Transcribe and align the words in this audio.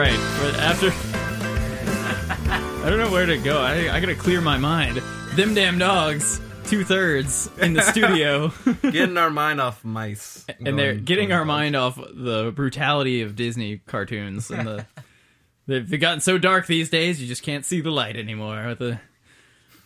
right, 0.00 0.18
but 0.40 0.54
after. 0.60 0.90
I 2.82 2.88
don't 2.88 2.98
know 2.98 3.10
where 3.10 3.26
to 3.26 3.36
go. 3.36 3.60
I, 3.60 3.94
I 3.94 4.00
gotta 4.00 4.14
clear 4.14 4.40
my 4.40 4.56
mind. 4.56 5.02
Them 5.34 5.52
damn 5.52 5.78
dogs, 5.78 6.40
two 6.64 6.84
thirds 6.84 7.50
in 7.58 7.74
the 7.74 7.82
studio. 7.82 8.50
Getting 8.82 9.18
our 9.18 9.28
mind 9.30 9.60
off 9.60 9.84
mice. 9.84 10.46
and 10.64 10.78
they're 10.78 10.94
getting 10.94 11.32
our 11.32 11.44
mind 11.44 11.76
off 11.76 11.96
the 11.96 12.50
brutality 12.56 13.20
of 13.22 13.36
Disney 13.36 13.78
cartoons 13.86 14.50
and 14.50 14.66
the 14.66 14.86
they've, 15.66 15.86
they've 15.88 16.00
gotten 16.00 16.20
so 16.20 16.38
dark 16.38 16.66
these 16.66 16.88
days 16.88 17.20
you 17.20 17.28
just 17.28 17.42
can't 17.42 17.64
see 17.66 17.80
the 17.82 17.90
light 17.90 18.16
anymore 18.16 18.66
with 18.68 18.78
the 18.78 18.98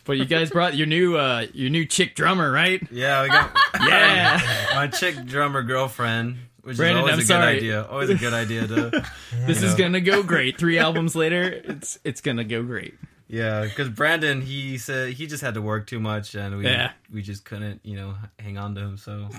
but 0.05 0.13
you 0.17 0.25
guys 0.25 0.49
brought 0.49 0.75
your 0.75 0.87
new 0.87 1.17
uh 1.17 1.45
your 1.53 1.69
new 1.69 1.85
chick 1.85 2.15
drummer 2.15 2.49
right 2.51 2.81
Yeah, 2.91 3.23
we 3.23 3.27
got 3.29 3.51
yeah 3.81 4.39
my 4.75 4.87
chick 4.87 5.25
drummer 5.25 5.61
girlfriend, 5.63 6.37
which 6.65 6.77
Brandon, 6.77 6.97
is 7.05 7.11
always 7.11 7.13
I'm 7.13 7.19
a 7.19 7.21
good 7.21 7.27
sorry. 7.27 7.57
idea. 7.57 7.83
Always 7.89 8.09
a 8.09 8.15
good 8.15 8.33
idea 8.33 8.67
to, 8.67 9.05
this 9.47 9.61
is 9.63 9.75
gonna 9.75 10.01
go 10.01 10.21
great 10.23 10.57
three 10.59 10.77
albums 10.79 11.15
later 11.15 11.43
it's 11.43 11.97
it's 12.03 12.21
gonna 12.21 12.43
go 12.43 12.61
great 12.63 12.95
yeah, 13.27 13.63
because 13.63 13.89
Brandon 13.89 14.41
he 14.41 14.77
said 14.77 15.13
he 15.13 15.25
just 15.25 15.41
had 15.41 15.55
to 15.55 15.61
work 15.61 15.87
too 15.87 15.99
much, 15.99 16.35
and 16.35 16.57
we 16.57 16.65
Yeah. 16.65 16.91
we 17.11 17.21
just 17.23 17.43
couldn't 17.45 17.81
you 17.83 17.95
know 17.95 18.13
hang 18.37 18.57
on 18.59 18.75
to 18.75 18.81
him. 18.81 18.97
So 18.97 19.29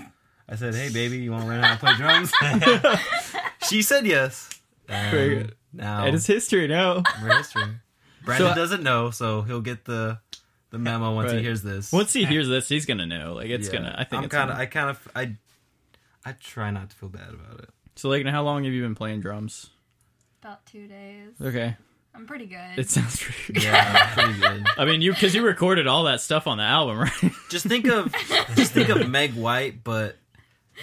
I 0.49 0.55
said, 0.57 0.75
hey 0.75 0.89
baby, 0.91 1.17
you 1.19 1.31
want 1.31 1.43
to 1.43 1.49
learn 1.49 1.63
how 1.63 1.73
to 1.75 1.79
play 1.79 1.93
drums? 1.95 2.31
she 3.69 3.81
said 3.81 4.05
yes. 4.05 4.49
And 4.89 5.11
good. 5.11 5.55
Now 5.73 6.05
it 6.05 6.13
is 6.13 6.25
history 6.27 6.67
now 6.67 7.03
we're 7.21 7.37
history. 7.37 7.63
Brandon 8.25 8.49
So- 8.49 8.55
doesn't 8.55 8.83
know, 8.83 9.09
so 9.11 9.41
he'll 9.43 9.61
get 9.61 9.85
the 9.85 10.19
the 10.69 10.77
memo 10.77 11.15
once 11.15 11.31
he 11.31 11.39
hears 11.41 11.61
this. 11.61 11.91
once 11.93 12.11
he 12.11 12.25
hears 12.25 12.47
this 12.49 12.67
he's 12.67 12.85
gonna 12.85 13.05
know 13.05 13.33
like 13.35 13.47
it's 13.49 13.67
Yeah. 13.67 13.73
gonna 13.79 13.95
I 13.97 14.03
think 14.03 14.23
I'm 14.23 14.29
kind 14.29 14.51
of 14.51 14.57
I 14.57 14.65
kind 14.65 14.89
of 14.89 15.07
I 15.15 15.35
I 16.27 16.33
try 16.33 16.71
not 16.71 16.89
to 16.89 16.95
feel 16.95 17.09
bad 17.09 17.29
about 17.33 17.59
it. 17.61 17.69
so 17.95 18.09
like 18.09 18.25
how 18.25 18.43
long 18.43 18.63
have 18.65 18.73
you 18.73 18.81
been 18.81 18.95
playing 18.95 19.21
drums 19.21 19.69
About 20.43 20.65
two 20.65 20.87
days. 20.87 21.33
okay 21.41 21.75
I'm 22.15 22.25
pretty 22.25 22.47
good. 22.47 22.77
it 22.77 22.89
sounds 22.89 23.21
pretty 23.21 23.53
good 23.53 23.63
Yeah, 23.63 24.13
pretty 24.15 24.39
good. 24.39 24.65
I 24.77 24.85
mean 24.85 25.01
you 25.01 25.13
because 25.13 25.33
you 25.35 25.43
recorded 25.45 25.85
all 25.87 26.03
that 26.05 26.19
stuff 26.21 26.47
on 26.47 26.57
the 26.57 26.63
album 26.63 26.99
right 27.23 27.31
Just 27.49 27.65
think 27.65 27.87
of 27.87 28.11
just 28.55 28.71
think 28.73 28.89
of 28.89 29.07
Meg 29.09 29.33
White, 29.35 29.83
but 29.83 30.17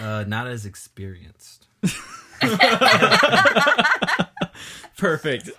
uh, 0.00 0.24
not 0.26 0.46
as 0.48 0.64
experienced. 0.66 1.66
Perfect. 4.96 5.50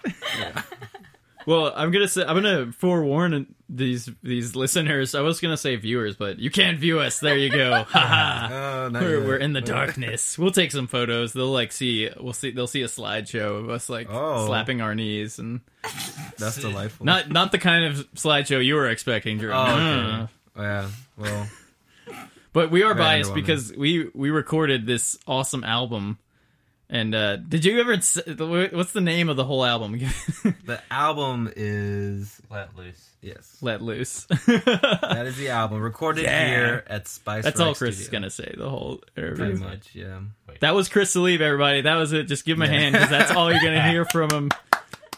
Well, 1.45 1.71
I'm 1.75 1.91
gonna 1.91 2.07
say 2.07 2.23
I'm 2.23 2.35
gonna 2.35 2.71
forewarn 2.71 3.53
these 3.69 4.09
these 4.23 4.55
listeners. 4.55 5.13
I 5.13 5.21
was 5.21 5.39
gonna 5.39 5.57
say 5.57 5.75
viewers, 5.75 6.15
but 6.15 6.39
you 6.39 6.49
can't 6.49 6.79
view 6.79 6.99
us. 6.99 7.19
There 7.19 7.37
you 7.37 7.49
go. 7.51 7.83
Haha. 7.87 8.87
Oh, 8.87 8.89
We're, 8.91 9.23
we're 9.25 9.37
in 9.37 9.53
the 9.53 9.61
darkness. 9.61 10.37
We'll 10.39 10.51
take 10.51 10.71
some 10.71 10.87
photos. 10.87 11.33
They'll 11.33 11.51
like 11.51 11.71
see. 11.71 12.09
We'll 12.19 12.33
see. 12.33 12.51
They'll 12.51 12.65
see 12.67 12.81
a 12.81 12.87
slideshow 12.87 13.59
of 13.59 13.69
us 13.69 13.89
like 13.89 14.07
Oh. 14.09 14.47
slapping 14.47 14.81
our 14.81 14.95
knees 14.95 15.37
and 15.39 15.61
That's 16.39 16.57
delightful. 16.59 17.05
not 17.05 17.29
not 17.29 17.51
the 17.51 17.59
kind 17.59 17.85
of 17.85 18.11
slideshow 18.13 18.63
you 18.63 18.75
were 18.75 18.89
expecting, 18.89 19.37
Drew. 19.37 19.51
Oh, 19.53 19.61
okay. 19.63 20.11
Uh, 20.23 20.27
Oh, 20.57 20.61
yeah. 20.63 20.87
Well, 21.17 21.47
But 22.53 22.71
we 22.71 22.83
are 22.83 22.95
biased 22.95 23.33
because 23.35 23.73
we 23.75 24.09
we 24.13 24.29
recorded 24.31 24.85
this 24.85 25.17
awesome 25.27 25.63
album. 25.65 26.17
And 26.95 27.13
uh 27.13 27.35
did 27.35 27.65
you 27.65 27.77
ever? 27.81 27.91
What's 28.73 28.93
the 28.93 29.01
name 29.01 29.27
of 29.27 29.35
the 29.35 29.43
whole 29.43 29.65
album? 29.65 29.99
the 30.65 30.79
album 30.89 31.51
is 31.53 32.41
Let 32.49 32.73
loose. 32.77 33.09
yes. 33.21 33.57
Let 33.61 33.81
loose. 33.81 34.25
That 34.45 35.23
is 35.27 35.35
the 35.35 35.49
album 35.49 35.81
recorded 35.81 36.23
Yeah. 36.23 36.47
here 36.47 36.83
at 36.87 37.09
Spice. 37.09 37.43
That's 37.43 37.59
all 37.59 37.69
Rack 37.69 37.77
Chris 37.77 37.99
is 37.99 38.07
gonna 38.07 38.29
say. 38.29 38.53
The 38.57 38.69
whole 38.69 39.03
Pretty 39.13 39.55
much, 39.55 39.89
yeah. 39.93 40.19
That 40.61 40.73
was 40.73 40.87
Chris 40.87 41.13
Salib, 41.13 41.41
everybody. 41.41 41.81
That 41.81 41.95
was 41.95 42.13
it. 42.13 42.23
Just 42.29 42.45
give 42.45 42.55
him 42.57 42.61
a 42.61 42.67
hand 42.67 42.93
because 42.93 43.09
that's 43.09 43.31
all 43.31 43.51
you're 43.51 43.61
gonna 43.61 43.89
hear 43.91 44.05
from 44.05 44.29
him. 44.31 44.51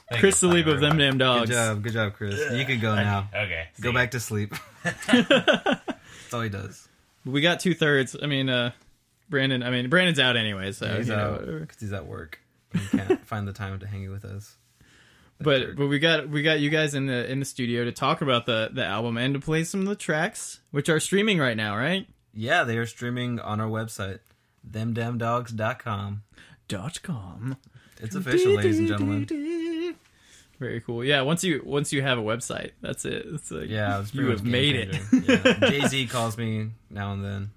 Thank 0.10 0.20
Chris 0.22 0.42
you. 0.42 0.50
Salib 0.50 0.66
of 0.68 0.80
them 0.80 0.98
damn 0.98 1.20
Dogs. 1.20 1.50
Good 1.50 1.56
dogs. 1.56 1.68
job, 1.76 1.84
good 1.84 1.94
job, 1.94 2.14
Chris. 2.14 2.40
You 2.54 2.66
can 2.66 2.80
go 2.80 2.96
now. 2.96 3.30
Okay. 3.36 3.68
Go 3.82 3.92
back 3.94 4.12
to 4.12 4.20
sleep. 4.20 4.56
That's 4.84 6.34
all 6.34 6.42
he 6.42 6.50
does. 6.50 6.88
We 7.24 7.42
got 7.42 7.60
two 7.60 7.76
thirds. 7.76 8.16
I 8.20 8.26
mean, 8.26 8.50
uh 8.50 8.72
Brandon. 9.30 9.64
I 9.64 9.70
mean, 9.70 9.90
Brandon's 9.90 10.20
out 10.20 10.38
anyway, 10.38 10.72
so 10.72 10.88
he's 10.98 11.08
you 11.08 11.16
know, 11.16 11.34
out 11.34 11.46
because 11.46 11.80
he's 11.80 11.94
at 11.94 12.06
work. 12.06 12.40
He 12.74 12.98
can't 12.98 13.26
find 13.28 13.48
the 13.48 13.54
time 13.54 13.80
to 13.80 13.88
hang 13.88 14.10
with 14.12 14.26
us. 14.26 14.58
But 15.40 15.76
but 15.76 15.88
we 15.88 16.00
got 16.00 16.30
we 16.30 16.42
got 16.42 16.60
you 16.60 16.70
guys 16.70 16.96
in 16.96 17.06
the 17.06 17.30
in 17.30 17.40
the 17.40 17.46
studio 17.46 17.86
to 17.86 17.92
talk 17.92 18.22
about 18.22 18.46
the 18.46 18.70
the 18.74 18.84
album 18.84 19.18
and 19.18 19.34
to 19.36 19.40
play 19.40 19.64
some 19.64 19.82
of 19.82 19.88
the 19.88 19.96
tracks, 19.96 20.62
which 20.72 20.90
are 20.90 21.00
streaming 21.00 21.38
right 21.38 21.56
now, 21.56 21.78
right? 21.78 22.08
Yeah, 22.34 22.64
they 22.64 22.78
are 22.78 22.86
streaming 22.86 23.40
on 23.40 23.60
our 23.62 23.70
website, 23.70 24.20
themdamdogs.com. 24.70 26.24
Dot 26.68 27.02
com. 27.02 27.58
It's 28.00 28.16
official, 28.16 28.54
ladies 28.54 28.80
and 28.80 28.88
gentlemen. 28.88 29.28
Very 30.60 30.82
cool. 30.82 31.04
Yeah, 31.04 31.22
once 31.22 31.44
you 31.44 31.62
once 31.64 31.94
you 31.94 32.02
have 32.02 32.18
a 32.18 32.22
website, 32.22 32.72
that's 32.82 33.06
it. 33.06 33.26
It's 33.32 33.52
like 33.52 33.70
Yeah, 33.70 34.02
it's 34.02 34.14
you 34.14 34.30
have 34.32 34.44
made 34.44 34.76
it. 34.76 34.96
Yeah. 35.12 35.70
Jay 35.70 35.88
Z 35.88 36.08
calls 36.08 36.38
me 36.38 36.72
now 36.90 37.14
and 37.14 37.24
then. 37.24 37.52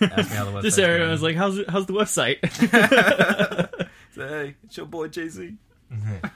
Ask 0.00 0.30
me 0.30 0.36
how 0.36 0.44
the 0.44 0.50
website. 0.52 0.62
Just 0.62 0.78
everyone 0.78 1.10
was 1.10 1.22
like, 1.22 1.36
"How's 1.36 1.58
how's 1.68 1.86
the 1.86 1.92
website?" 1.92 2.38
"Hey, 4.14 4.54
it's 4.64 4.76
your 4.76 4.86
boy 4.86 5.08
Jay 5.08 5.28
Z." 5.28 5.54
Mm-hmm. 5.92 6.26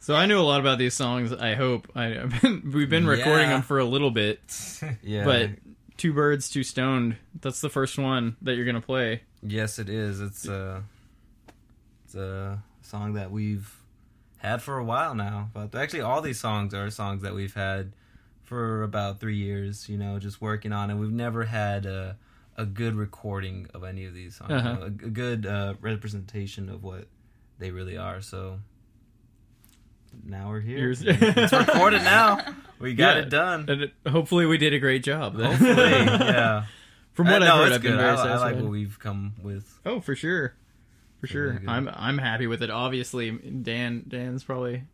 so 0.00 0.14
I 0.14 0.26
knew 0.26 0.38
a 0.38 0.42
lot 0.42 0.60
about 0.60 0.78
these 0.78 0.94
songs. 0.94 1.32
I 1.32 1.54
hope 1.54 1.88
I, 1.94 2.18
I've 2.20 2.40
been, 2.42 2.70
we've 2.74 2.90
been 2.90 3.06
recording 3.06 3.48
Yeah. 3.48 3.54
them 3.54 3.62
for 3.62 3.78
a 3.78 3.84
little 3.84 4.10
bit, 4.10 4.40
Yeah, 5.02 5.24
but 5.24 5.50
two 5.96 6.12
birds, 6.12 6.50
two 6.50 6.62
stoned. 6.62 7.16
That's 7.40 7.60
the 7.60 7.70
first 7.70 7.98
one 7.98 8.36
that 8.42 8.54
you're 8.56 8.66
gonna 8.66 8.80
play. 8.80 9.22
yes, 9.42 9.78
it 9.78 9.88
is. 9.88 10.20
It's 10.20 10.46
a 10.48 10.82
it's 12.04 12.14
a 12.14 12.62
song 12.82 13.14
that 13.14 13.30
we've 13.30 13.72
had 14.38 14.62
for 14.62 14.78
a 14.78 14.84
while 14.84 15.14
now. 15.14 15.50
But 15.54 15.74
actually, 15.74 16.02
all 16.02 16.20
these 16.20 16.38
songs 16.40 16.74
are 16.74 16.90
songs 16.90 17.22
that 17.22 17.34
we've 17.34 17.54
had 17.54 17.92
for 18.44 18.82
about 18.82 19.18
three 19.20 19.36
years. 19.36 19.88
You 19.88 19.96
know, 19.96 20.18
just 20.18 20.40
working 20.40 20.72
on 20.72 20.90
it. 20.90 20.94
We've 20.96 21.10
never 21.12 21.44
had 21.44 21.86
a 21.86 22.16
a 22.56 22.64
good 22.66 22.94
recording 22.94 23.68
of 23.74 23.84
any 23.84 24.04
of 24.06 24.14
these 24.14 24.36
songs. 24.36 24.50
Uh-huh. 24.52 24.68
you 24.70 24.74
know, 24.76 24.82
a, 24.82 24.86
a 24.86 25.10
good 25.10 25.46
uh, 25.46 25.74
representation 25.80 26.68
of 26.68 26.82
what 26.82 27.06
they 27.58 27.70
really 27.70 27.96
are. 27.96 28.20
So. 28.20 28.58
Now 30.24 30.48
we're 30.48 30.60
here. 30.60 30.78
Yours- 30.78 31.02
it's 31.04 31.52
recorded 31.52 32.02
now. 32.04 32.38
We 32.78 32.94
got 32.94 33.16
Yeah. 33.16 33.22
it 33.22 33.28
done. 33.30 33.66
And 33.68 33.82
it- 33.82 33.92
hopefully, 34.08 34.46
we 34.46 34.56
did 34.58 34.72
a 34.72 34.78
great 34.78 35.02
job. 35.02 35.36
then. 35.36 35.46
Hopefully, 35.50 35.74
yeah. 36.26 36.64
From 37.12 37.26
what 37.26 37.42
Uh, 37.42 37.44
I've 37.46 37.48
no, 37.48 37.64
heard, 37.64 37.72
I've 37.72 37.82
been 37.82 37.96
very 37.96 38.08
I, 38.08 38.12
li- 38.14 38.18
I 38.20 38.24
satisfied. 38.24 38.52
like 38.54 38.62
what 38.62 38.70
we've 38.70 38.98
come 38.98 39.34
with. 39.42 39.78
oh, 39.84 40.00
for 40.00 40.14
sure, 40.14 40.54
for 41.20 41.26
sure. 41.26 41.52
really. 41.54 41.68
I'm 41.68 41.88
I'm 41.92 42.18
happy 42.18 42.46
with 42.46 42.62
it. 42.62 42.70
Obviously, 42.70 43.30
Dan 43.30 44.04
Dan's 44.08 44.42
probably 44.44 44.84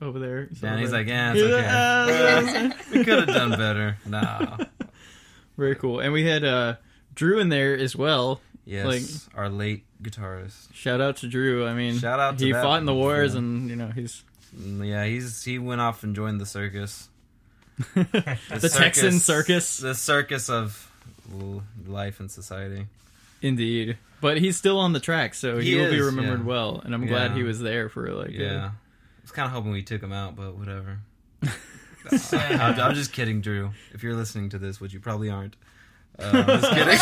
over 0.00 0.18
there. 0.18 0.48
And 0.62 0.80
he's 0.80 0.92
like, 0.92 1.06
yeah, 1.06 1.32
Yeah. 1.34 2.38
it's 2.40 2.48
okay. 2.48 2.72
we 2.98 3.04
could 3.04 3.18
have 3.20 3.28
done 3.28 3.50
better. 3.52 3.98
Nah. 4.06 4.58
very 5.56 5.74
cool. 5.76 6.00
And 6.00 6.12
we 6.12 6.24
had 6.24 6.44
uh, 6.44 6.76
Drew 7.14 7.38
in 7.38 7.48
there 7.48 7.76
as 7.76 7.94
well. 7.96 8.40
Yes, 8.64 8.86
Like- 8.86 9.36
our 9.38 9.48
late 9.48 9.84
guitarist. 10.02 10.72
Shout 10.72 11.00
out 11.00 11.16
to 11.18 11.28
Drew. 11.28 11.66
I 11.66 11.74
mean, 11.74 11.98
Shout 11.98 12.20
out 12.20 12.38
to 12.38 12.44
he 12.44 12.52
fought 12.52 12.78
in 12.80 12.86
the 12.86 12.94
wars, 12.94 13.32
fool. 13.32 13.38
and 13.40 13.68
you 13.70 13.76
know 13.76 13.88
he's 13.88 14.22
Mm, 14.56 14.86
Yeah, 14.86 15.04
he's 15.06 15.42
he 15.44 15.58
went 15.58 15.80
off 15.80 16.02
and 16.04 16.14
joined 16.14 16.40
the 16.40 16.46
circus. 16.46 17.08
the 17.94 18.70
Texan 18.76 19.18
circus, 19.18 19.78
The 19.78 19.94
circus 19.94 20.50
of 20.50 20.90
life 21.86 22.20
and 22.20 22.30
society. 22.30 22.86
indeed. 23.40 23.96
But 24.20 24.38
he's 24.38 24.56
still 24.56 24.78
on 24.78 24.92
the 24.92 25.00
track, 25.00 25.34
so 25.34 25.58
he, 25.58 25.70
He 25.70 25.76
will 25.76 25.90
be 25.90 26.00
remembered 26.00 26.40
yeah. 26.40 26.46
well. 26.46 26.80
And 26.84 26.94
I'm 26.94 27.06
glad 27.06 27.32
he 27.32 27.42
was 27.42 27.58
there 27.60 27.88
for 27.88 28.12
like. 28.12 28.30
Yeah. 28.30 28.66
I 28.66 29.22
was 29.22 29.32
kind 29.32 29.46
of 29.46 29.52
hoping 29.52 29.72
we 29.72 29.82
took 29.82 30.02
him 30.02 30.12
out, 30.12 30.36
but 30.36 30.54
whatever. 30.56 30.98
I'm, 32.32 32.78
I'm 32.80 32.94
just 32.94 33.12
kidding, 33.12 33.40
Drew. 33.40 33.70
If 33.92 34.02
you're 34.02 34.14
listening 34.14 34.50
to 34.50 34.58
this, 34.58 34.80
which 34.80 34.92
you 34.92 35.00
probably 35.00 35.30
aren't. 35.30 35.56
Uh, 36.18 36.30
I'm 36.32 36.60
just 36.60 36.72
kidding. 36.72 36.98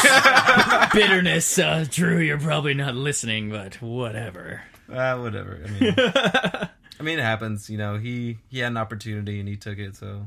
bitterness, 0.95 1.59
uh, 1.59 1.85
Drew. 1.91 2.19
You're 2.19 2.39
probably 2.39 2.75
not 2.75 2.95
listening, 2.95 3.51
but 3.51 3.81
whatever. 3.83 4.63
Uh, 4.91 5.19
whatever. 5.19 5.61
I 5.65 5.71
mean, 5.81 5.95
I 7.01 7.03
mean, 7.03 7.19
it 7.19 7.23
happens. 7.23 7.69
You 7.71 7.79
know, 7.79 7.99
he 7.99 8.39
he 8.49 8.59
had 8.61 8.69
an 8.69 8.77
opportunity 8.77 9.41
and 9.41 9.49
he 9.49 9.57
took 9.57 9.79
it. 9.79 9.97
So, 9.97 10.27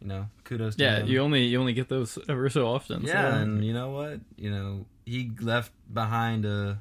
you 0.00 0.06
know, 0.08 0.26
kudos. 0.44 0.76
to 0.76 0.82
Yeah, 0.82 0.98
him. 1.00 1.08
you 1.08 1.20
only 1.20 1.44
you 1.44 1.58
only 1.60 1.72
get 1.74 1.88
those 1.88 2.18
ever 2.28 2.48
so 2.50 2.66
often. 2.68 3.02
Yeah, 3.02 3.30
so. 3.32 3.38
and 3.38 3.64
you 3.64 3.72
know 3.72 3.90
what? 3.90 4.20
You 4.36 4.50
know, 4.50 4.86
he 5.06 5.30
left 5.40 5.72
behind 5.92 6.44
uh, 6.46 6.74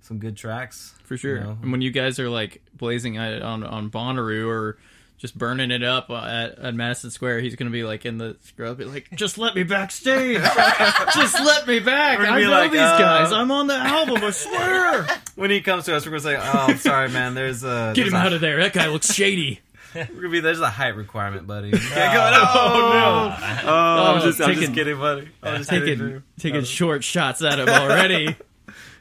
some 0.00 0.18
good 0.18 0.36
tracks 0.36 0.94
for 1.04 1.16
sure. 1.16 1.36
you 1.36 1.40
know. 1.44 1.58
And 1.62 1.72
when 1.72 1.82
you 1.82 1.90
guys 1.90 2.18
are 2.18 2.28
like 2.30 2.62
blazing 2.74 3.18
on 3.18 3.62
on 3.64 3.90
Bonnaroo 3.90 4.48
or 4.48 4.78
just 5.20 5.36
burning 5.38 5.70
it 5.70 5.82
up 5.84 6.10
at, 6.10 6.58
at 6.58 6.74
Madison 6.74 7.10
Square, 7.10 7.40
he's 7.40 7.54
gonna 7.54 7.70
be 7.70 7.84
like 7.84 8.04
in 8.06 8.18
the 8.18 8.36
scrub, 8.42 8.78
be 8.78 8.84
like, 8.86 9.08
"Just 9.14 9.36
let 9.38 9.54
me 9.54 9.62
backstage, 9.62 10.40
just 11.14 11.34
let 11.38 11.66
me 11.68 11.78
back. 11.78 12.18
I 12.18 12.38
be 12.38 12.44
know 12.44 12.50
like, 12.50 12.70
these 12.72 12.80
uh, 12.80 12.98
guys. 12.98 13.30
I'm 13.32 13.50
on 13.50 13.66
the 13.68 13.74
album. 13.76 14.24
I 14.24 14.30
swear. 14.30 15.06
When 15.36 15.50
he 15.50 15.60
comes 15.62 15.84
to 15.86 15.94
us, 15.96 16.04
we're 16.04 16.10
gonna 16.10 16.20
say, 16.22 16.36
"Oh, 16.36 16.66
I'm 16.68 16.76
sorry, 16.76 17.08
man. 17.10 17.34
There's 17.34 17.62
a 17.64 17.92
Get 17.94 18.02
there's 18.02 18.08
him 18.08 18.14
a- 18.14 18.18
out 18.18 18.32
of 18.32 18.40
there. 18.40 18.58
That 18.58 18.72
guy 18.72 18.88
looks 18.88 19.12
shady." 19.14 19.60
We're 19.94 20.04
gonna 20.06 20.28
be 20.28 20.38
there's 20.40 20.60
a 20.60 20.70
height 20.70 20.94
requirement, 20.96 21.46
buddy. 21.48 21.68
You 21.70 21.78
can't 21.78 22.14
Oh, 22.14 22.54
go, 22.54 22.60
oh 22.60 22.90
no. 22.90 23.36
Oh, 23.64 23.70
Oh, 23.70 24.14
I'm 24.14 24.22
just 24.22 24.40
I'm 24.40 24.54
just 24.54 24.72
kidding, 24.72 24.96
buddy. 24.98 25.28
I'm 25.42 25.56
just 25.58 25.70
kidding. 25.70 25.86
Taking 25.86 25.98
Drew. 25.98 26.22
taking 26.38 26.62
short 26.64 27.02
shots 27.02 27.42
at 27.42 27.58
him 27.58 27.68
already. 27.68 28.36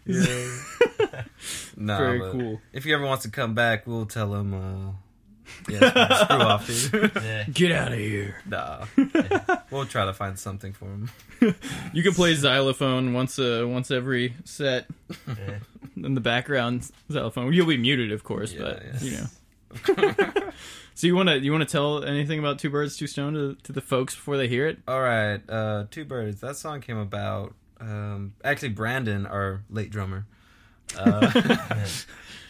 Yeah. 0.06 0.48
no, 1.78 1.98
Very 1.98 2.20
cool. 2.32 2.62
If 2.74 2.86
he 2.86 2.94
ever 2.94 3.06
wants 3.06 3.24
to 3.26 3.30
come 3.30 3.54
back, 3.54 3.86
we'll 3.86 4.06
tell 4.08 4.34
him. 4.34 4.54
Uh, 4.54 4.92
yeah, 5.70 6.24
screw 6.24 6.38
off, 6.38 6.68
dude. 6.68 7.12
Yeah. 7.24 7.44
Get 7.52 7.72
out 7.72 7.92
of 7.92 8.00
here. 8.00 8.36
nah, 8.46 8.86
we'll 9.72 9.86
try 9.86 10.06
to 10.06 10.14
find 10.14 10.38
something 10.40 10.74
for 10.74 10.86
him. 10.86 11.10
You 11.94 12.04
can 12.04 12.14
play 12.14 12.34
xylophone 12.36 13.14
once 13.14 13.38
uh, 13.40 13.66
once 13.68 13.92
every 13.92 14.34
set 14.46 14.88
Yeah. 15.28 15.60
in 15.96 16.14
the 16.16 16.22
background 16.22 16.90
xylophone. 17.12 17.54
You'll 17.54 17.68
be 17.68 17.78
muted, 17.78 18.12
of 18.12 18.24
course, 18.24 18.54
Yeah, 18.54 18.60
but 18.62 18.84
yeah. 18.84 19.00
you 19.02 19.12
know. 19.18 19.26
so 20.96 21.08
you 21.08 21.16
want 21.16 21.30
to 21.30 21.40
you 21.40 21.52
want 21.52 21.62
to 21.68 21.72
tell 21.72 22.04
anything 22.04 22.40
about 22.40 22.60
Two 22.60 22.70
Birds 22.70 22.98
Two 22.98 23.08
Stone 23.08 23.34
to, 23.34 23.56
to 23.64 23.72
the 23.72 23.82
folks 23.82 24.16
before 24.16 24.38
they 24.38 24.48
hear 24.48 24.68
it? 24.68 24.80
All 24.88 25.02
right, 25.02 25.40
uh, 25.50 25.86
two 25.92 26.06
birds. 26.06 26.42
That 26.42 26.56
song 26.58 26.82
came 26.82 26.98
about. 26.98 27.54
Um, 27.80 28.34
actually, 28.44 28.70
Brandon, 28.70 29.26
our 29.26 29.62
late 29.70 29.90
drummer. 29.92 30.26
Uh, 30.98 31.30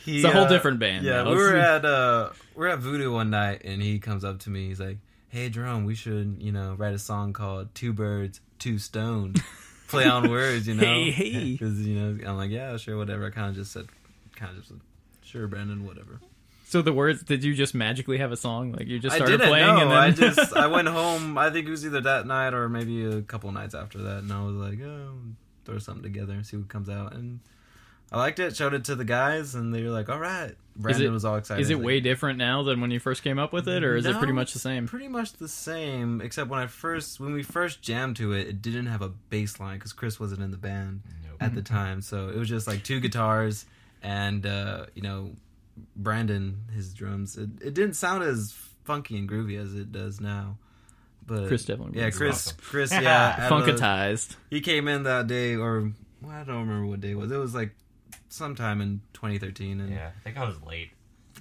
he, 0.09 0.15
It's 0.17 0.25
a 0.25 0.31
whole 0.31 0.45
uh, 0.45 0.49
different 0.49 0.79
band. 0.79 1.05
Yeah, 1.05 1.23
now. 1.23 1.31
we 1.31 1.37
were 1.37 1.55
at 1.57 1.85
uh, 1.85 2.29
we 2.55 2.61
were 2.61 2.69
at 2.69 2.79
Voodoo 2.79 3.11
one 3.11 3.29
night, 3.29 3.61
and 3.63 3.81
he 3.81 3.99
comes 3.99 4.23
up 4.23 4.39
to 4.41 4.49
me. 4.49 4.67
He's 4.67 4.79
like, 4.79 4.97
"Hey, 5.29 5.49
drum, 5.49 5.85
we 5.85 5.95
should 5.95 6.37
you 6.39 6.51
know 6.51 6.75
write 6.77 6.93
a 6.93 6.99
song 6.99 7.33
called 7.33 7.73
Two 7.75 7.93
Birds, 7.93 8.41
Two 8.57 8.77
Stone." 8.77 9.35
Play 9.89 10.05
on 10.05 10.29
words, 10.29 10.67
you 10.67 10.75
know. 10.75 10.83
Hey, 10.83 11.09
hey. 11.09 11.51
Because 11.53 11.85
you 11.85 11.99
know, 11.99 12.29
I'm 12.29 12.37
like, 12.37 12.51
yeah, 12.51 12.77
sure, 12.77 12.95
whatever. 12.95 13.25
I 13.25 13.31
kind 13.31 13.49
of 13.49 13.55
just 13.55 13.71
said, 13.71 13.87
kind 14.35 14.51
of 14.51 14.57
just, 14.57 14.67
said, 14.67 14.79
sure, 15.23 15.47
Brandon, 15.47 15.83
whatever. 15.83 16.19
So 16.69 16.83
the 16.83 16.93
words? 16.93 17.23
Did 17.23 17.43
you 17.43 17.55
just 17.55 17.73
magically 17.73 18.19
have 18.19 18.31
a 18.31 18.37
song? 18.37 18.73
Like 18.73 18.85
you 18.85 18.99
just 18.99 19.15
started 19.15 19.41
playing 19.41 19.65
know. 19.65 19.81
and 19.81 19.89
then 19.89 19.97
I 19.97 20.11
just 20.11 20.55
I 20.55 20.67
went 20.67 20.87
home. 20.87 21.35
I 21.39 21.49
think 21.49 21.67
it 21.67 21.71
was 21.71 21.83
either 21.83 22.01
that 22.01 22.27
night 22.27 22.53
or 22.53 22.69
maybe 22.69 23.03
a 23.03 23.23
couple 23.23 23.51
nights 23.51 23.73
after 23.73 23.97
that, 24.03 24.19
and 24.19 24.31
I 24.31 24.43
was 24.43 24.53
like, 24.53 24.79
oh, 24.79 25.15
throw 25.65 25.79
something 25.79 26.03
together 26.03 26.33
and 26.33 26.45
see 26.45 26.57
what 26.57 26.67
comes 26.67 26.87
out. 26.87 27.13
And 27.15 27.39
I 28.11 28.17
liked 28.17 28.39
it. 28.39 28.55
Showed 28.55 28.73
it 28.73 28.85
to 28.85 28.95
the 28.95 29.05
guys, 29.05 29.53
and 29.55 29.73
they 29.73 29.83
were 29.83 29.89
like, 29.89 30.09
all 30.09 30.19
right. 30.19 30.55
Brandon 30.75 31.07
it- 31.07 31.09
was 31.11 31.25
all 31.25 31.35
excited. 31.35 31.61
is 31.61 31.69
it 31.69 31.75
Like, 31.75 31.85
way 31.85 31.99
different 31.99 32.37
now 32.39 32.63
than 32.63 32.79
when 32.81 32.89
you 32.89 32.99
first 32.99 33.21
came 33.21 33.37
up 33.37 33.51
with 33.53 33.67
it, 33.67 33.83
or 33.83 33.95
is 33.97 34.05
it 34.05 34.15
pretty 34.17 34.31
much 34.33 34.53
the 34.53 34.59
same? 34.59 34.87
Pretty 34.87 35.09
much 35.09 35.33
the 35.33 35.47
same, 35.49 36.21
except 36.21 36.49
when 36.49 36.59
I 36.59 36.67
first 36.67 37.19
when 37.19 37.33
we 37.33 37.43
first 37.43 37.81
jammed 37.81 38.15
to 38.17 38.31
it, 38.31 38.47
it 38.47 38.61
didn't 38.61 38.85
have 38.85 39.01
a 39.01 39.09
bass 39.09 39.59
line 39.59 39.77
because 39.77 39.91
Chris 39.93 40.19
wasn't 40.21 40.41
in 40.41 40.51
the 40.51 40.57
band 40.57 41.01
Nope. 41.27 41.37
at 41.41 41.53
the 41.53 41.61
time, 41.61 42.01
so 42.01 42.29
it 42.29 42.37
was 42.37 42.47
just 42.47 42.65
like 42.65 42.83
two 42.83 43.01
guitars 43.01 43.65
and 44.01 44.45
uh, 44.45 44.85
you 44.95 45.01
know 45.01 45.31
Brandon 45.97 46.61
his 46.73 46.93
drums. 46.93 47.37
It, 47.37 47.49
it 47.61 47.73
didn't 47.73 47.95
sound 47.95 48.23
as 48.23 48.53
funky 48.85 49.17
and 49.17 49.29
groovy 49.29 49.61
as 49.61 49.75
it 49.75 49.91
does 49.91 50.19
now. 50.21 50.57
But 51.25 51.47
Chris 51.47 51.65
definitely 51.65 51.99
yeah. 51.99 52.09
Chris, 52.09 52.47
Awesome. 52.47 52.57
Chris, 52.61 52.91
yeah, 52.93 53.33
had 53.33 53.51
a- 53.51 53.55
Funkatized. 53.55 54.35
he 54.49 54.61
came 54.61 54.87
in 54.87 55.03
that 55.03 55.27
day, 55.27 55.55
or 55.55 55.91
well, 56.21 56.31
I 56.31 56.43
don't 56.43 56.59
remember 56.67 56.87
what 56.87 57.01
day 57.01 57.11
it 57.11 57.17
was. 57.17 57.31
It 57.31 57.37
was 57.37 57.53
like 57.53 57.75
sometime 58.29 58.81
in 58.81 59.01
2013, 59.13 59.79
and 59.81 59.89
yeah, 59.89 59.95
Yeah, 59.95 60.07
I 60.15 60.23
think 60.23 60.37
I 60.37 60.45
was 60.47 60.61
late. 60.63 60.91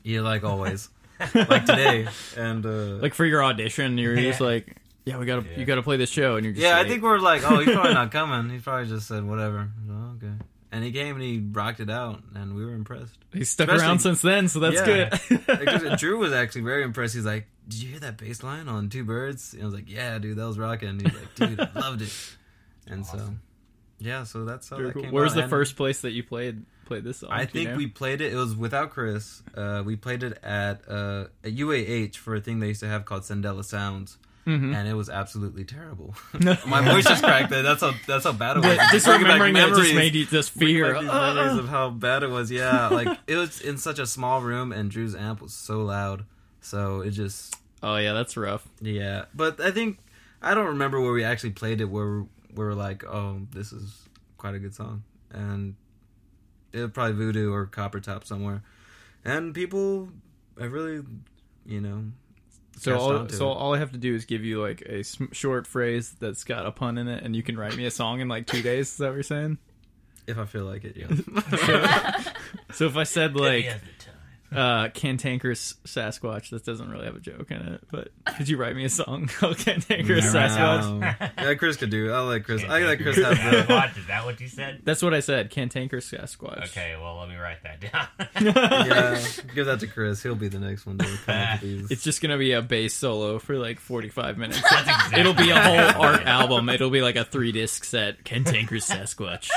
Yeah, 0.02 0.20
like 0.22 0.44
always, 0.44 0.88
like 1.34 1.64
today, 1.66 2.06
and 2.36 2.64
uh, 2.64 2.70
Like 3.02 3.14
for 3.14 3.24
your 3.24 3.42
audition, 3.44 3.98
you're 3.98 4.16
just 4.16 4.40
like, 4.40 4.76
yeah, 5.04 5.18
we 5.18 5.26
gotta 5.26 5.46
Yeah. 5.50 5.58
you 5.58 5.64
gotta 5.64 5.82
play 5.82 5.96
this 5.96 6.10
show, 6.10 6.36
and 6.36 6.44
you're 6.44 6.52
just 6.54 6.62
Yeah, 6.64 6.78
I 6.78 6.86
think 6.88 7.02
we're 7.02 7.18
like, 7.18 7.42
oh, 7.50 7.58
he's 7.60 7.72
probably 7.74 7.94
not 7.94 8.10
coming. 8.12 8.50
He 8.50 8.58
probably 8.60 8.86
just 8.88 9.08
said 9.08 9.24
whatever. 9.24 9.68
Oh, 9.90 10.14
okay. 10.16 10.32
And 10.70 10.84
he 10.84 10.92
came 10.92 11.14
and 11.14 11.22
he 11.24 11.38
rocked 11.38 11.80
it 11.80 11.88
out, 11.88 12.22
and 12.34 12.54
we 12.54 12.62
were 12.64 12.74
impressed. 12.74 13.16
he's 13.32 13.48
stuck 13.50 13.68
especially- 13.68 13.86
around 13.86 13.98
since 14.00 14.20
then, 14.20 14.48
so 14.48 14.60
that's 14.60 14.76
Yeah. 14.86 15.08
good. 15.30 15.48
Like, 15.48 15.98
Drew 15.98 16.18
was 16.18 16.32
actually 16.32 16.60
very 16.62 16.82
impressed. 16.84 17.14
He's 17.14 17.24
like, 17.24 17.46
"Did 17.66 17.80
you 17.80 17.88
hear 17.90 18.00
that 18.00 18.18
bass 18.18 18.42
line 18.42 18.68
on 18.68 18.90
Two 18.90 19.02
Birds?" 19.04 19.54
And 19.54 19.62
I 19.62 19.64
was 19.64 19.74
like, 19.74 19.90
"Yeah, 19.90 20.18
dude, 20.18 20.36
that 20.36 20.46
was 20.46 20.58
rocking." 20.58 20.90
And 20.90 21.00
he's 21.02 21.14
like, 21.14 21.34
"Dude, 21.36 21.58
I 21.58 21.70
loved 21.80 22.02
it." 22.02 22.36
And 22.86 23.04
so, 23.06 23.30
yeah, 23.98 24.24
so 24.24 24.44
that's 24.44 24.68
how 24.68 24.76
Very 24.76 24.88
that 24.88 24.92
cool. 24.94 25.02
came 25.04 25.12
Where's 25.12 25.32
out. 25.32 25.36
the 25.36 25.42
And 25.44 25.50
first 25.50 25.76
place 25.76 26.02
that 26.02 26.10
you 26.12 26.22
played 26.22 26.62
played 26.88 27.04
this 27.04 27.18
song? 27.18 27.30
I 27.30 27.42
you 27.42 27.46
think 27.46 27.70
know? 27.70 27.76
we 27.76 27.86
played 27.86 28.20
it. 28.20 28.32
It 28.32 28.36
was 28.36 28.56
without 28.56 28.90
Chris. 28.90 29.42
Uh, 29.54 29.82
we 29.86 29.94
played 29.94 30.22
it 30.24 30.38
at 30.42 30.82
uh, 30.88 31.26
at 31.44 31.54
UAH 31.54 32.16
for 32.16 32.34
a 32.34 32.40
thing 32.40 32.58
they 32.60 32.68
used 32.68 32.80
to 32.80 32.88
have 32.88 33.04
called 33.04 33.22
Sandela 33.22 33.64
Sounds. 33.64 34.18
Mhm. 34.46 34.74
and 34.74 34.88
it 34.88 34.94
was 34.94 35.10
absolutely 35.10 35.62
terrible. 35.62 36.14
My 36.66 36.80
voice 36.80 37.04
just 37.04 37.22
cracked. 37.22 37.50
There. 37.50 37.62
That's 37.62 37.82
how 37.82 37.92
that's 38.06 38.24
how 38.24 38.32
bad 38.32 38.56
it 38.56 38.64
was. 38.64 38.78
just 38.90 39.04
back 39.04 39.20
remembering 39.20 39.52
that 39.52 39.68
just 39.76 39.94
made 39.94 40.14
you 40.14 40.24
just 40.24 40.52
fear. 40.52 40.98
these 40.98 41.10
Uh, 41.10 41.34
memories 41.34 41.58
of 41.58 41.68
how 41.68 41.90
bad 41.90 42.22
it 42.22 42.30
was. 42.30 42.50
Yeah, 42.50 42.88
like 42.88 43.08
it 43.26 43.36
was 43.36 43.60
in 43.60 43.76
such 43.76 43.98
a 43.98 44.06
small 44.06 44.40
room, 44.40 44.72
and 44.72 44.90
Drew's 44.90 45.14
amp 45.14 45.42
was 45.42 45.52
so 45.52 45.82
loud. 45.82 46.24
So 46.62 47.02
it 47.02 47.10
just 47.10 47.54
oh 47.82 47.96
yeah, 47.98 48.14
that's 48.14 48.38
rough. 48.38 48.66
yeah. 48.80 49.26
But 49.34 49.60
I 49.60 49.70
think 49.70 49.98
I 50.40 50.54
don't 50.54 50.68
remember 50.68 50.98
where 50.98 51.12
we 51.12 51.24
actually 51.24 51.50
played 51.52 51.82
it. 51.82 51.90
Where 51.90 52.20
we 52.54 52.64
were 52.64 52.74
like, 52.74 53.04
oh, 53.04 53.42
this 53.52 53.70
is 53.74 54.08
quite 54.38 54.54
a 54.54 54.58
good 54.58 54.74
song, 54.74 55.02
and 55.30 55.74
probably 56.72 57.12
Voodoo 57.14 57.52
or 57.52 57.66
Copper 57.66 58.00
Top 58.00 58.24
somewhere, 58.24 58.62
and 59.24 59.54
people, 59.54 60.08
I 60.60 60.64
really, 60.64 61.02
you 61.66 61.80
know, 61.80 62.04
So 62.78 62.98
all, 62.98 63.28
so 63.28 63.50
it. 63.50 63.54
all 63.54 63.74
I 63.74 63.78
have 63.78 63.92
to 63.92 63.98
do 63.98 64.14
is 64.14 64.24
give 64.24 64.44
you 64.44 64.60
like 64.62 64.82
a 64.82 65.02
sm- 65.02 65.32
short 65.32 65.66
phrase 65.66 66.14
that's 66.20 66.44
got 66.44 66.66
a 66.66 66.70
pun 66.72 66.98
in 66.98 67.08
it, 67.08 67.22
and 67.24 67.34
you 67.34 67.42
can 67.42 67.56
write 67.56 67.76
me 67.76 67.86
a 67.86 67.90
song 67.90 68.20
in 68.20 68.28
like 68.28 68.46
two 68.46 68.62
days. 68.62 68.90
Is 68.92 68.96
that 68.98 69.08
what 69.08 69.14
you're 69.14 69.22
saying? 69.22 69.58
if 70.26 70.36
I 70.36 70.44
feel 70.44 70.64
like 70.66 70.84
it, 70.84 70.94
yeah. 70.94 72.22
So 72.74 72.84
if 72.84 72.96
I 72.98 73.04
said 73.04 73.34
like 73.34 73.64
has 73.64 73.80
the 73.80 73.80
time. 73.80 73.97
Uh, 74.54 74.88
Cantankerous 74.88 75.74
Sasquatch, 75.84 76.50
that 76.50 76.64
doesn't 76.64 76.90
really 76.90 77.04
have 77.04 77.16
a 77.16 77.20
joke 77.20 77.50
in 77.50 77.58
it, 77.58 77.82
but 77.90 78.08
could 78.36 78.48
you 78.48 78.56
write 78.56 78.74
me 78.76 78.84
a 78.84 78.88
song 78.88 79.26
called 79.38 79.58
Cantankerous 79.58 80.32
Sasquatch? 80.32 81.32
Yeah, 81.38 81.54
Chris 81.54 81.76
could 81.76 81.90
do. 81.90 82.12
I 82.12 82.20
like 82.20 82.44
Chris. 82.44 82.64
I 82.64 82.80
like 82.80 83.00
Chris 83.00 83.16
have 83.16 83.36
the. 83.36 83.72
What? 83.72 83.96
Is 83.96 84.06
that 84.06 84.24
what 84.24 84.40
you 84.40 84.48
said? 84.48 84.80
That's 84.84 85.02
what 85.02 85.14
I 85.14 85.20
said. 85.20 85.50
Cantankerous 85.50 86.10
Sasquatch. 86.10 86.64
Okay, 86.66 86.96
well, 87.00 87.18
let 87.20 87.28
me 87.28 87.36
write 87.36 87.62
that 87.62 87.80
down. 87.80 88.08
Yeah, 88.88 89.20
give 89.54 89.66
that 89.66 89.80
to 89.80 89.86
Chris. 89.86 90.22
He'll 90.22 90.34
be 90.34 90.48
the 90.48 90.58
next 90.58 90.86
one 90.86 90.98
to 90.98 91.04
come 91.04 91.34
up 91.36 91.52
with 91.52 91.60
these. 91.62 91.90
It's 91.90 92.04
just 92.04 92.20
gonna 92.22 92.38
be 92.38 92.52
a 92.52 92.62
bass 92.62 92.94
solo 92.94 93.38
for 93.38 93.56
like 93.58 93.78
45 93.80 94.38
minutes. 94.38 94.60
That's 94.62 94.82
exactly 94.82 95.20
It'll 95.20 95.34
be 95.34 95.50
a 95.50 95.60
whole 95.60 96.04
art 96.04 96.22
album. 96.24 96.68
It'll 96.68 96.90
be 96.90 97.02
like 97.02 97.16
a 97.16 97.24
three 97.24 97.52
disc 97.52 97.84
set. 97.84 98.24
Cantankerous 98.24 98.88
Sasquatch, 98.88 99.48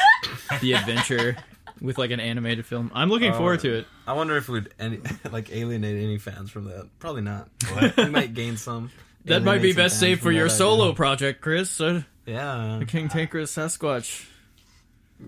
the 0.61 0.73
adventure 0.73 1.37
with 1.81 1.98
like 1.98 2.12
an 2.12 2.19
animated 2.19 2.66
film. 2.66 2.92
I'm 2.94 3.10
looking 3.10 3.33
forward 3.33 3.60
to 3.62 3.80
it. 3.80 3.88
I 4.07 4.13
wonder 4.13 4.38
if 4.38 4.48
we'd 4.48 4.69
any 4.80 5.00
like 5.31 5.51
alienate 5.51 6.01
any 6.01 6.18
fans 6.19 6.51
from 6.51 6.66
that. 6.66 6.88
Probably 7.00 7.22
not. 7.24 7.50
What? 7.74 7.98
we 7.98 8.06
might 8.10 8.33
gain 8.33 8.57
some. 8.57 8.92
That 9.25 9.44
might 9.44 9.62
be 9.62 9.69
alienate 9.69 9.75
some 9.75 9.83
best 9.83 9.94
fans 9.94 10.00
saved 10.00 10.22
from 10.22 10.30
for 10.30 10.31
your 10.31 10.48
that 10.48 10.50
solo 10.56 10.86
idea. 10.86 10.95
project, 10.95 11.42
Chris. 11.42 11.80
Uh, 11.80 12.01
Yeah, 12.25 12.78
the 12.80 12.86
Cantankerous 12.86 13.56
Sasquatch. 13.56 14.28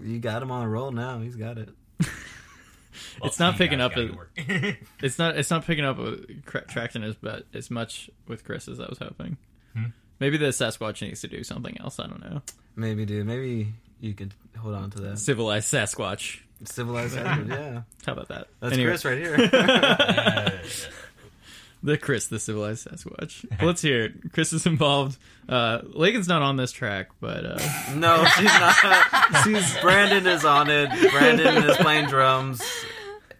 you 0.03 0.17
got 0.19 0.41
him 0.41 0.49
on 0.49 0.63
a 0.63 0.67
roll 0.69 0.91
now. 0.91 1.19
He's 1.19 1.35
got 1.35 1.59
it. 1.59 1.69
Well, 1.99 2.09
It's 3.23 3.39
not 3.39 3.55
picking 3.55 3.81
up 3.81 3.93
gotta 3.93 4.17
a- 4.37 4.77
It's 5.01 5.19
not. 5.19 5.37
It's 5.37 5.51
not 5.51 5.65
picking 5.67 5.85
up 5.85 5.99
uh, 5.99 6.15
cra- 6.45 6.65
traction 6.65 7.03
as 7.03 7.13
but 7.15 7.45
as 7.53 7.69
much 7.69 8.09
with 8.27 8.43
Chris 8.43 8.67
as 8.67 8.79
I 8.79 8.87
was 8.87 8.97
hoping. 8.97 9.37
Hmm. 9.75 9.85
Maybe 10.19 10.37
the 10.37 10.47
Sasquatch 10.47 11.01
needs 11.03 11.21
to 11.21 11.27
do 11.27 11.43
something 11.43 11.77
else. 11.79 11.99
I 11.99 12.07
don't 12.07 12.21
know. 12.21 12.41
Maybe, 12.75 13.05
dude. 13.05 13.27
Maybe 13.27 13.73
you 14.03 14.13
could 14.13 14.33
hold 14.57 14.75
on 14.75 14.91
to 14.91 15.01
that. 15.01 15.17
Civilized 15.17 15.73
Sasquatch. 15.73 16.39
Civilized 16.65 17.13
Sandwich, 17.15 17.57
yeah. 17.57 17.81
How 18.05 18.13
about 18.13 18.27
that? 18.27 18.47
That's 18.59 18.73
Anyway, 18.73 18.89
Chris 18.91 19.05
right 19.05 19.17
here. 19.17 20.61
The 21.85 21.97
Chris, 21.97 22.27
the 22.27 22.39
civilized 22.39 22.87
Sasquatch. 22.87 23.45
Let's 23.61 23.81
hear 23.81 24.05
it. 24.05 24.31
Chris 24.31 24.53
is 24.53 24.65
involved. 24.65 25.17
Uh, 25.49 25.79
Lagan's 25.83 26.29
not 26.29 26.41
on 26.41 26.55
this 26.55 26.71
track, 26.71 27.09
but 27.19 27.45
uh, 27.45 27.57
no, 27.95 28.23
she's 28.37 28.45
not. 28.45 29.43
She's 29.43 29.77
Brandon 29.81 30.25
is 30.25 30.45
on 30.45 30.69
it. 30.69 30.89
Brandon 31.11 31.69
is 31.69 31.75
playing 31.75 32.07
drums. 32.07 32.61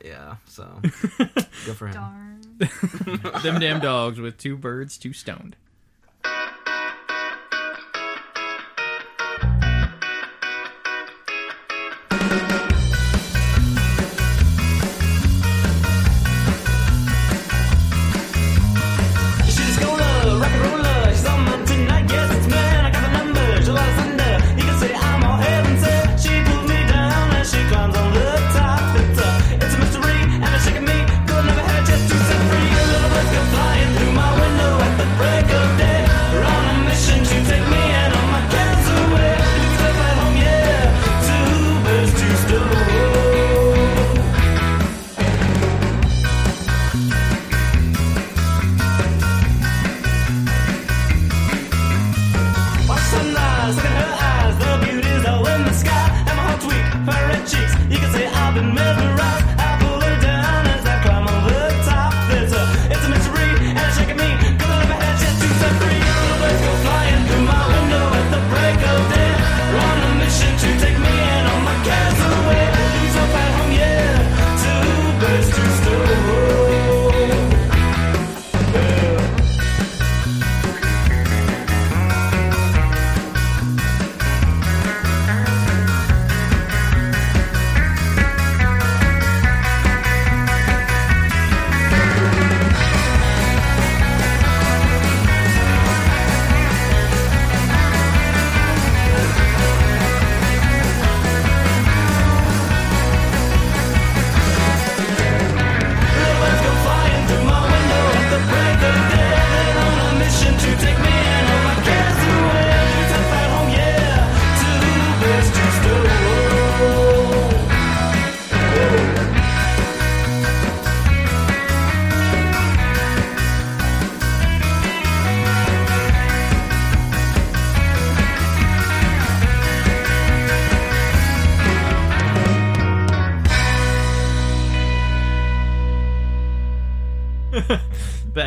Yeah, 0.04 0.36
so 0.46 0.68
good 0.84 1.78
for 1.78 1.88
him. 1.88 1.94
Darn. 1.94 2.42
them 3.44 3.62
damn 3.62 3.80
dogs 3.80 4.20
with 4.20 4.38
two 4.38 4.58
birds, 4.58 4.98
two 4.98 5.14
stoned. 5.14 5.56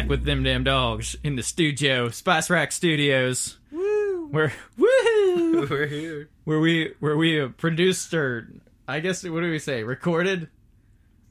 Back 0.07 0.11
with 0.11 0.25
them 0.25 0.43
damn 0.43 0.65
dogs 0.65 1.17
in 1.25 1.37
the 1.37 1.43
studio, 1.43 2.09
Spice 2.09 2.49
Rack 2.51 2.73
Studios. 2.73 3.59
Woo! 3.73 4.29
Where 4.31 4.53
woo! 4.77 5.67
We're 5.71 5.87
here. 5.87 6.29
where 6.45 6.61
we 6.61 6.95
where 7.01 7.17
we 7.17 7.41
uh, 7.41 7.49
produced 7.49 8.15
or 8.15 8.49
I 8.89 9.01
guess 9.01 9.23
what 9.25 9.41
do 9.41 9.51
we 9.51 9.59
say? 9.59 9.83
Recorded? 9.83 10.49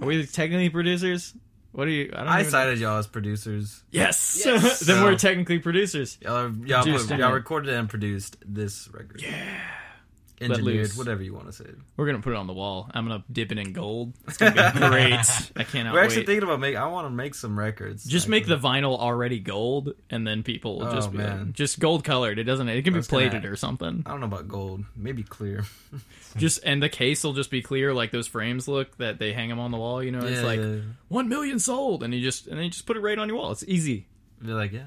Are 0.01 0.07
we 0.07 0.25
technically 0.25 0.69
producers? 0.69 1.33
What 1.71 1.85
do 1.85 1.91
you? 1.91 2.11
I 2.13 2.17
don't. 2.19 2.27
I 2.27 2.39
even- 2.41 2.51
cited 2.51 2.79
y'all 2.79 2.97
as 2.97 3.07
producers. 3.07 3.83
Yes. 3.91 4.41
Yes. 4.45 4.79
then 4.85 4.97
So- 4.97 5.03
we're 5.03 5.15
technically 5.17 5.59
producers. 5.59 6.17
Y'all, 6.21 6.53
y'all, 6.65 6.83
Produced 6.83 7.07
put- 7.09 7.15
it. 7.15 7.19
y'all 7.19 7.33
recorded 7.33 7.73
and 7.73 7.89
produced 7.89 8.37
this 8.45 8.89
record. 8.93 9.21
Yeah. 9.21 9.59
Engineered, 10.41 10.91
whatever 10.91 11.23
you 11.23 11.33
want 11.33 11.45
to 11.47 11.53
say. 11.53 11.65
We're 11.95 12.05
gonna 12.05 12.19
put 12.21 12.33
it 12.33 12.35
on 12.35 12.47
the 12.47 12.53
wall. 12.53 12.89
I'm 12.93 13.07
gonna 13.07 13.23
dip 13.31 13.51
it 13.51 13.57
in 13.57 13.71
gold. 13.73 14.13
It's 14.27 14.37
gonna 14.37 14.51
be 14.73 14.79
great. 14.89 15.13
I 15.55 15.63
cannot 15.63 15.93
We're 15.93 16.01
actually 16.03 16.17
wait. 16.21 16.25
thinking 16.27 16.43
about 16.43 16.59
make. 16.59 16.75
I 16.75 16.87
want 16.87 17.05
to 17.05 17.09
make 17.09 17.35
some 17.35 17.57
records. 17.57 18.03
just 18.03 18.27
make 18.27 18.45
the 18.45 18.57
vinyl 18.57 18.97
already 18.99 19.39
gold, 19.39 19.93
and 20.09 20.27
then 20.27 20.43
people 20.43 20.79
will 20.79 20.87
oh, 20.87 20.93
just 20.93 21.07
Oh, 21.09 21.11
be 21.11 21.17
man. 21.19 21.45
like, 21.45 21.53
just 21.53 21.79
gold 21.79 22.03
colored. 22.03 22.37
It 22.37 22.43
doesn't. 22.43 22.67
It 22.67 22.81
can 22.83 22.93
be 22.93 22.99
That's 22.99 23.07
gonna 23.07 23.29
plated 23.29 23.45
or 23.49 23.55
something. 23.55 24.03
I 24.05 24.09
don't 24.11 24.19
know 24.19 24.25
about 24.27 24.47
gold. 24.47 24.83
Maybe 24.95 25.23
clear. 25.23 25.63
Just 26.37 26.65
and 26.65 26.83
the 26.83 26.89
case 26.89 27.23
will 27.23 27.31
just 27.31 27.49
be 27.49 27.61
clear, 27.61 27.93
like 27.93 28.11
those 28.11 28.27
frames 28.27 28.67
look 28.67 28.97
that 28.97 29.19
they 29.19 29.31
hang 29.31 29.47
them 29.47 29.57
on 29.57 29.71
the 29.71 29.77
wall. 29.77 30.03
You 30.03 30.11
know, 30.11 30.19
it's 30.19 30.41
like 30.43 30.59
yeah, 30.59 30.65
yeah. 30.65 30.81
one 31.07 31.29
million 31.29 31.59
sold, 31.59 32.03
and 32.03 32.13
you 32.13 32.19
just 32.21 32.47
and 32.47 32.57
then 32.57 32.65
you 32.65 32.71
just 32.71 32.85
put 32.85 32.97
it 32.97 32.99
right 32.99 33.17
on 33.17 33.29
your 33.29 33.37
wall. 33.37 33.53
It's 33.53 33.63
easy. 33.65 34.05
Be 34.41 34.51
like, 34.51 34.73
yeah. 34.73 34.81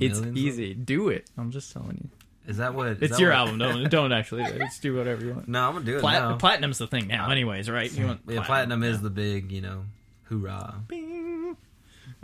It's 0.00 0.18
Millions 0.20 0.26
of- 0.26 0.36
easy. 0.38 0.72
Do 0.72 1.10
it. 1.10 1.28
I'm 1.36 1.50
just 1.50 1.70
telling 1.72 1.98
you. 2.02 2.08
Is 2.50 2.56
that 2.56 2.74
what? 2.74 2.88
is 2.88 2.98
It's 3.02 3.12
that 3.12 3.20
your 3.20 3.30
what- 3.30 3.38
album. 3.38 3.58
Don't 3.58 3.90
don't 3.90 4.12
actually. 4.12 4.42
do 4.44 4.50
it. 4.50 4.58
Just 4.58 4.82
do 4.82 4.96
whatever 4.96 5.24
you 5.24 5.34
want. 5.34 5.48
No, 5.48 5.66
I'm 5.68 5.72
gonna 5.74 5.84
do 5.84 5.96
it 5.98 6.00
Plat- 6.00 6.22
now. 6.22 6.36
Platinum's 6.36 6.78
the 6.78 6.86
thing 6.88 7.06
now, 7.06 7.30
anyways, 7.30 7.70
right? 7.70 7.90
You 7.90 8.06
want 8.06 8.20
yeah, 8.26 8.42
platinum 8.42 8.82
is 8.82 9.00
the 9.00 9.10
big, 9.10 9.52
you 9.52 9.60
know, 9.60 9.84
hoorah. 10.24 10.74
Bing. 10.88 11.56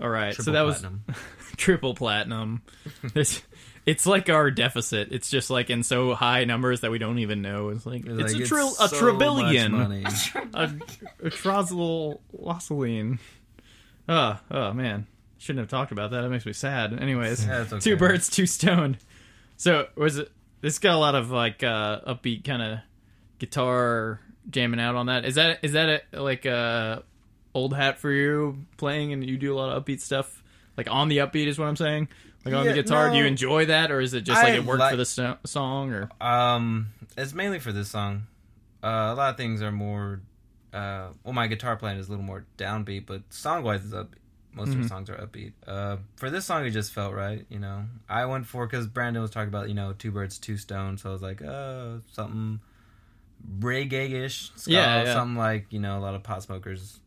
All 0.03 0.09
right, 0.11 0.35
so 0.35 0.51
that 0.51 0.65
platinum. 0.65 1.05
was 1.07 1.17
triple 1.57 1.95
platinum. 1.95 2.63
There's, 3.15 3.41
it's 3.87 4.05
like 4.05 4.29
our 4.29 4.51
deficit. 4.51 5.09
It's 5.13 5.31
just 5.31 5.49
like 5.49 5.71
in 5.71 5.83
so 5.85 6.13
high 6.15 6.45
numbers 6.45 6.81
that 6.81 6.91
we 6.91 6.99
don't 6.99 7.21
even 7.21 7.41
know. 7.41 7.69
It's 7.71 7.87
like 7.87 8.05
it's, 8.05 8.33
like, 8.35 8.43
a 8.43 8.47
trill 8.47 8.71
a 8.81 8.89
so 8.89 8.99
trillion, 8.99 9.73
much 9.73 9.89
money. 10.35 10.51
a, 10.55 10.71
a 11.27 11.31
trozzle 11.31 12.21
Oh, 12.39 12.99
ah, 14.09 14.41
oh 14.51 14.73
man, 14.73 15.07
shouldn't 15.39 15.61
have 15.61 15.71
talked 15.71 15.93
about 15.93 16.11
that. 16.11 16.25
It 16.25 16.29
makes 16.31 16.45
me 16.47 16.53
sad. 16.53 16.93
Anyways, 17.01 17.47
Yeah, 17.47 17.65
okay. 17.71 17.79
two 17.79 17.97
birds, 17.97 18.29
two 18.29 18.47
stoned. 18.47 18.99
So 19.57 19.87
was 19.97 20.19
it? 20.19 20.31
This 20.61 20.79
got 20.79 20.95
a 20.95 20.99
lot 20.99 21.15
of 21.15 21.31
like 21.31 21.63
uh, 21.63 22.01
upbeat 22.07 22.45
kind 22.45 22.63
of 22.63 22.79
guitar 23.39 24.21
jamming 24.51 24.81
out 24.81 24.95
on 24.95 25.07
that. 25.07 25.25
Is 25.25 25.37
that 25.37 25.59
is 25.63 25.73
that 25.73 26.03
a, 26.13 26.23
like 26.23 26.45
a 26.45 27.03
old 27.55 27.75
hat 27.75 27.99
for 27.99 28.11
you 28.11 28.65
playing 28.77 29.13
and 29.13 29.25
you 29.25 29.37
do 29.39 29.55
a 29.55 29.57
lot 29.57 29.71
of 29.77 29.85
upbeat 29.85 30.01
stuff? 30.01 30.43
Like 30.77 30.91
on 30.91 31.09
the 31.09 31.19
upbeat 31.19 31.47
is 31.47 31.59
what 31.59 31.67
I'm 31.69 31.77
saying. 31.77 32.09
Like 32.45 32.55
on 32.55 32.65
the 32.65 32.71
Yeah, 32.71 32.83
guitar, 32.83 33.11
do 33.11 33.17
you 33.17 33.25
enjoy 33.25 33.67
that, 33.67 33.91
or 33.91 34.01
is 34.01 34.15
it 34.15 34.21
just 34.23 34.41
like 34.43 34.53
I 34.53 34.57
it 34.57 34.65
worked 34.65 34.79
like- 34.81 34.93
for 34.93 34.97
the 34.97 35.05
so- 35.05 35.37
song? 35.45 35.93
Or 35.93 36.09
Um, 36.21 36.89
it's 37.17 37.35
mainly 37.35 37.59
for 37.59 37.73
this 37.73 37.89
song. 37.89 38.27
Uh, 38.85 39.11
a 39.13 39.15
lot 39.15 39.31
of 39.31 39.37
things 39.37 39.63
are 39.63 39.73
more. 39.73 40.21
Uh, 40.73 41.09
well, 41.25 41.33
my 41.33 41.47
guitar 41.49 41.77
playing 41.77 41.99
is 41.99 42.07
a 42.07 42.11
little 42.11 42.25
more 42.25 42.45
downbeat, 42.59 43.07
but 43.07 43.23
song 43.31 43.63
wise, 43.65 43.85
is 43.85 43.95
up. 43.95 44.15
Most 44.57 44.71
Mm-hmm. 44.71 44.79
of 44.79 44.83
the 44.85 44.89
songs 44.89 45.11
are 45.11 45.17
upbeat. 45.17 45.53
Uh, 45.67 45.99
for 46.17 46.31
this 46.31 46.47
song, 46.47 46.65
it 46.65 46.71
just 46.71 46.93
felt 46.93 47.13
right. 47.15 47.45
You 47.51 47.59
know, 47.59 47.85
I 48.09 48.25
went 48.25 48.47
for 48.47 48.67
because 48.67 48.87
Brandon 48.87 49.21
was 49.23 49.31
talking 49.31 49.49
about 49.49 49.69
you 49.69 49.75
know 49.75 49.93
two 49.93 50.11
birds, 50.11 50.39
two 50.39 50.57
stones. 50.57 51.03
So 51.03 51.11
I 51.11 51.13
was 51.13 51.23
like, 51.23 51.43
uh, 51.43 51.99
something 52.13 52.61
reggae-ish, 53.61 54.51
ska, 54.57 54.71
Yeah, 54.73 55.05
yeah. 55.05 55.15
something 55.15 55.37
like 55.37 55.67
you 55.71 55.79
know 55.79 55.99
a 55.99 56.01
lot 56.01 56.15
of 56.15 56.23
pot 56.23 56.43
smokers 56.43 57.01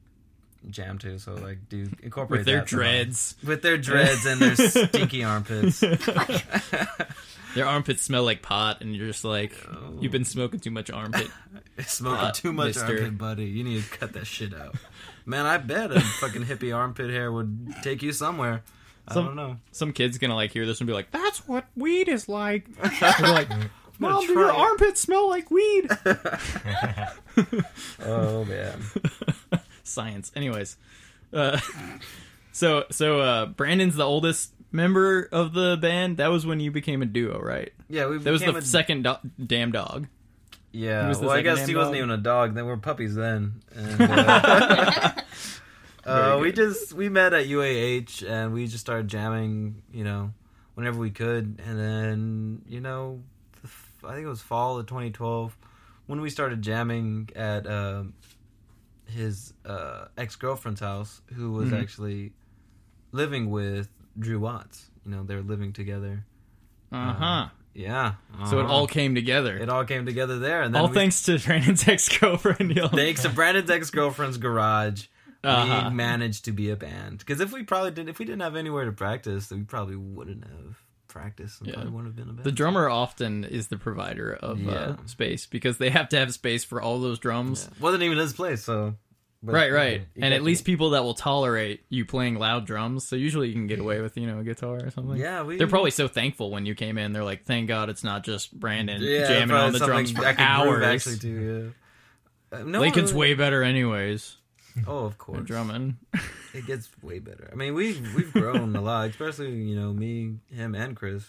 jam 0.70 0.98
to. 1.00 1.20
So 1.20 1.34
like, 1.36 1.70
do 1.70 1.90
incorporate 2.04 2.40
with 2.40 2.46
their 2.46 2.68
somehow. 2.68 2.84
dreads, 2.84 3.36
with 3.46 3.62
their 3.62 3.78
dreads 3.78 4.26
and 4.26 4.42
their 4.42 4.56
stinky 4.88 5.24
armpits. 5.24 5.80
their 7.56 7.66
armpits 7.66 8.02
smell 8.04 8.24
like 8.24 8.42
pot, 8.42 8.82
and 8.82 8.96
you're 8.96 9.08
just 9.08 9.24
like, 9.24 9.54
Oh. 9.72 9.98
you've 10.00 10.12
been 10.12 10.26
smoking 10.26 10.60
too 10.60 10.72
much 10.72 10.90
armpit. 10.92 11.30
Smoking 11.86 12.32
too 12.34 12.54
much 12.54 12.68
mister. 12.76 12.86
armpit, 12.86 13.18
buddy. 13.18 13.46
You 13.46 13.64
need 13.64 13.84
to 13.84 13.90
cut 13.98 14.14
that 14.14 14.28
shit 14.28 14.54
out. 14.54 14.76
Man, 15.26 15.46
I 15.46 15.58
bet 15.58 15.92
a 15.92 16.00
fucking 16.02 16.44
hippie 16.46 16.76
armpit 16.76 17.10
hair 17.10 17.32
would 17.32 17.74
take 17.84 18.02
you 18.02 18.12
somewhere. 18.12 18.64
I 19.08 19.14
don't 19.16 19.36
know. 19.36 19.58
Some 19.72 19.92
kid's 19.94 20.18
gonna 20.20 20.36
like 20.36 20.52
hear 20.52 20.66
this 20.68 20.80
and 20.82 20.88
be 20.88 20.94
like, 20.94 21.10
"That's 21.10 21.48
what 21.48 21.66
weed 21.76 22.08
is 22.10 22.30
like." 22.30 22.66
Like, 23.20 23.50
"Mom, 23.98 24.22
do 24.26 24.34
your 24.34 24.50
it." 24.50 24.56
armpits 24.56 25.02
smell 25.02 25.28
like 25.30 25.50
weed?" 25.50 25.90
Oh 28.06 28.46
man. 28.46 28.80
Science. 29.90 30.32
Anyways, 30.36 30.78
uh, 31.34 31.60
so 32.52 32.86
so 32.92 33.20
uh, 33.22 33.46
Brandon's 33.48 33.96
the 33.96 34.06
oldest 34.06 34.54
member 34.72 35.28
of 35.32 35.54
the 35.54 35.78
band. 35.78 36.18
That 36.18 36.28
was 36.28 36.46
when 36.46 36.60
you 36.60 36.72
became 36.72 37.02
a 37.02 37.06
duo, 37.06 37.40
right? 37.40 37.72
Yeah, 37.90 38.08
we. 38.08 38.18
That 38.18 38.32
was 38.32 38.42
the 38.42 38.56
a- 38.56 38.62
second 38.62 39.04
do- 39.04 39.46
damn 39.46 39.72
dog. 39.72 40.08
Yeah. 40.72 41.14
Well, 41.20 41.32
I 41.32 41.42
guess 41.42 41.66
he 41.66 41.74
damn 41.74 41.78
wasn't 41.78 41.98
even 41.98 42.12
a 42.12 42.18
dog. 42.18 42.54
They 42.54 42.62
were 42.62 42.78
puppies 42.78 43.16
then. 43.16 43.62
And, 43.76 44.02
uh, 44.02 45.12
uh, 46.06 46.38
we 46.40 46.52
just 46.52 46.94
we 46.94 47.10
met 47.10 47.34
at 47.34 47.48
UAH 47.48 48.28
and 48.28 48.54
we 48.54 48.68
just 48.68 48.82
started 48.82 49.08
jamming. 49.08 49.82
You 49.92 50.04
know, 50.04 50.34
whenever 50.76 51.00
we 51.00 51.10
could, 51.12 51.60
and 51.66 51.80
then 51.80 52.62
you 52.68 52.82
know, 52.82 53.22
I 54.04 54.14
think 54.14 54.26
it 54.26 54.30
was 54.30 54.42
fall 54.42 54.78
of 54.78 54.86
2012 54.86 55.58
when 56.06 56.22
we 56.22 56.30
started 56.30 56.62
jamming 56.62 57.30
at 57.36 57.68
um 57.68 58.14
his 59.10 59.54
uh, 59.66 60.06
ex 60.18 60.36
girlfriend's 60.36 60.82
house, 60.82 61.22
who 61.36 61.52
was 61.52 61.70
Mhm. 61.70 61.82
actually 61.82 62.34
living 63.12 63.50
with 63.50 63.90
Drew 64.18 64.40
Watts. 64.40 64.90
You 65.06 65.12
know, 65.12 65.24
they 65.24 65.36
were 65.36 65.42
living 65.42 65.74
together. 65.74 66.26
Uh 66.92 67.14
huh. 67.14 67.48
Yeah. 67.74 68.14
So 68.50 68.60
it 68.60 68.64
uh-huh. 68.66 68.74
all 68.74 68.88
came 68.88 69.16
together. 69.16 69.56
it 69.58 69.70
all 69.70 69.86
came 69.86 70.06
together 70.06 70.40
there, 70.40 70.62
and 70.64 70.74
then 70.74 70.82
all 70.82 70.88
we- 70.90 70.94
thanks 70.96 71.22
to 71.24 71.38
Brandon's 71.40 71.88
ex 71.88 72.10
girlfriend. 72.18 72.74
thanks 72.94 73.22
to 73.24 73.30
Brandon's 73.30 73.70
ex 73.70 73.90
girlfriend's 73.90 74.38
garage. 74.38 75.06
Uh-huh. 75.44 75.90
We 75.90 75.96
managed 75.96 76.46
to 76.46 76.52
be 76.52 76.70
a 76.70 76.76
band 76.76 77.20
because 77.20 77.40
if 77.40 77.54
we 77.54 77.64
probably 77.64 77.92
didn't, 77.92 78.10
if 78.10 78.20
we 78.20 78.26
didn't 78.26 78.42
have 78.42 78.58
anywhere 78.58 78.84
to 78.86 78.92
practice, 78.92 79.50
we 79.52 79.62
probably 79.62 79.96
wouldn't 79.96 80.44
have 80.44 80.84
practiced. 81.10 81.60
And 81.60 81.68
Yeah. 81.70 81.74
probably 81.76 81.92
wouldn't 81.92 82.16
have 82.18 82.26
been 82.26 82.36
band. 82.36 82.46
The 82.46 82.52
drummer 82.54 82.88
often 82.90 83.44
is 83.44 83.68
the 83.68 83.78
provider 83.78 84.34
of 84.34 84.66
uh, 84.68 84.96
space 85.08 85.46
because 85.46 85.78
they 85.78 85.90
have 85.90 86.08
to 86.10 86.18
have 86.18 86.34
space 86.34 86.64
for 86.64 86.82
all 86.82 87.00
those 87.00 87.20
drums. 87.20 87.68
Yeah. 87.70 87.84
wasn't 87.84 88.04
even 88.04 88.18
his 88.18 88.32
place, 88.34 88.64
so 88.64 88.96
but- 89.44 89.54
Right, 89.54 89.72
right. 89.72 90.08
And 90.22 90.34
at 90.34 90.44
least 90.44 90.64
people 90.66 90.92
that 90.92 91.04
will 91.04 91.14
tolerate 91.14 91.82
you 91.90 92.06
playing 92.06 92.36
loud 92.36 92.66
drums. 92.66 93.08
So 93.08 93.16
usually 93.16 93.48
you 93.48 93.54
can 93.54 93.68
get 93.68 93.80
away 93.80 94.02
with, 94.02 94.18
you 94.18 94.28
know, 94.28 94.40
a 94.40 94.44
guitar 94.44 94.78
or 94.84 94.90
something. 94.92 95.18
Yeah, 95.18 95.44
we- 95.44 95.58
They're 95.58 95.68
probably 95.68 95.92
so 95.92 96.08
thankful 96.08 96.52
when 96.52 96.66
you 96.66 96.76
came 96.76 96.98
in. 96.98 97.12
They're 97.14 97.24
like, 97.24 97.46
thank 97.46 97.68
God 97.68 97.90
it's 97.90 98.04
not 98.04 98.24
just 98.24 98.58
Brandon 98.58 99.02
yeah, 99.02 99.28
jamming 99.28 99.56
on 99.56 99.74
the 99.74 99.80
drums 99.80 100.12
for 100.12 100.26
hours. 100.26 100.84
Actually, 100.86 101.18
too. 101.18 101.74
Yeah. 102.52 102.60
Uh, 102.60 102.64
no 102.64 102.80
Lincoln's 102.80 103.14
way 103.14 103.34
better 103.36 103.62
anyways. 103.64 104.36
Oh, 104.88 105.06
of 105.06 105.18
course. 105.18 105.46
drumming. 105.46 105.98
it 106.54 106.66
gets 106.66 106.90
way 107.02 107.20
better. 107.20 107.50
I 107.52 107.56
mean, 107.56 107.74
we've 107.74 108.16
we've 108.16 108.34
grown 108.34 108.76
a 108.76 108.82
lot, 108.82 109.10
especially 109.10 109.52
you 109.54 109.76
know 109.76 109.94
me, 109.94 110.36
him, 110.52 110.76
and 110.76 110.96
Chris. 110.96 111.26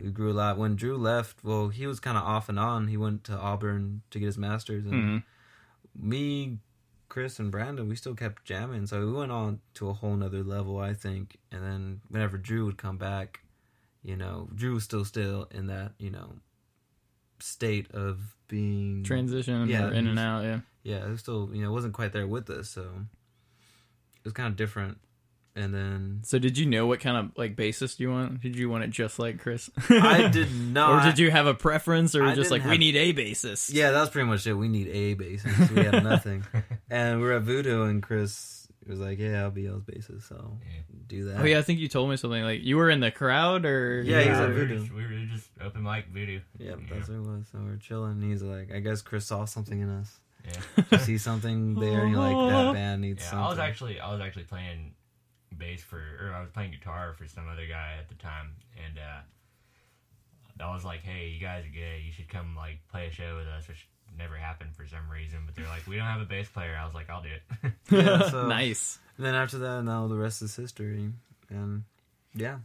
We 0.00 0.10
grew 0.10 0.30
a 0.30 0.34
lot. 0.34 0.58
When 0.58 0.76
Drew 0.76 0.96
left, 0.96 1.42
well, 1.42 1.68
he 1.68 1.86
was 1.86 1.98
kind 2.00 2.16
of 2.16 2.22
off 2.22 2.48
and 2.48 2.58
on. 2.58 2.86
He 2.88 2.96
went 2.96 3.24
to 3.24 3.32
Auburn 3.36 4.02
to 4.10 4.18
get 4.20 4.26
his 4.26 4.38
master's, 4.38 4.84
and 4.84 4.94
Mhm. 4.94 5.22
me, 5.96 6.58
Chris, 7.08 7.38
and 7.40 7.50
Brandon, 7.50 7.88
we 7.88 7.96
still 7.96 8.14
kept 8.14 8.44
jamming. 8.44 8.86
So 8.86 9.04
we 9.04 9.12
went 9.12 9.32
on 9.32 9.60
to 9.74 9.88
a 9.88 9.92
whole 9.94 10.14
nother 10.14 10.44
level, 10.44 10.78
I 10.78 10.94
think. 10.94 11.38
And 11.50 11.62
then 11.64 12.00
whenever 12.08 12.38
Drew 12.38 12.64
would 12.66 12.76
come 12.78 12.96
back, 12.98 13.40
you 14.04 14.14
know, 14.16 14.48
Drew 14.54 14.74
was 14.74 14.84
still 14.84 15.04
still 15.04 15.48
in 15.50 15.66
that 15.66 15.92
you 15.98 16.10
know 16.10 16.34
state 17.40 17.90
of 17.92 18.36
being 18.48 19.02
Transition 19.04 19.68
Yeah, 19.68 19.90
in 19.92 20.06
and 20.06 20.18
out, 20.18 20.42
yeah. 20.44 20.60
Yeah, 20.82 21.04
it 21.06 21.08
was 21.10 21.20
still 21.20 21.50
you 21.52 21.62
know 21.62 21.72
wasn't 21.72 21.94
quite 21.94 22.12
there 22.12 22.26
with 22.26 22.48
us, 22.50 22.68
so 22.70 22.82
it 22.82 24.24
was 24.24 24.32
kind 24.32 24.48
of 24.48 24.56
different. 24.56 24.98
And 25.56 25.74
then 25.74 26.20
So 26.22 26.38
did 26.38 26.56
you 26.56 26.66
know 26.66 26.86
what 26.86 27.00
kind 27.00 27.16
of 27.16 27.32
like 27.36 27.56
bassist 27.56 27.98
you 27.98 28.10
want? 28.12 28.40
Did 28.40 28.54
you 28.54 28.70
want 28.70 28.84
it 28.84 28.90
just 28.90 29.18
like 29.18 29.40
Chris? 29.40 29.68
I 29.90 30.28
did 30.28 30.52
not. 30.72 31.04
or 31.04 31.10
did 31.10 31.18
you 31.18 31.32
have 31.32 31.48
a 31.48 31.54
preference 31.54 32.14
or 32.14 32.22
I 32.22 32.36
just 32.36 32.52
like 32.52 32.62
didn't 32.62 32.70
we 32.70 32.78
need 32.78 32.94
a 32.94 33.12
bassist? 33.12 33.72
Yeah, 33.72 33.90
that 33.90 34.00
was 34.00 34.10
pretty 34.10 34.28
much 34.28 34.46
it. 34.46 34.52
We 34.54 34.68
need 34.68 34.86
a 34.88 35.16
bassist. 35.16 35.70
We 35.72 35.82
had 35.82 36.04
nothing, 36.04 36.44
and 36.90 37.18
we 37.20 37.26
were 37.26 37.32
at 37.32 37.42
Voodoo, 37.42 37.84
and 37.84 38.00
Chris 38.00 38.68
was 38.86 39.00
like, 39.00 39.18
"Yeah, 39.18 39.42
I'll 39.42 39.50
be 39.50 39.62
y'all's 39.62 39.82
bassist. 39.82 40.28
So 40.28 40.58
Yeah. 40.64 40.80
do 41.08 41.24
that." 41.24 41.40
Oh 41.40 41.44
yeah, 41.44 41.58
I 41.58 41.62
think 41.62 41.80
you 41.80 41.88
told 41.88 42.08
me 42.08 42.16
something 42.16 42.42
like 42.44 42.62
you 42.62 42.76
were 42.76 42.88
in 42.90 43.00
the 43.00 43.10
crowd 43.10 43.64
or 43.64 44.00
Yeah, 44.02 44.22
he 44.22 44.28
was 44.30 44.38
we 44.38 44.44
at 44.44 44.48
were 44.50 44.54
Voodoo. 44.54 44.78
just- 44.78 44.92
We 44.94 45.02
were 45.02 45.26
just 45.34 45.48
open 45.60 45.82
mic 45.82 46.06
voodoo. 46.12 46.40
yeah, 46.58 46.70
Yeah. 46.70 46.76
that's 46.88 47.08
what 47.08 47.16
it 47.16 47.20
was. 47.22 47.48
So 47.50 47.58
we 47.58 47.64
we're 47.64 47.76
chilling. 47.78 48.12
And 48.12 48.22
he's 48.30 48.42
like, 48.42 48.70
"I 48.72 48.78
guess 48.78 49.02
Chris 49.02 49.26
saw 49.26 49.44
something 49.44 49.80
in 49.80 49.88
us. 49.90 50.20
Yeah. 50.44 50.84
You 50.92 50.98
see 50.98 51.18
something 51.18 51.74
there, 51.74 52.02
and 52.02 52.10
you're 52.12 52.20
like, 52.20 52.50
that 52.52 52.72
band 52.72 53.02
needs 53.02 53.22
Yeah, 53.22 53.30
something." 53.30 53.44
I 53.46 53.48
was 53.50 53.58
actually 53.58 54.00
I 54.00 54.10
was 54.12 54.20
actually 54.20 54.44
playing 54.44 54.94
bass 55.56 55.82
for 55.82 55.98
or 56.20 56.32
I 56.34 56.40
was 56.40 56.50
playing 56.50 56.70
guitar 56.72 57.14
for 57.18 57.26
some 57.26 57.48
other 57.48 57.66
guy 57.66 57.96
at 57.98 58.08
the 58.08 58.14
time 58.14 58.52
and 58.76 58.98
uh 58.98 59.20
I 60.64 60.72
was 60.74 60.84
like, 60.84 61.00
Hey, 61.02 61.28
you 61.28 61.40
guys 61.40 61.64
are 61.64 61.68
good, 61.68 62.02
you 62.04 62.12
should 62.12 62.28
come 62.28 62.54
like 62.56 62.78
play 62.90 63.06
a 63.06 63.10
show 63.12 63.36
with 63.36 63.46
us, 63.46 63.66
which 63.68 63.86
never 64.16 64.36
happened 64.36 64.74
for 64.74 64.86
some 64.86 65.08
reason, 65.12 65.40
but 65.46 65.54
they're 65.54 65.66
like, 65.66 65.86
We 65.86 65.96
don't 65.96 66.06
have 66.06 66.20
a 66.20 66.24
bass 66.26 66.48
player. 66.48 66.76
I 66.80 66.84
was 66.84 66.94
like, 66.94 67.08
I'll 67.10 67.22
do 67.22 67.28
it. 67.28 67.72
Yeah, 67.90 68.28
so- 68.30 68.46
nice. 68.48 68.98
And 69.16 69.26
then 69.26 69.34
after 69.34 69.58
that, 69.58 69.82
now 69.84 70.06
the 70.06 70.14
rest 70.16 70.42
is 70.42 70.54
history. 70.54 71.10
and 71.50 71.82
yeah, 72.34 72.58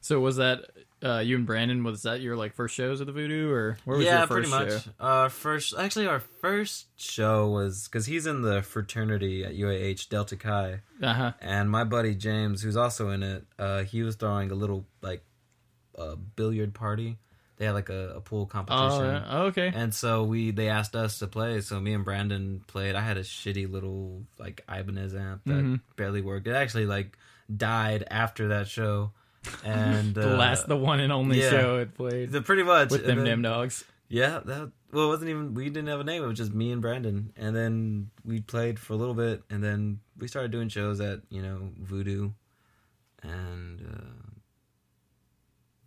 So 0.00 0.20
was 0.20 0.36
that 0.36 0.66
uh, 1.02 1.18
you 1.18 1.36
and 1.36 1.46
Brandon? 1.46 1.82
Was 1.84 2.02
that 2.02 2.20
your 2.20 2.36
like 2.36 2.54
first 2.54 2.74
shows 2.74 3.00
of 3.00 3.06
the 3.06 3.12
Voodoo, 3.12 3.50
or 3.50 3.76
where 3.84 3.96
was 3.98 4.06
yeah, 4.06 4.18
your 4.18 4.26
first 4.26 4.50
pretty 4.50 4.64
much. 4.70 4.84
show? 4.84 4.90
Uh, 5.00 5.28
first, 5.28 5.74
actually, 5.78 6.06
our 6.06 6.20
first 6.20 6.86
show 6.96 7.48
was 7.48 7.84
because 7.88 8.06
he's 8.06 8.26
in 8.26 8.42
the 8.42 8.62
fraternity 8.62 9.44
at 9.44 9.54
UAH 9.56 10.08
Delta 10.08 10.36
Chi, 10.36 10.80
Uh 11.02 11.12
huh. 11.14 11.32
and 11.40 11.70
my 11.70 11.84
buddy 11.84 12.14
James, 12.14 12.62
who's 12.62 12.76
also 12.76 13.10
in 13.10 13.22
it, 13.22 13.44
uh, 13.58 13.82
he 13.84 14.02
was 14.02 14.16
throwing 14.16 14.50
a 14.50 14.54
little 14.54 14.86
like 15.02 15.24
uh, 15.98 16.16
billiard 16.36 16.74
party. 16.74 17.18
They 17.56 17.66
had 17.66 17.74
like 17.74 17.90
a, 17.90 18.14
a 18.16 18.20
pool 18.22 18.46
competition. 18.46 18.88
Oh, 18.88 19.10
yeah. 19.28 19.38
okay. 19.48 19.70
And 19.74 19.94
so 19.94 20.24
we 20.24 20.50
they 20.50 20.70
asked 20.70 20.96
us 20.96 21.18
to 21.18 21.26
play. 21.26 21.60
So 21.60 21.78
me 21.78 21.92
and 21.92 22.02
Brandon 22.06 22.62
played. 22.66 22.94
I 22.94 23.02
had 23.02 23.18
a 23.18 23.22
shitty 23.22 23.70
little 23.70 24.22
like 24.38 24.64
Ibanez 24.66 25.14
amp 25.14 25.42
that 25.44 25.62
Mhm. 25.64 25.80
barely 25.96 26.22
worked. 26.22 26.46
It 26.46 26.52
actually 26.54 26.86
like 26.86 27.18
died 27.54 28.04
after 28.10 28.48
that 28.48 28.66
show. 28.66 29.12
And 29.64 30.14
the 30.14 30.34
uh, 30.34 30.36
last, 30.36 30.68
the 30.68 30.76
one 30.76 31.00
and 31.00 31.12
only 31.12 31.40
yeah. 31.40 31.50
show 31.50 31.78
it 31.78 31.94
played 31.94 32.30
the 32.30 32.42
pretty 32.42 32.62
much 32.62 32.90
with 32.90 33.06
them 33.06 33.24
Nim 33.24 33.42
dogs. 33.42 33.84
Yeah, 34.08 34.40
that 34.44 34.72
well, 34.92 35.04
it 35.04 35.08
wasn't 35.08 35.30
even 35.30 35.54
we 35.54 35.64
didn't 35.66 35.86
have 35.86 36.00
a 36.00 36.04
name. 36.04 36.22
It 36.22 36.26
was 36.26 36.38
just 36.38 36.52
me 36.52 36.72
and 36.72 36.82
Brandon, 36.82 37.32
and 37.36 37.54
then 37.54 38.10
we 38.24 38.40
played 38.40 38.78
for 38.78 38.92
a 38.92 38.96
little 38.96 39.14
bit, 39.14 39.42
and 39.48 39.62
then 39.62 40.00
we 40.18 40.28
started 40.28 40.50
doing 40.50 40.68
shows 40.68 41.00
at 41.00 41.20
you 41.30 41.42
know 41.42 41.70
Voodoo, 41.78 42.30
and 43.22 43.80
uh, 43.80 44.30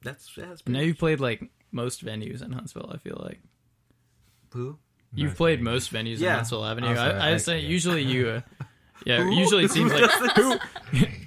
that's 0.01 0.35
yeah, 0.37 0.45
that's 0.47 0.67
Now 0.67 0.79
you've 0.79 0.97
played 0.97 1.19
like 1.19 1.49
most 1.71 2.03
venues 2.05 2.41
in 2.41 2.53
Huntsville. 2.53 2.89
I 2.93 2.97
feel 2.97 3.19
like 3.21 3.39
who 4.53 4.77
you've 5.13 5.31
Most 5.31 5.37
played 5.37 5.61
most 5.61 5.93
venues 5.93 6.21
in 6.21 6.29
Huntsville 6.29 6.65
Avenue. 6.65 6.87
I'm 6.87 6.97
I, 6.97 7.29
I 7.29 7.33
I- 7.33 7.37
say 7.37 7.59
yeah. 7.59 7.67
usually 7.67 8.03
you. 8.03 8.29
Uh, 8.29 8.41
yeah, 9.05 9.29
usually 9.29 9.65
it 9.65 9.71
seems 9.71 9.91
like 10.21 10.31
who, 10.35 10.55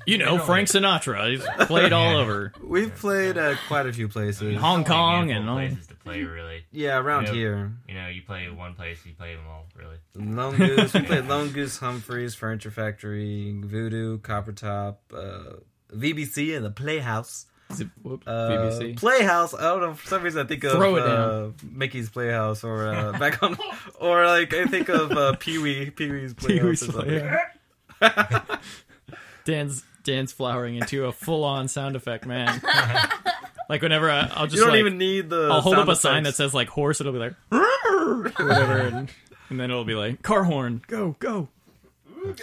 you 0.07 0.19
know, 0.19 0.39
Frank 0.39 0.69
Sinatra. 0.69 1.31
He's 1.33 1.67
played 1.67 1.93
all 1.93 2.13
Yeah. 2.13 2.19
over 2.19 2.53
We've 2.63 2.95
played 2.95 3.37
at 3.37 3.59
quite 3.69 3.87
a 3.87 3.93
few 3.93 4.09
places. 4.09 4.57
Hong 4.59 4.79
Only 4.79 4.85
a 4.85 4.89
Kong 4.89 5.31
and 5.31 5.45
of 5.45 5.49
all. 5.51 5.57
places 5.57 5.87
to 5.89 5.95
play 5.97 6.23
really. 6.23 6.65
Yeah, 6.73 6.99
around 6.99 7.27
Yep. 7.27 7.35
here. 7.35 7.73
You 7.89 7.95
know, 7.95 8.09
you 8.09 8.23
play 8.23 8.49
one 8.51 8.75
place, 8.75 8.99
you 9.05 9.13
play 9.15 9.35
them 9.35 9.45
all 9.49 9.67
really. 9.75 9.97
Lone 10.15 10.57
Goose. 10.57 10.95
we 10.95 11.03
played 11.03 11.25
Lone 11.29 11.49
Goose, 11.51 11.79
Humphreys, 11.79 12.35
Furniture 12.35 12.71
Factory, 12.71 13.55
Voodoo, 13.63 14.19
Copper 14.19 14.53
Top, 14.53 15.03
uh, 15.15 15.57
VBC, 15.95 16.57
and 16.57 16.65
the 16.65 16.71
Playhouse. 16.71 17.47
Zip- 17.73 17.89
whoop, 18.03 18.23
Uh, 18.29 18.49
BBC. 18.49 18.97
Playhouse. 18.97 19.53
I 19.53 19.63
don't 19.63 19.81
know. 19.81 19.95
For 19.95 20.07
some 20.07 20.23
reason, 20.23 20.45
I 20.45 20.49
think 20.49 20.63
of 20.63 20.71
Throw 20.73 20.97
it 20.97 21.03
uh, 21.03 21.49
Mickey's 21.69 22.09
Playhouse, 22.09 22.63
or 22.63 22.87
uh, 22.87 23.11
back 23.19 23.43
on, 23.43 23.57
or 23.99 24.25
like 24.25 24.55
I 24.55 24.67
think 24.67 24.89
of 24.89 25.11
uh, 25.11 25.35
Pee 25.41 25.59
Wee, 25.59 25.91
Pee 25.91 26.09
Wee's 26.11 26.33
Playhouse. 26.33 26.61
Pee-wee's 26.61 26.83
or 26.89 26.93
something. 26.93 27.29
Playhouse. 27.99 28.59
Dan's 29.45 29.85
Dan's 30.03 30.33
flowering 30.33 30.77
into 30.77 31.05
a 31.07 31.13
full 31.13 31.45
on 31.45 31.69
sound 31.69 31.97
effect, 31.97 32.27
man. 32.27 32.61
like 33.69 33.83
whenever 33.83 34.11
I, 34.11 34.31
I'll 34.33 34.47
just 34.47 34.57
You 34.57 34.63
don't 34.63 34.71
like, 34.71 34.81
even 34.81 34.99
need 34.99 35.31
the. 35.31 35.49
I'll 35.51 35.61
hold 35.61 35.77
up 35.77 35.87
sound 35.87 35.91
a 35.91 35.97
sign 35.97 36.23
that 36.25 36.35
says 36.35 36.55
like 36.55 36.69
horse. 36.69 37.01
It'll 37.01 37.13
be 37.13 37.19
like 37.19 37.35
whatever, 37.49 38.79
and, 38.79 39.11
and 39.49 39.61
then 39.61 39.71
it'll 39.71 39.85
be 39.85 39.95
like 39.95 40.23
car 40.23 40.45
horn. 40.45 40.83
Go 40.87 41.17
go. 41.19 41.49
Auge, 42.25 42.41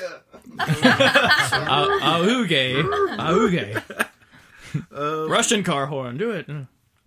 auge. 3.18 3.84
Uh, 4.96 5.30
Russian 5.30 5.64
car 5.64 5.86
horn. 5.86 6.18
Do 6.18 6.32
it. 6.32 6.50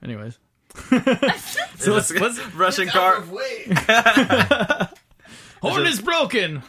Anyways. 0.03 0.39
so 1.79 1.95
let's, 1.95 2.11
let's 2.13 2.55
Russian 2.55 2.89
car. 2.89 3.23
horn 5.63 5.87
is 5.87 6.01
broken. 6.01 6.63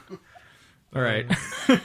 All 0.95 1.02
right. 1.02 1.26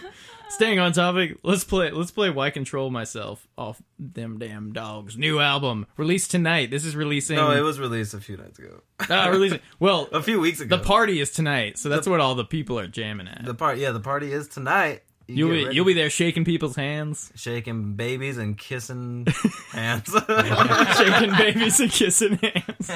Staying 0.50 0.78
on 0.78 0.92
topic, 0.92 1.38
let's 1.42 1.64
play. 1.64 1.90
Let's 1.90 2.10
play. 2.10 2.28
Why 2.28 2.50
control 2.50 2.90
myself 2.90 3.48
off 3.56 3.80
them 3.98 4.38
damn 4.38 4.72
dogs? 4.74 5.16
New 5.16 5.40
album 5.40 5.86
released 5.96 6.30
tonight. 6.30 6.70
This 6.70 6.84
is 6.84 6.94
releasing. 6.94 7.36
No, 7.36 7.52
it 7.52 7.62
was 7.62 7.80
released 7.80 8.12
a 8.12 8.20
few 8.20 8.36
nights 8.36 8.58
ago. 8.58 8.82
uh, 9.08 9.28
releasing. 9.30 9.60
Well, 9.80 10.08
A 10.12 10.22
few 10.22 10.38
weeks 10.40 10.60
ago. 10.60 10.76
the 10.76 10.82
party 10.84 11.20
is 11.20 11.30
tonight, 11.30 11.78
so 11.78 11.88
that's 11.88 12.06
what 12.06 12.20
all 12.20 12.34
the 12.34 12.44
people 12.44 12.78
are 12.78 12.86
jamming 12.86 13.28
at. 13.28 13.46
The 13.46 13.54
part. 13.54 13.78
Yeah, 13.78 13.92
the 13.92 14.00
party 14.00 14.30
is 14.30 14.46
tonight. 14.46 15.02
You 15.26 15.46
you'll 15.52 15.68
be 15.70 15.74
you'll 15.74 15.84
be 15.86 15.94
there 15.94 16.10
shaking 16.10 16.44
people's 16.44 16.76
hands, 16.76 17.32
shaking 17.34 17.94
babies 17.94 18.36
and 18.36 18.58
kissing 18.58 19.26
hands. 19.72 20.12
shaking 20.12 21.34
babies 21.34 21.80
and 21.80 21.90
kissing 21.90 22.36
hands. 22.36 22.90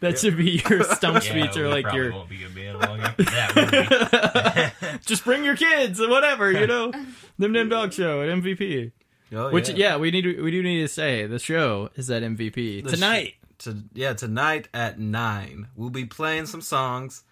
That 0.00 0.18
should 0.18 0.36
be 0.36 0.62
your 0.68 0.82
stump 0.94 1.14
Yeah, 1.14 1.20
speech, 1.20 1.56
or 1.56 1.64
we 1.64 1.68
like 1.70 1.84
probably 1.84 2.00
your 2.02 2.12
won't 2.12 2.28
be 2.28 2.44
a 2.44 2.48
bit 2.48 2.74
long 2.78 3.00
after 3.00 3.22
that. 3.24 4.72
just 5.06 5.24
bring 5.24 5.44
your 5.44 5.56
kids 5.56 6.00
or 6.00 6.08
whatever, 6.08 6.50
you 6.52 6.66
know. 6.66 6.92
Them 7.38 7.52
damn 7.52 7.68
dog 7.68 7.92
show 7.92 8.22
at 8.22 8.28
MVP. 8.28 8.92
Oh, 9.32 9.50
Which 9.50 9.68
yeah. 9.70 9.96
we 9.96 10.10
need 10.10 10.22
to, 10.22 10.42
we 10.42 10.50
do 10.50 10.62
need 10.62 10.82
to 10.82 10.88
say 10.88 11.26
the 11.26 11.38
show 11.38 11.90
is 11.96 12.10
at 12.10 12.22
MVP 12.22 12.84
The 12.84 12.90
tonight. 12.90 13.28
sh- 13.28 13.64
to 13.64 13.82
yeah, 13.94 14.12
tonight 14.12 14.68
at 14.74 14.98
nine, 15.00 15.68
we'll 15.76 15.88
be 15.90 16.04
playing 16.04 16.44
some 16.46 16.60
songs. 16.60 17.22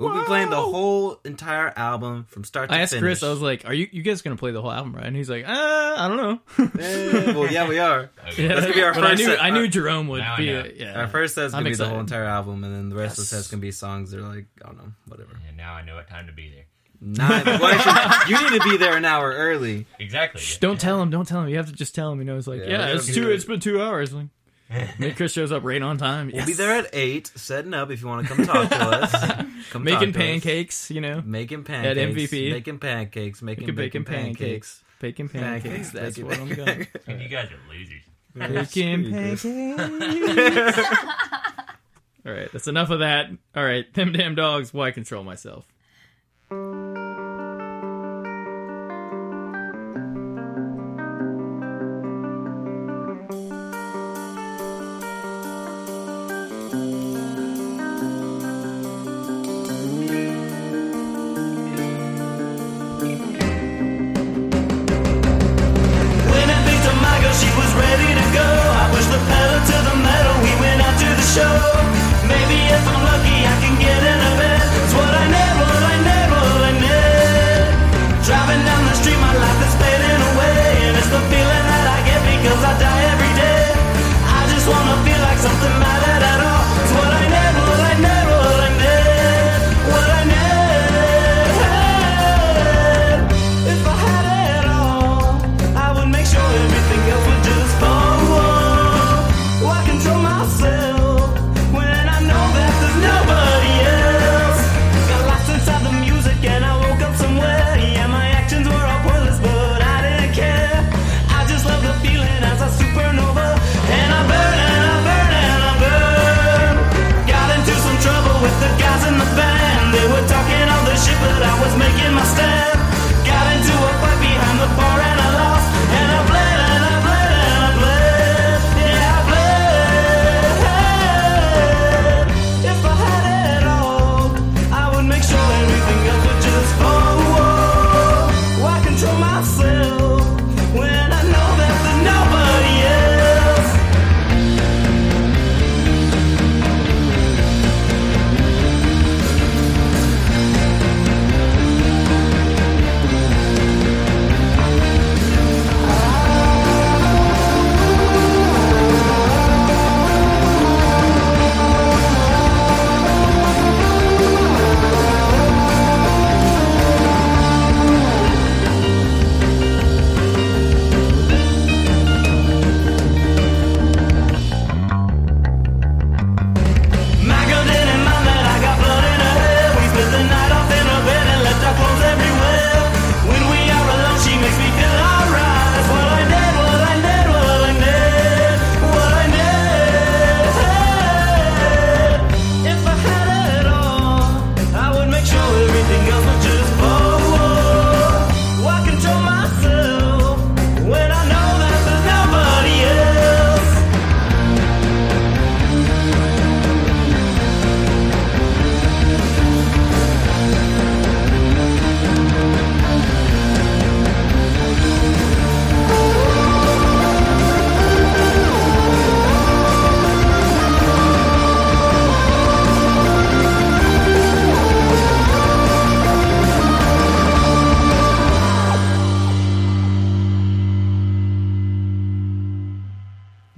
We'll 0.00 0.18
be 0.18 0.24
playing 0.26 0.50
the 0.50 0.56
whole 0.60 1.20
entire 1.24 1.72
album 1.76 2.24
from 2.28 2.44
start 2.44 2.70
to 2.70 2.74
I 2.74 2.78
asked 2.80 2.92
finish. 2.94 3.02
Chris, 3.02 3.22
I 3.22 3.28
was 3.28 3.42
like, 3.42 3.66
"Are 3.66 3.74
you 3.74 3.88
you 3.92 4.02
guys 4.02 4.22
gonna 4.22 4.36
play 4.36 4.50
the 4.50 4.62
whole 4.62 4.72
album, 4.72 4.94
right?" 4.96 5.04
And 5.04 5.14
he's 5.14 5.28
like, 5.30 5.44
"Uh, 5.46 5.52
I 5.98 6.08
don't 6.08 6.16
know." 6.16 6.40
Eh, 6.80 7.32
well, 7.34 7.50
yeah, 7.52 7.68
we 7.68 7.78
are. 7.78 8.10
Okay. 8.28 8.42
Yeah, 8.44 8.48
That's 8.54 8.62
gonna 8.62 8.74
be 8.74 8.82
our 8.82 8.94
but 8.94 9.04
I 9.04 9.10
first 9.10 9.22
knew 9.22 9.28
set. 9.30 9.42
I 9.44 9.50
knew 9.50 9.68
Jerome 9.68 10.08
would 10.08 10.18
Now 10.20 10.34
I 10.34 10.36
be. 10.38 10.46
know. 10.46 10.60
A, 10.60 10.72
yeah, 10.74 11.00
Our 11.00 11.08
first 11.08 11.34
set's 11.34 11.52
I'm 11.54 11.60
gonna 11.60 11.70
be 11.70 11.76
the 11.76 11.84
whole 11.84 12.00
excited. 12.00 12.14
entire 12.16 12.24
album, 12.24 12.64
and 12.64 12.74
then 12.74 12.88
the 12.88 12.96
rest 12.96 13.18
of 13.18 13.28
the 13.28 13.34
Yes. 13.36 13.42
set's 13.44 13.48
gonna 13.50 13.60
be 13.60 13.72
songs 13.72 14.10
They're 14.10 14.22
like 14.22 14.46
I 14.64 14.68
don't 14.68 14.78
know, 14.78 14.92
whatever. 15.06 15.38
And 15.46 15.56
now 15.56 15.74
I 15.74 15.82
know 15.84 15.96
what 15.96 16.08
time 16.08 16.26
to 16.26 16.32
be 16.32 16.50
there. 16.50 16.64
Nine. 17.02 17.44
well, 17.46 17.64
actually, 17.64 18.34
you 18.34 18.50
need 18.50 18.60
to 18.62 18.68
be 18.70 18.76
there 18.76 18.94
an 18.96 19.04
hour 19.06 19.32
early. 19.32 19.86
Exactly. 19.98 20.40
Shh, 20.40 20.58
don't 20.58 20.78
tell 20.78 21.00
him. 21.00 21.08
Don't 21.10 21.26
tell 21.26 21.42
him. 21.42 21.48
You 21.48 21.56
have 21.56 21.66
to 21.66 21.72
just 21.72 21.94
tell 21.94 22.12
him. 22.12 22.18
You 22.18 22.24
know, 22.26 22.36
it's 22.36 22.46
like, 22.46 22.60
Yeah, 22.60 22.66
yeah, 22.68 22.86
we 22.88 22.92
it's 22.92 23.06
don't 23.06 23.14
two. 23.14 23.22
do 23.24 23.30
it. 23.30 23.34
It's 23.36 23.44
been 23.46 23.58
two 23.60 23.80
hours. 23.82 24.12
Like, 24.12 24.26
then 24.98 25.14
Chris 25.14 25.32
shows 25.32 25.50
up 25.52 25.64
right 25.64 25.82
on 25.82 25.98
time. 25.98 26.30
We'll 26.32 26.46
be 26.46 26.52
there 26.52 26.76
at 26.76 26.90
eight, 26.92 27.26
setting 27.34 27.74
up. 27.74 27.90
If 27.90 28.00
you 28.02 28.06
want 28.08 28.26
to 28.26 28.34
come 28.34 28.46
talk 28.46 28.68
to 28.70 28.76
us, 28.80 29.46
come 29.70 29.82
making 29.84 30.12
talk 30.12 30.20
to 30.20 30.20
us. 30.20 30.26
pancakes. 30.26 30.90
You 30.90 31.00
know, 31.00 31.22
making 31.24 31.64
pancakes 31.64 31.98
At 31.98 32.08
MVP. 32.14 32.52
making 32.52 32.78
pancakes, 32.78 33.42
making, 33.42 33.62
making 33.64 33.74
bacon 33.74 34.02
bacon 34.04 34.04
pancakes. 34.04 34.38
pancakes. 34.38 34.84
Baking 35.00 35.28
pancakes. 35.28 35.64
Pancakes, 35.64 35.90
That's 35.90 36.16
bacon 36.18 36.28
what 36.28 36.38
I'm 36.38 36.54
going. 36.54 36.86
And 37.06 37.20
you 37.20 37.28
guys 37.28 37.48
are 37.50 37.58
losers. 37.68 38.02
Baking 38.34 39.04
Screw 39.04 39.12
you, 39.12 39.12
Chris. 39.12 39.42
pancakes. 39.42 40.78
All 42.26 42.32
right, 42.32 42.52
that's 42.52 42.68
enough 42.68 42.90
of 42.90 42.98
that. 43.00 43.30
All 43.56 43.64
right, 43.64 43.92
them 43.94 44.12
damn 44.12 44.34
dogs. 44.34 44.74
Why 44.74 44.90
control 44.90 45.24
myself? 45.24 45.66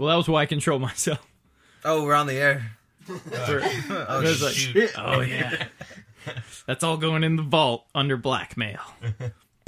Was 0.02 0.28
why 0.28 0.42
I 0.42 0.46
control 0.46 0.78
myself. 0.78 1.24
Oh, 1.84 2.04
we're 2.04 2.14
on 2.14 2.26
the 2.26 2.34
air. 2.34 2.72
I 3.08 4.06
Oh, 4.08 4.22
was 4.22 4.42
like, 4.42 4.54
shit. 4.54 4.92
oh 4.96 5.20
yeah, 5.20 5.66
that's 6.66 6.84
all 6.84 6.96
going 6.96 7.24
in 7.24 7.36
the 7.36 7.42
vault 7.42 7.84
under 7.94 8.16
blackmail. 8.16 8.80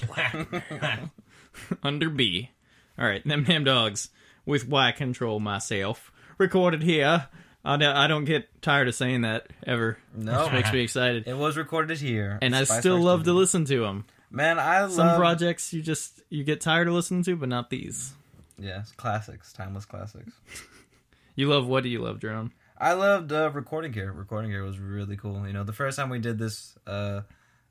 Blackmail. 0.07 1.11
under 1.83 2.11
B. 2.11 2.51
All 2.99 3.07
right, 3.07 3.27
them 3.27 3.45
damn 3.45 3.65
dogs 3.65 4.11
with 4.47 4.69
why 4.69 4.89
I 4.89 4.93
control 4.93 5.41
myself. 5.41 6.13
Recorded 6.39 6.83
here. 6.83 7.29
I 7.65 7.77
don't, 7.77 7.97
I 7.97 8.07
don't 8.07 8.25
get 8.25 8.47
tired 8.63 8.89
of 8.89 8.95
saying 8.95 9.23
that 9.23 9.47
ever. 9.67 9.99
No. 10.15 10.45
Which 10.45 10.53
makes 10.53 10.73
me 10.73 10.81
excited. 10.81 11.27
It 11.27 11.37
was 11.37 11.57
recorded 11.57 11.99
here. 11.99 12.39
And 12.43 12.55
I 12.55 12.65
Spice 12.65 12.81
still 12.81 12.97
Works 12.97 13.05
love 13.05 13.25
to 13.25 13.33
listen 13.33 13.65
to 13.67 13.81
them. 13.81 14.05
Man, 14.31 14.59
I 14.59 14.83
love 14.83 14.93
Some 14.93 15.07
love 15.07 15.17
projects 15.19 15.73
you 15.73 15.81
just 15.83 16.21
you 16.29 16.45
get 16.45 16.61
tired 16.61 16.89
of 16.89 16.95
listening 16.95 17.23
to, 17.25 17.37
but 17.37 17.49
not 17.49 17.71
these. 17.71 18.13
Yes, 18.59 18.93
classics, 18.97 19.53
timeless 19.53 19.85
classics. 19.85 20.33
You 21.37 21.49
love 21.49 21.67
what 21.67 21.83
do 21.83 21.89
you 21.89 22.01
love, 22.01 22.21
Jerome? 22.21 22.53
I 22.79 22.93
loved 22.93 23.33
uh, 23.33 23.51
recording 23.53 23.93
here. 23.93 24.13
Recording 24.13 24.53
here 24.53 24.63
was 24.63 24.79
really 24.79 25.17
cool. 25.17 25.45
You 25.49 25.53
know, 25.53 25.65
the 25.65 25.73
first 25.73 25.97
time 25.99 26.09
we 26.09 26.21
did 26.21 26.39
this 26.39 26.77
uh, 26.87 27.23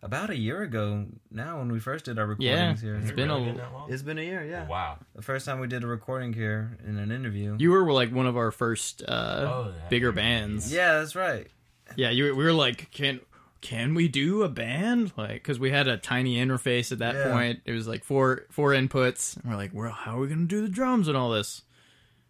about 0.02 0.30
a 0.32 0.36
year 0.38 0.64
ago 0.64 1.06
now, 1.32 1.60
when 1.60 1.72
we 1.72 1.80
first 1.80 2.04
did 2.04 2.20
our 2.20 2.26
recordings 2.28 2.82
here, 2.82 2.96
It's 2.96 3.04
Has 3.04 3.12
it 3.12 3.16
been 3.16 3.30
a- 3.30 3.36
really 3.38 3.52
that 3.54 3.72
long? 3.72 3.90
it's 3.90 4.02
been 4.02 4.18
a 4.18 4.22
year. 4.22 4.44
Yeah, 4.44 4.68
Wow. 4.68 4.98
the 5.16 5.22
first 5.22 5.46
time 5.46 5.62
we 5.62 5.68
did 5.68 5.82
a 5.82 5.88
recording 5.88 6.34
here 6.34 6.78
in 6.86 6.98
an 6.98 7.10
interview. 7.10 7.56
You 7.58 7.72
were 7.72 7.90
like 7.94 8.12
one 8.12 8.28
of 8.28 8.36
our 8.36 8.52
first 8.52 9.02
uh, 9.08 9.46
Oh, 9.50 9.74
bigger 9.90 10.12
bands. 10.12 10.70
yeah, 10.74 11.00
that's 11.00 11.16
right. 11.16 11.48
Yeah, 11.96 12.10
you 12.10 12.36
we 12.36 12.44
were 12.44 12.52
like, 12.52 12.92
can 12.92 13.22
can 13.64 13.96
we 13.96 14.08
do 14.08 14.44
a 14.44 14.50
band? 14.50 15.14
Like, 15.18 15.34
because 15.36 15.58
we 15.58 15.72
had 15.72 15.88
a 15.88 15.98
tiny 15.98 16.36
interface 16.36 16.92
at 16.92 17.00
that 17.00 17.16
Yeah. 17.16 17.32
point. 17.32 17.62
It 17.66 17.72
was 17.72 17.88
like 17.88 18.04
four 18.04 18.46
four 18.52 18.72
inputs. 18.72 19.36
And 19.38 19.46
we're 19.50 19.56
like, 19.58 19.72
well, 19.74 19.92
how 19.92 20.18
are 20.18 20.20
we 20.22 20.28
gonna 20.28 20.46
do 20.46 20.62
the 20.62 20.70
drums 20.70 21.08
and 21.08 21.18
all 21.18 21.32
this? 21.32 21.64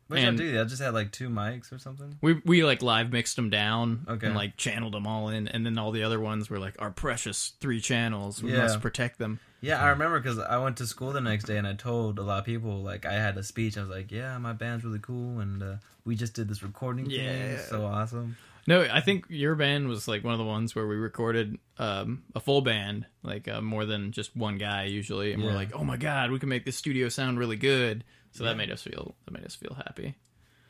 Which 0.08 0.20
And- 0.22 0.40
I 0.40 0.44
did. 0.44 0.58
I 0.60 0.64
just 0.66 0.82
had 0.82 0.94
like 0.94 1.12
two 1.12 1.30
mics 1.30 1.72
or 1.74 1.80
something. 1.80 2.18
We 2.22 2.34
we 2.46 2.64
like 2.64 2.82
live 2.82 3.12
mixed 3.12 3.36
them 3.36 3.50
down 3.50 4.06
Okay. 4.08 4.28
and 4.28 4.36
like 4.36 4.58
channeled 4.58 4.94
them 4.94 5.08
all 5.08 5.30
in, 5.30 5.48
and 5.48 5.66
then 5.66 5.78
all 5.78 5.92
the 5.92 6.04
other 6.04 6.20
ones 6.20 6.50
were 6.50 6.60
like 6.60 6.76
our 6.80 6.92
precious 6.92 7.54
three 7.60 7.82
channels. 7.82 8.44
We 8.44 8.52
Yeah. 8.52 8.60
must 8.64 8.80
protect 8.80 9.18
them. 9.18 9.40
Yeah, 9.62 9.82
I 9.84 9.88
remember 9.90 10.20
because 10.20 10.38
I 10.40 10.58
went 10.58 10.78
to 10.78 10.86
school 10.86 11.14
the 11.14 11.22
next 11.22 11.46
day 11.46 11.58
and 11.58 11.66
I 11.66 11.74
told 11.74 12.20
a 12.20 12.22
lot 12.22 12.40
of 12.40 12.46
people 12.46 12.84
like 12.84 13.06
I 13.06 13.14
had 13.14 13.38
a 13.38 13.44
speech. 13.44 13.78
I 13.78 13.82
was 13.82 13.90
like, 13.90 14.12
"Yeah, 14.12 14.38
my 14.38 14.54
band's 14.54 14.84
really 14.86 15.00
cool, 15.00 15.40
and 15.40 15.64
uh, 15.64 15.76
we 16.06 16.16
just 16.16 16.34
did 16.36 16.48
this 16.50 16.62
recording 16.62 17.06
thing. 17.06 17.16
Yeah. 17.16 17.54
It's 17.56 17.70
so 17.70 17.86
awesome." 17.86 18.36
No, 18.66 18.82
I 18.82 19.02
think 19.02 19.26
your 19.30 19.56
band 19.56 19.88
was 19.90 20.08
like 20.08 20.24
one 20.24 20.34
of 20.34 20.40
the 20.40 20.46
ones 20.46 20.74
where 20.74 20.88
we 20.88 20.96
recorded 20.96 21.58
um, 21.78 22.24
a 22.34 22.40
full 22.40 22.62
band, 22.62 23.06
like 23.22 23.48
uh, 23.50 23.62
more 23.62 23.86
than 23.86 24.12
just 24.14 24.36
one 24.38 24.58
guy 24.58 24.86
usually, 24.86 25.34
and 25.34 25.44
we're 25.44 25.54
like, 25.54 25.76
oh 25.76 25.84
my 25.84 25.98
god, 25.98 26.32
we 26.32 26.40
can 26.40 26.48
make 26.50 26.64
this 26.66 26.78
studio 26.78 27.10
sound 27.10 27.38
really 27.40 27.58
good. 27.58 28.04
So 28.32 28.46
that 28.46 28.56
made 28.58 28.72
us 28.72 28.82
feel 28.82 29.16
that 29.26 29.32
made 29.32 29.46
us 29.46 29.54
feel 29.56 29.76
happy. 29.76 30.16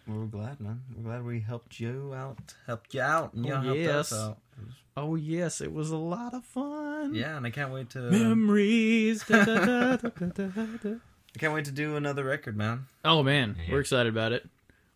We're 0.08 0.26
glad, 0.26 0.60
man. 0.60 0.82
We're 0.98 1.04
glad 1.04 1.24
we 1.24 1.40
helped 1.40 1.80
you 1.80 2.14
out, 2.14 2.38
helped 2.68 2.94
you 2.94 3.02
out, 3.02 3.34
and 3.36 3.46
you 3.46 3.54
Oh, 3.54 3.62
helped 3.62 3.80
us 3.88 4.12
yes. 4.12 4.14
out. 4.14 4.38
Oh 4.98 5.16
yes, 5.16 5.62
it 5.62 5.72
was 5.72 5.92
a 5.92 5.98
lot 5.98 6.34
of 6.34 6.44
fun. 6.46 7.14
Yeah, 7.16 7.38
and 7.38 7.46
I 7.46 7.52
can't 7.52 7.72
wait 7.72 7.92
to 7.92 8.00
Memories. 8.00 9.24
Da, 9.28 9.46
da, 9.46 9.96
da. 9.98 10.10
I 11.36 11.40
can't 11.40 11.54
wait 11.54 11.66
to 11.66 11.72
do 11.72 11.96
another 11.96 12.24
record, 12.24 12.58
man. 12.58 12.86
Oh 13.06 13.24
man, 13.24 13.56
Yeah. 13.66 13.74
we're 13.74 13.80
excited 13.80 14.12
about 14.12 14.34
it. 14.34 14.48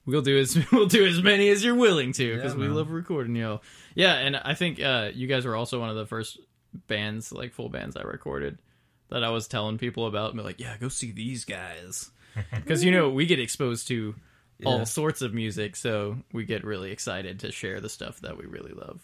We'll 0.08 0.22
do 0.24 0.38
as 0.39 0.58
we'll 0.72 0.88
do 0.88 1.06
as 1.06 1.22
many 1.22 1.50
as 1.50 1.63
you're 1.63 1.76
willing 1.76 2.13
to 2.13 2.36
because 2.36 2.54
Yeah, 2.56 2.60
we 2.62 2.67
love 2.70 2.89
recording 2.89 3.36
yo. 3.36 3.62
Yeah, 3.93 4.13
and 4.15 4.36
I 4.38 4.54
think 4.56 4.82
uh, 4.82 5.12
you 5.13 5.28
guys 5.28 5.46
were 5.46 5.56
also 5.56 5.80
one 5.80 5.89
of 5.89 5.96
the 5.96 6.06
first 6.08 6.39
bands, 6.88 7.32
like 7.32 7.54
full 7.54 7.70
bands, 7.70 7.96
I 7.98 8.02
recorded 8.04 8.58
that 9.10 9.24
I 9.24 9.30
was 9.30 9.48
telling 9.48 9.78
people 9.78 10.08
about. 10.08 10.30
And 10.32 10.38
be 10.39 10.43
like, 10.43 10.60
yeah, 10.60 10.76
go 10.80 10.88
see 10.89 11.12
these 11.12 11.46
guys 11.46 12.10
because 12.56 12.84
you 12.84 12.91
know 12.91 13.10
we 13.10 13.26
get 13.26 13.39
exposed 13.39 13.88
to 13.89 14.15
Yeah. 14.60 14.70
all 14.70 14.86
sorts 14.86 15.22
of 15.22 15.34
music, 15.34 15.76
so 15.76 16.17
we 16.34 16.46
get 16.46 16.63
really 16.63 16.91
excited 16.91 17.41
to 17.41 17.52
share 17.52 17.80
the 17.82 17.89
stuff 17.89 18.22
that 18.22 18.38
we 18.38 18.46
really 18.46 18.74
love, 18.74 19.02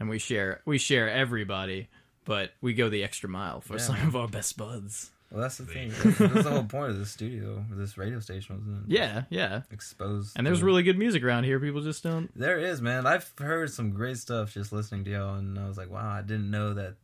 and 0.00 0.08
we 0.08 0.18
share 0.18 0.62
we 0.64 0.78
share 0.78 1.08
everybody. 1.10 1.88
But 2.24 2.52
we 2.60 2.74
go 2.74 2.88
the 2.90 3.02
extra 3.02 3.28
mile 3.28 3.60
for 3.60 3.74
Yeah, 3.74 3.82
some 3.82 3.96
man. 3.96 4.06
of 4.08 4.16
our 4.16 4.28
best 4.28 4.56
buds. 4.56 5.10
Well, 5.30 5.42
that's 5.42 5.58
the 5.58 5.64
thing. 5.66 5.90
That's, 6.02 6.18
that's 6.18 6.42
the 6.44 6.50
whole 6.50 6.64
point 6.64 6.90
of 6.90 6.98
this 6.98 7.10
studio, 7.12 7.64
this 7.70 7.96
radio 7.96 8.18
station, 8.18 8.56
wasn't 8.56 8.90
it? 8.90 8.92
Yeah, 8.96 9.22
yeah. 9.30 9.62
Exposed. 9.70 10.32
And 10.36 10.44
there's 10.44 10.58
to- 10.58 10.64
really 10.64 10.82
good 10.82 10.98
music 10.98 11.22
around 11.22 11.44
here. 11.44 11.60
People 11.60 11.82
just 11.82 12.02
don't 12.02 12.36
There 12.36 12.58
is, 12.58 12.82
man. 12.82 13.06
I've 13.06 13.32
heard 13.38 13.70
some 13.70 13.92
great 13.92 14.16
stuff 14.16 14.52
just 14.52 14.72
listening 14.72 15.04
to 15.04 15.10
y'all, 15.12 15.36
and 15.36 15.56
I 15.56 15.68
was 15.68 15.78
like, 15.78 15.88
wow, 15.88 16.10
I 16.10 16.22
didn't 16.22 16.50
know 16.50 16.74
that 16.74 16.96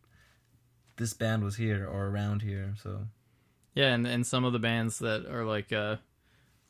this 0.97 1.13
band 1.15 1.45
was 1.45 1.55
here 1.57 1.87
or 1.87 2.07
around 2.09 2.43
here. 2.43 2.75
So 2.83 3.03
Yeah, 3.75 3.95
and 3.95 4.05
and 4.09 4.27
some 4.27 4.45
of 4.45 4.53
the 4.53 4.59
bands 4.59 4.99
that 4.99 5.27
are 5.27 5.45
like 5.45 5.73
uh 5.73 5.97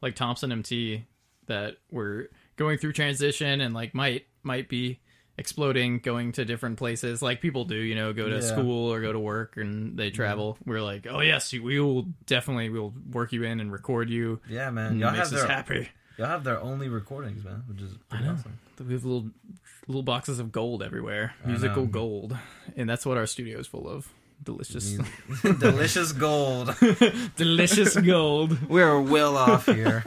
like 0.02 0.14
Thompson 0.14 0.52
MT 0.52 1.06
that 1.46 1.76
were 1.90 2.28
going 2.56 2.76
through 2.76 2.92
transition 2.92 3.62
and 3.62 3.72
like 3.72 3.94
might 3.94 4.26
might 4.42 4.68
be 4.68 5.00
exploding 5.38 5.98
going 5.98 6.32
to 6.32 6.44
different 6.44 6.78
places 6.78 7.20
like 7.20 7.40
people 7.42 7.64
do 7.64 7.76
you 7.76 7.94
know 7.94 8.12
go 8.12 8.28
to 8.28 8.36
Yeah. 8.36 8.40
school 8.40 8.92
or 8.92 9.00
go 9.02 9.12
to 9.12 9.18
work 9.18 9.56
and 9.56 9.96
they 9.98 10.10
travel 10.10 10.56
we're 10.64 10.80
like 10.82 11.06
oh 11.08 11.20
yes 11.20 11.52
we 11.52 11.78
will 11.78 12.06
definitely 12.24 12.70
we'll 12.70 12.94
work 13.12 13.32
you 13.32 13.42
in 13.44 13.60
and 13.60 13.70
record 13.70 14.08
you 14.08 14.40
yeah, 14.48 14.70
man. 14.70 14.98
Y'all 14.98 15.10
have 15.12 15.30
their 15.30 15.46
happy 15.46 15.88
y'all 16.16 16.26
have 16.28 16.44
their 16.44 16.58
only 16.60 16.88
recordings, 16.88 17.44
man, 17.44 17.62
which 17.68 17.82
is 17.82 17.92
awesome. 18.10 18.58
we 18.86 18.94
have 18.94 19.04
little 19.04 19.28
little 19.86 20.02
boxes 20.02 20.38
of 20.38 20.50
gold 20.52 20.82
everywhere 20.82 21.34
musical 21.44 21.82
know. 21.84 21.88
gold 21.90 22.36
and 22.76 22.88
that's 22.88 23.04
what 23.04 23.16
our 23.18 23.26
studio 23.26 23.58
is 23.58 23.66
full 23.66 23.86
of 23.88 24.08
delicious 24.42 24.96
Delicious 25.60 26.12
gold. 26.12 26.74
delicious 27.36 27.94
gold 27.96 28.68
We're 28.68 29.00
well 29.00 29.36
off 29.36 29.66
here. 29.66 30.02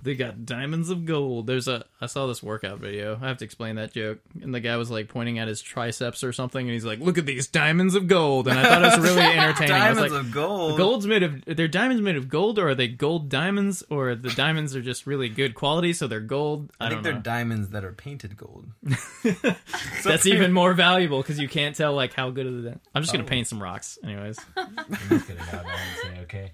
They 0.00 0.14
got 0.14 0.46
diamonds 0.46 0.90
of 0.90 1.04
gold. 1.06 1.48
There's 1.48 1.66
a 1.66 1.84
I 2.00 2.06
saw 2.06 2.28
this 2.28 2.40
workout 2.40 2.78
video. 2.78 3.18
I 3.20 3.26
have 3.26 3.38
to 3.38 3.44
explain 3.44 3.74
that 3.76 3.92
joke. 3.92 4.20
And 4.40 4.54
the 4.54 4.60
guy 4.60 4.76
was 4.76 4.92
like 4.92 5.08
pointing 5.08 5.40
at 5.40 5.48
his 5.48 5.60
triceps 5.60 6.22
or 6.22 6.32
something 6.32 6.64
and 6.64 6.72
he's 6.72 6.84
like, 6.84 7.00
"Look 7.00 7.18
at 7.18 7.26
these 7.26 7.48
diamonds 7.48 7.96
of 7.96 8.06
gold." 8.06 8.46
And 8.46 8.56
I 8.56 8.62
thought 8.62 8.82
it 8.84 9.00
was 9.00 9.10
really 9.10 9.22
entertaining. 9.26 9.72
I 9.74 9.88
was 9.90 9.98
Diamonds 9.98 10.12
like, 10.14 10.20
of 10.22 10.32
gold. 10.32 10.76
"Gold's 10.78 11.06
made 11.08 11.24
of 11.24 11.44
they're 11.46 11.66
diamonds 11.66 12.00
made 12.00 12.14
of 12.14 12.28
gold 12.28 12.60
or 12.60 12.68
are 12.68 12.74
they 12.76 12.86
gold 12.86 13.28
diamonds 13.28 13.82
or 13.90 14.14
the 14.14 14.30
diamonds 14.30 14.76
are 14.76 14.82
just 14.82 15.04
really 15.04 15.28
good 15.28 15.56
quality 15.56 15.92
so 15.92 16.06
they're 16.06 16.20
gold?" 16.20 16.70
I, 16.80 16.86
I, 16.86 16.88
don't 16.90 16.96
think 16.98 17.02
they're 17.04 17.12
know. 17.14 17.20
diamonds 17.20 17.70
that 17.70 17.84
are 17.84 17.92
painted 17.92 18.36
gold. 18.36 18.66
That's 20.04 20.26
even 20.26 20.52
more 20.52 20.74
valuable 20.74 21.20
cuz 21.24 21.40
you 21.40 21.48
can't 21.48 21.74
tell 21.74 21.92
like 21.94 22.12
how 22.14 22.30
good 22.30 22.46
are 22.46 22.50
the 22.62 22.80
I'm 22.94 23.02
just 23.02 23.12
going 23.12 23.24
Oh. 23.24 23.26
to 23.26 23.30
paint 23.30 23.48
some 23.48 23.60
rocks 23.60 23.98
anyways. 24.04 24.38
I'm 24.56 24.76
just 25.08 25.26
gonna 25.26 25.40
bow 25.50 25.64
and 25.68 25.98
say 26.02 26.20
okay. 26.22 26.52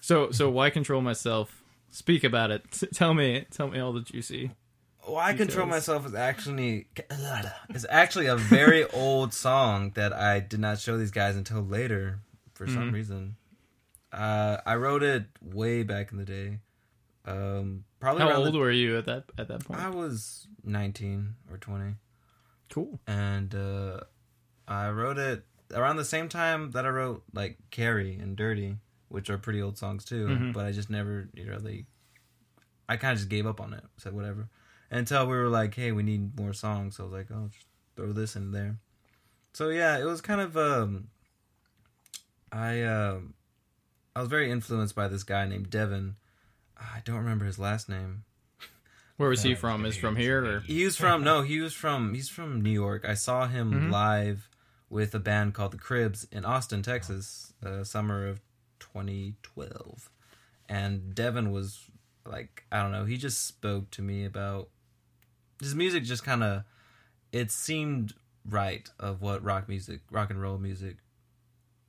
So 0.00 0.30
so 0.30 0.48
why 0.48 0.70
control 0.70 1.00
myself? 1.02 1.61
Speak 1.92 2.24
about 2.24 2.50
it. 2.50 2.64
Tell 2.94 3.14
me 3.14 3.46
tell 3.50 3.68
me 3.68 3.78
all 3.78 3.92
the 3.92 4.00
juicy. 4.00 4.50
Well, 5.06 5.16
I 5.18 5.34
control 5.34 5.66
myself 5.66 6.06
is 6.06 6.14
actually 6.14 6.86
is 7.74 7.86
actually 7.90 8.26
a 8.26 8.36
very 8.36 8.84
old 8.92 9.32
song 9.34 9.90
that 9.94 10.12
I 10.12 10.40
did 10.40 10.58
not 10.58 10.78
show 10.80 10.96
these 10.96 11.10
guys 11.10 11.36
until 11.36 11.60
later 11.60 12.18
for 12.54 12.66
some 12.66 12.90
Mhm. 12.90 12.94
reason. 12.94 13.36
Uh, 14.12 14.58
I 14.66 14.76
wrote 14.76 15.02
it 15.02 15.24
way 15.40 15.82
back 15.84 16.12
in 16.12 16.18
the 16.18 16.24
day. 16.24 16.60
Um, 17.24 17.84
probably 18.00 18.22
How 18.22 18.32
old 18.34 18.54
the- 18.54 18.58
were 18.58 18.70
you 18.70 18.96
at 18.98 19.04
that 19.06 19.24
at 19.38 19.48
that 19.48 19.64
point? 19.64 19.80
I 19.80 19.88
was 19.90 20.46
nineteen 20.64 21.34
or 21.50 21.56
twenty, 21.58 21.94
Cool. 22.70 22.98
and 23.06 23.54
uh, 23.54 24.00
I 24.66 24.88
wrote 24.90 25.18
it 25.18 25.44
around 25.74 25.96
the 25.96 26.04
same 26.04 26.28
time 26.28 26.70
that 26.72 26.84
I 26.86 26.88
wrote 26.88 27.22
like 27.34 27.58
"Carrie" 27.70 28.16
and 28.16 28.36
"Dirty," 28.36 28.78
which 29.12 29.30
are 29.30 29.38
pretty 29.38 29.60
old 29.62 29.78
songs 29.78 30.04
too. 30.04 30.26
Mhm. 30.28 30.52
But 30.52 30.64
I 30.66 30.72
just 30.72 30.90
never 30.90 31.28
you 31.34 31.44
know, 31.44 31.52
really, 31.52 31.86
I 32.88 32.96
kind 32.96 33.12
of 33.12 33.18
just 33.18 33.28
gave 33.28 33.46
up 33.46 33.60
on 33.60 33.72
it. 33.74 33.84
Said 33.98 34.12
whatever 34.14 34.48
until 34.90 35.26
we 35.26 35.36
were 35.36 35.48
like, 35.48 35.74
"Hey, 35.74 35.92
we 35.92 36.02
need 36.02 36.36
more 36.38 36.52
songs." 36.52 36.96
So 36.96 37.04
I 37.04 37.06
was 37.06 37.12
like, 37.12 37.30
"Oh, 37.30 37.48
just 37.52 37.66
throw 37.96 38.12
this 38.12 38.36
in 38.36 38.50
there." 38.52 38.78
So 39.52 39.68
yeah, 39.68 39.98
it 39.98 40.04
was 40.04 40.20
kind 40.20 40.40
of 40.40 40.56
um, 40.56 41.08
I 42.50 42.82
um, 42.82 43.34
I 44.16 44.20
was 44.20 44.28
very 44.28 44.50
influenced 44.50 44.94
by 44.94 45.08
this 45.08 45.22
guy 45.24 45.46
named 45.46 45.70
Devin. 45.70 46.16
I 46.76 47.00
don't 47.04 47.16
remember 47.16 47.44
his 47.44 47.58
last 47.58 47.88
name. 47.88 48.24
Where 49.18 49.28
was 49.28 49.42
he 49.42 49.54
from? 49.54 49.84
Is 49.84 49.96
from 49.96 50.16
here 50.16 50.44
or? 50.44 50.60
He 50.60 50.84
was 50.84 50.96
from 50.96 51.22
no, 51.22 51.42
he 51.42 51.60
was 51.60 51.74
from 51.74 52.14
he's 52.14 52.28
from 52.28 52.60
New 52.62 52.70
York. 52.70 53.04
I 53.06 53.14
saw 53.14 53.46
him 53.46 53.72
Mhm. 53.72 53.90
live 53.90 54.48
with 54.90 55.14
a 55.14 55.18
band 55.20 55.54
called 55.54 55.72
the 55.72 55.78
Cribs 55.78 56.24
in 56.32 56.44
Austin, 56.44 56.82
Texas, 56.82 57.52
uh, 57.64 57.84
summer 57.84 58.26
of 58.26 58.40
2012. 58.92 60.10
And 60.68 61.14
Devin 61.14 61.50
was 61.50 61.86
like, 62.26 62.64
I 62.70 62.82
don't 62.82 62.92
know, 62.92 63.04
he 63.04 63.16
just 63.16 63.46
spoke 63.46 63.90
to 63.92 64.02
me 64.02 64.24
about 64.24 64.68
his 65.60 65.74
music 65.74 66.04
just 66.04 66.24
kind 66.24 66.42
of 66.42 66.64
it 67.30 67.50
seemed 67.50 68.14
right 68.48 68.88
of 68.98 69.22
what 69.22 69.42
rock 69.42 69.68
music, 69.68 70.00
rock 70.10 70.30
and 70.30 70.40
roll 70.40 70.58
music 70.58 70.96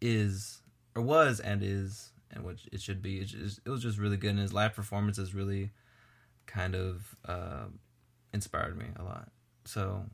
is 0.01 0.61
or 0.95 1.01
was 1.01 1.39
and 1.39 1.61
is 1.63 2.11
and 2.31 2.43
what 2.43 2.57
it 2.71 2.81
should 2.81 3.01
be. 3.01 3.19
It, 3.19 3.25
just, 3.25 3.59
it 3.65 3.69
was 3.69 3.81
just 3.81 3.97
really 3.97 4.17
good 4.17 4.31
and 4.31 4.39
his 4.39 4.53
live 4.53 4.75
performances 4.75 5.33
really 5.33 5.71
kind 6.45 6.75
of 6.75 7.15
uh, 7.25 7.65
inspired 8.33 8.77
me 8.77 8.85
a 8.97 9.03
lot. 9.03 9.29
So 9.65 10.05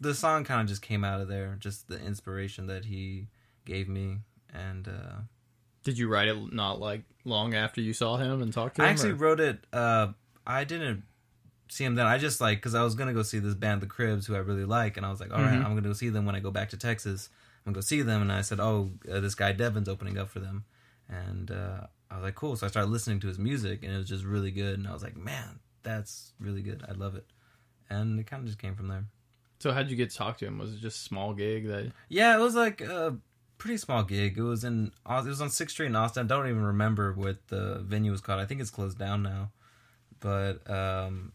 the 0.00 0.14
song 0.14 0.44
kind 0.44 0.60
of 0.60 0.66
just 0.66 0.82
came 0.82 1.04
out 1.04 1.20
of 1.20 1.28
there, 1.28 1.56
just 1.58 1.88
the 1.88 2.00
inspiration 2.00 2.66
that 2.66 2.86
he 2.86 3.28
gave 3.64 3.88
me, 3.88 4.18
and 4.54 4.88
uh, 4.88 5.16
Did 5.82 5.98
you 5.98 6.08
write 6.08 6.28
it 6.28 6.52
not 6.52 6.80
like 6.80 7.02
long 7.24 7.54
after 7.54 7.80
you 7.80 7.92
saw 7.92 8.16
him 8.16 8.40
and 8.40 8.52
talked 8.52 8.76
to 8.76 8.82
him? 8.82 8.86
I 8.88 8.90
actually 8.90 9.10
or- 9.10 9.16
wrote 9.16 9.40
it. 9.40 9.64
Uh, 9.72 10.08
I 10.46 10.64
didn't 10.64 11.02
see 11.68 11.84
him 11.84 11.94
then. 11.96 12.06
I 12.06 12.18
just 12.18 12.40
like 12.40 12.58
because 12.58 12.74
I 12.74 12.82
was 12.82 12.94
gonna 12.94 13.12
go 13.14 13.22
see 13.22 13.38
this 13.38 13.54
band, 13.54 13.80
The 13.82 13.86
Cribs, 13.86 14.26
who 14.26 14.34
I 14.34 14.38
really 14.38 14.64
like, 14.64 14.96
and 14.96 15.04
I 15.04 15.10
was 15.10 15.20
like, 15.20 15.32
all 15.32 15.40
right, 15.42 15.52
Mhm. 15.54 15.64
I'm 15.64 15.70
gonna 15.74 15.80
go 15.82 15.92
see 15.92 16.08
them 16.10 16.24
when 16.26 16.34
I 16.36 16.40
go 16.40 16.50
back 16.50 16.70
to 16.70 16.76
Texas. 16.76 17.28
I'm 17.66 17.72
gonna 17.72 17.76
go 17.76 17.80
see 17.80 18.02
them, 18.02 18.20
and 18.22 18.30
I 18.30 18.42
said, 18.42 18.60
oh, 18.60 18.90
uh, 19.10 19.20
this 19.20 19.34
guy 19.34 19.52
Devin's 19.52 19.88
opening 19.88 20.18
up 20.18 20.28
for 20.28 20.38
them, 20.40 20.64
and 21.08 21.50
uh, 21.50 21.86
I 22.10 22.16
was 22.16 22.22
like, 22.22 22.34
cool. 22.34 22.56
So 22.56 22.66
I 22.66 22.70
started 22.70 22.90
listening 22.90 23.20
to 23.20 23.26
his 23.26 23.38
music, 23.38 23.82
and 23.82 23.92
it 23.92 23.96
was 23.96 24.08
just 24.08 24.24
really 24.24 24.50
good, 24.50 24.78
and 24.78 24.86
I 24.86 24.92
was 24.92 25.02
like, 25.02 25.16
man, 25.16 25.60
that's 25.82 26.32
really 26.38 26.60
good. 26.62 26.84
I 26.86 26.92
love 26.92 27.14
it, 27.16 27.26
and 27.88 28.20
it 28.20 28.26
kind 28.26 28.40
of 28.42 28.46
just 28.46 28.58
came 28.58 28.74
from 28.76 28.88
there. 28.88 29.04
So 29.60 29.72
how'd 29.72 29.88
you 29.88 29.96
get 29.96 30.10
to 30.10 30.16
talk 30.16 30.36
to 30.38 30.46
him? 30.46 30.58
Was 30.58 30.74
it 30.74 30.80
just 30.80 31.02
small 31.04 31.32
gig 31.32 31.66
that? 31.68 31.90
Yeah, 32.10 32.36
it 32.36 32.40
was 32.40 32.54
like 32.54 32.82
a 32.82 33.16
pretty 33.58 33.76
small 33.78 34.02
gig. 34.02 34.36
It 34.38 34.42
was 34.42 34.64
in 34.64 34.92
it 35.08 35.24
was 35.24 35.40
on 35.40 35.50
Sixth 35.50 35.74
Street 35.74 35.86
in 35.86 35.96
Austin. 35.96 36.26
I 36.26 36.28
don't 36.28 36.48
even 36.48 36.62
remember 36.64 37.12
what 37.12 37.46
the 37.48 37.80
venue 37.84 38.10
was 38.10 38.20
called. 38.20 38.40
I 38.40 38.46
think 38.46 38.60
it's 38.60 38.70
closed 38.70 38.98
down 38.98 39.22
now. 39.22 39.50
But 40.20 40.68
um, 40.70 41.32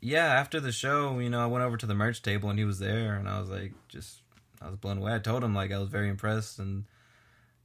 yeah, 0.00 0.26
after 0.26 0.60
the 0.60 0.72
show, 0.72 1.18
you 1.18 1.30
know, 1.30 1.40
I 1.40 1.46
went 1.46 1.64
over 1.64 1.76
to 1.76 1.86
the 1.86 1.94
merch 1.94 2.22
table 2.22 2.50
and 2.50 2.58
he 2.58 2.64
was 2.64 2.78
there, 2.78 3.14
and 3.14 3.28
I 3.28 3.40
was 3.40 3.48
like, 3.50 3.72
just 3.88 4.20
I 4.60 4.66
was 4.68 4.76
blown 4.76 4.98
away. 4.98 5.14
I 5.14 5.18
told 5.18 5.42
him 5.42 5.54
like 5.54 5.72
I 5.72 5.78
was 5.78 5.88
very 5.88 6.08
impressed, 6.08 6.58
and 6.58 6.84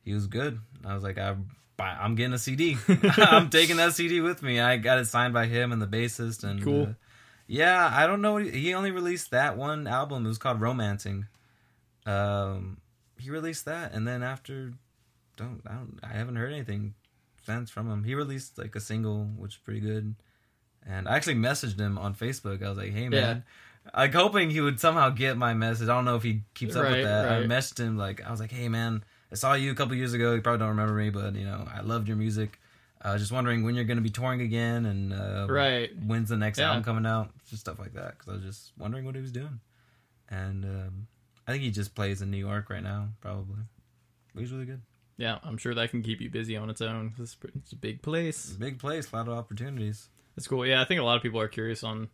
he 0.03 0.13
was 0.13 0.27
good. 0.27 0.59
I 0.85 0.93
was 0.93 1.03
like, 1.03 1.17
I. 1.17 1.35
I'm 1.79 2.15
getting 2.15 2.33
a 2.33 2.39
CD. 2.39 2.75
I'm 3.17 3.51
taking 3.51 3.77
that 3.77 3.93
CD 3.93 4.19
with 4.19 4.41
me. 4.41 4.59
I 4.59 4.77
got 4.77 4.97
it 4.97 5.05
signed 5.05 5.35
by 5.35 5.45
him 5.45 5.71
and 5.71 5.79
the 5.79 5.85
bassist. 5.85 6.43
And 6.43 6.63
Cool. 6.63 6.83
uh, 6.85 6.93
yeah, 7.45 7.87
I 7.93 8.07
don't 8.07 8.23
know. 8.23 8.33
what 8.33 8.45
He, 8.45 8.49
he 8.49 8.73
only 8.73 8.89
released 8.89 9.29
that 9.29 9.57
one 9.57 9.85
album. 9.85 10.25
It 10.25 10.29
was 10.29 10.39
called 10.39 10.59
Romancing. 10.59 11.27
Um, 12.07 12.77
he 13.19 13.29
released 13.29 13.65
that, 13.65 13.93
and 13.93 14.07
then 14.07 14.23
after, 14.23 14.73
don't 15.35 15.61
I 15.67 15.73
don't 15.73 15.99
I 16.03 16.07
haven't 16.13 16.35
heard 16.35 16.51
anything 16.53 16.93
since 17.45 17.69
from 17.69 17.89
him. 17.89 18.03
He 18.03 18.15
released 18.15 18.57
like 18.57 18.75
a 18.75 18.79
single, 18.79 19.25
which 19.37 19.53
is 19.55 19.57
pretty 19.59 19.79
good. 19.79 20.15
And 20.85 21.07
I 21.07 21.15
actually 21.15 21.35
messaged 21.35 21.79
him 21.79 21.97
on 21.97 22.15
Facebook. 22.15 22.63
I 22.63 22.69
was 22.69 22.77
like, 22.77 22.91
"Hey 22.93 23.09
man," 23.09 23.43
like 23.95 24.13
hoping 24.13 24.49
he 24.49 24.61
would 24.61 24.79
somehow 24.79 25.09
get 25.09 25.37
my 25.37 25.53
message. 25.53 25.89
I 25.89 25.95
don't 25.95 26.05
know 26.05 26.15
if 26.15 26.23
he 26.23 26.43
keeps 26.53 26.75
up 26.75 26.83
Right, 26.83 26.91
with 26.91 27.03
that. 27.03 27.25
I 27.29 27.39
messaged 27.43 27.79
him 27.79 27.97
like 27.97 28.23
I 28.25 28.31
was 28.31 28.39
like, 28.39 28.51
"Hey 28.51 28.69
man, 28.69 29.03
I 29.31 29.35
saw 29.35 29.53
you 29.53 29.71
a 29.71 29.75
couple 29.75 29.95
years 29.95 30.13
ago. 30.13 30.33
You 30.33 30.41
probably 30.41 30.59
don't 30.59 30.69
remember 30.69 30.93
me, 30.93 31.09
but 31.09 31.35
you 31.35 31.45
know, 31.45 31.67
I 31.73 31.81
loved 31.81 32.07
your 32.07 32.15
music. 32.17 32.59
I 33.01 33.13
was 33.13 33.21
just 33.21 33.31
wondering 33.31 33.63
when 33.63 33.75
you're 33.75 33.83
going 33.85 33.97
to 33.97 34.03
be 34.03 34.09
touring 34.09 34.41
again, 34.41 34.85
and 34.85 35.13
uh, 35.13 35.45
Right. 35.49 35.91
when's 36.05 36.29
the 36.29 36.37
next 36.37 36.57
Yeah. 36.57 36.69
album 36.69 36.83
coming 36.83 37.05
out? 37.05 37.29
Just 37.49 37.61
stuff 37.61 37.79
like 37.79 37.93
that. 37.93 38.17
Because 38.17 38.27
I 38.29 38.31
was 38.37 38.43
just 38.43 38.71
wondering 38.77 39.05
what 39.05 39.15
he 39.15 39.21
was 39.21 39.31
doing, 39.31 39.59
and 40.29 40.65
um, 40.65 41.07
I 41.47 41.51
think 41.51 41.63
he 41.63 41.71
just 41.71 41.95
plays 41.95 42.21
in 42.21 42.29
New 42.29 42.37
York 42.37 42.69
right 42.69 42.83
now, 42.83 43.09
probably. 43.21 43.61
But 44.33 44.41
he's 44.41 44.51
really 44.51 44.65
good. 44.65 44.81
Yeah, 45.17 45.39
I'm 45.43 45.57
sure 45.57 45.73
that 45.73 45.89
can 45.89 46.03
keep 46.03 46.21
you 46.21 46.29
busy 46.29 46.57
on 46.57 46.69
its 46.69 46.81
own. 46.81 47.13
It's, 47.17 47.35
it's 47.55 47.71
a 47.71 47.75
big 47.75 48.01
place. 48.01 48.53
A 48.53 48.59
big 48.59 48.79
place, 48.79 49.11
a 49.11 49.15
lot 49.15 49.27
of 49.27 49.33
opportunities. 49.33 50.09
It's 50.35 50.47
cool. 50.47 50.65
Yeah, 50.65 50.81
I 50.81 50.85
think 50.85 50.99
a 50.99 51.03
lot 51.03 51.17
of 51.17 51.23
people 51.23 51.39
are 51.39 51.47
curious 51.47 51.83
on 51.83 52.09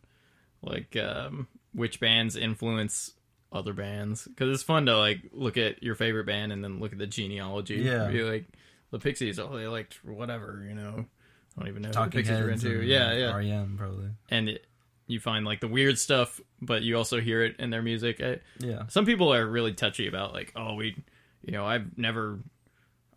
like 0.61 0.95
um, 0.95 1.47
which 1.73 1.99
bands 1.99 2.37
influence 2.37 3.11
other 3.51 3.73
bands 3.73 4.27
because 4.27 4.49
it's 4.53 4.63
fun 4.63 4.85
to 4.85 4.97
like 4.97 5.19
look 5.31 5.57
at 5.57 5.83
your 5.83 5.95
favorite 5.95 6.25
band 6.25 6.51
and 6.51 6.63
then 6.63 6.79
look 6.79 6.93
at 6.93 6.97
the 6.97 7.07
genealogy. 7.07 7.75
Yeah. 7.75 8.07
Be 8.07 8.23
like 8.23 8.45
the 8.91 8.99
Pixies. 8.99 9.39
Oh, 9.39 9.57
they 9.57 9.67
liked 9.67 10.03
whatever. 10.05 10.65
You 10.67 10.75
know, 10.75 11.05
I 11.57 11.59
don't 11.59 11.67
even 11.67 11.81
know 11.81 11.89
who 11.89 12.05
the 12.05 12.09
Pixies 12.09 12.39
are 12.39 12.49
Heads 12.49 12.63
into. 12.63 12.83
Yeah, 12.83 13.13
yeah. 13.13 13.35
REM 13.35 13.75
probably. 13.77 14.09
And 14.29 14.49
it, 14.49 14.65
you 15.07 15.19
find 15.19 15.45
like 15.45 15.59
the 15.59 15.67
weird 15.67 15.99
stuff, 15.99 16.39
but 16.61 16.81
you 16.83 16.97
also 16.97 17.19
hear 17.19 17.43
it 17.43 17.55
in 17.59 17.69
their 17.69 17.81
music. 17.81 18.21
I, 18.21 18.39
Yeah, 18.59 18.87
some 18.87 19.05
people 19.05 19.33
are 19.33 19.45
really 19.45 19.73
touchy 19.73 20.07
about 20.07 20.33
like, 20.33 20.51
oh, 20.55 20.75
we, 20.75 20.95
you 21.43 21.51
know, 21.51 21.65
I've 21.65 21.97
never, 21.97 22.39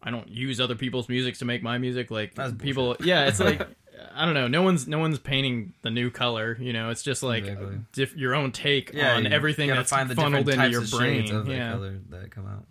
I 0.03 0.11
don't 0.11 0.29
use 0.29 0.61
other 0.61 0.75
people's 0.75 1.09
music 1.09 1.37
to 1.39 1.45
make 1.45 1.63
my 1.63 1.79
music. 1.79 2.11
Like 2.11 2.35
That's 2.35 2.53
people, 2.55 2.97
yeah, 3.01 3.27
it's 3.27 3.41
like. 3.41 3.67
I 4.15 4.27
don't 4.27 4.35
know. 4.35 4.47
No 4.47 4.61
one's 4.61 4.87
no 4.87 4.99
one's 4.99 5.19
painting 5.19 5.73
the 5.81 5.91
new 5.91 6.11
color. 6.11 6.55
You 6.61 6.75
know, 6.75 6.91
it's 6.91 7.03
just 7.03 7.23
like 7.23 7.45
Exactly. 7.45 7.79
diff, 7.93 8.15
your 8.15 8.35
own 8.35 8.53
take 8.53 8.93
yeah. 8.93 9.15
on 9.15 9.25
you 9.25 9.31
everything 9.31 9.69
gotta 9.69 9.81
that's 9.81 9.91
find 9.91 10.11
the 10.11 10.15
funneled 10.15 10.45
different 10.45 10.75
into 10.75 10.79
your 10.87 10.99
brain. 10.99 11.35
of 11.35 11.47
that 11.47 11.53
Yeah, 11.53 11.73
color 11.73 11.99
that 12.11 12.31
come 12.31 12.47
out. 12.47 12.67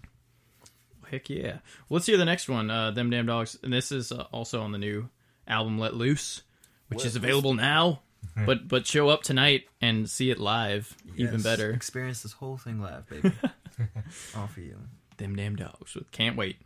heck 1.10 1.28
yeah. 1.30 1.54
Well, 1.90 1.98
let's 1.98 2.06
hear 2.06 2.18
the 2.18 2.26
next 2.26 2.48
one. 2.48 2.70
Uh, 2.70 2.92
Them 2.92 3.10
damn 3.10 3.26
dogs, 3.26 3.58
and 3.64 3.74
this 3.74 3.92
is 3.92 4.12
uh, 4.12 4.26
also 4.32 4.62
on 4.62 4.72
the 4.72 4.78
new 4.78 5.10
album 5.48 5.80
Let 5.80 5.96
Loose, 5.96 6.44
which 6.90 7.00
Let 7.00 7.08
is 7.08 7.16
available 7.16 7.56
now. 7.56 8.02
But 8.46 8.68
but 8.68 8.88
show 8.88 9.10
up 9.10 9.24
tonight 9.24 9.66
and 9.82 10.10
see 10.10 10.30
it 10.30 10.40
live, 10.40 10.96
even 11.16 11.42
better. 11.42 11.72
Experience 11.72 12.24
this 12.24 12.34
whole 12.34 12.58
thing 12.58 12.82
live, 12.82 13.08
baby. 13.10 13.32
All 14.36 14.48
for 14.48 14.62
you. 14.62 14.78
Them 15.18 15.36
damn 15.36 15.56
dogs 15.56 15.98
can't 16.12 16.36
wait. 16.36 16.58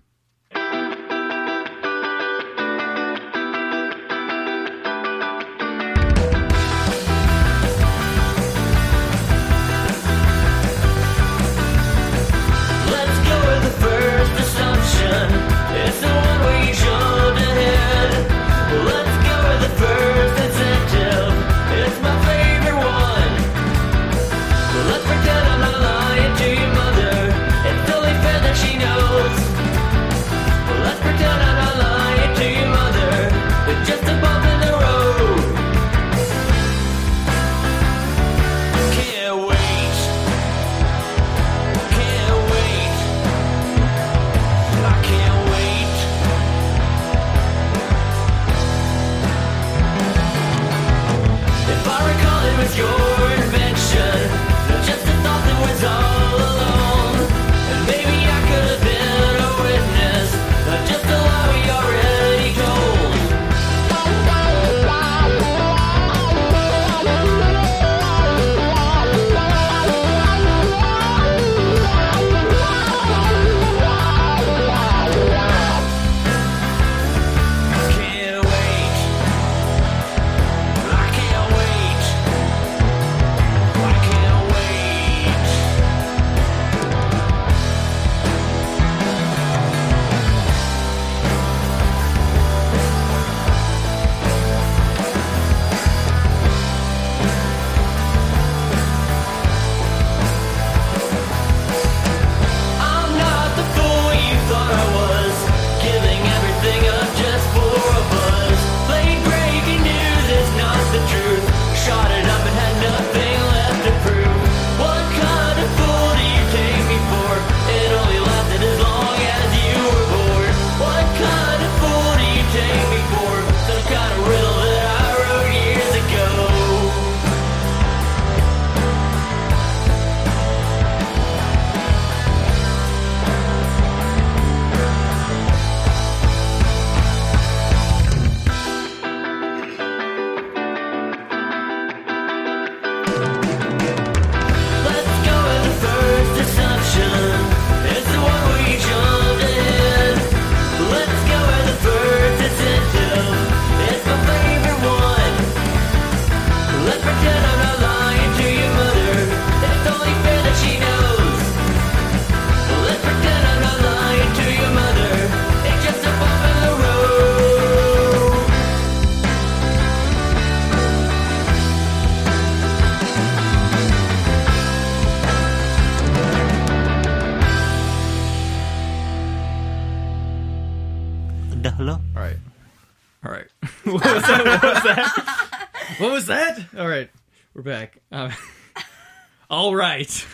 All 189.70 189.76
right. 189.76 190.26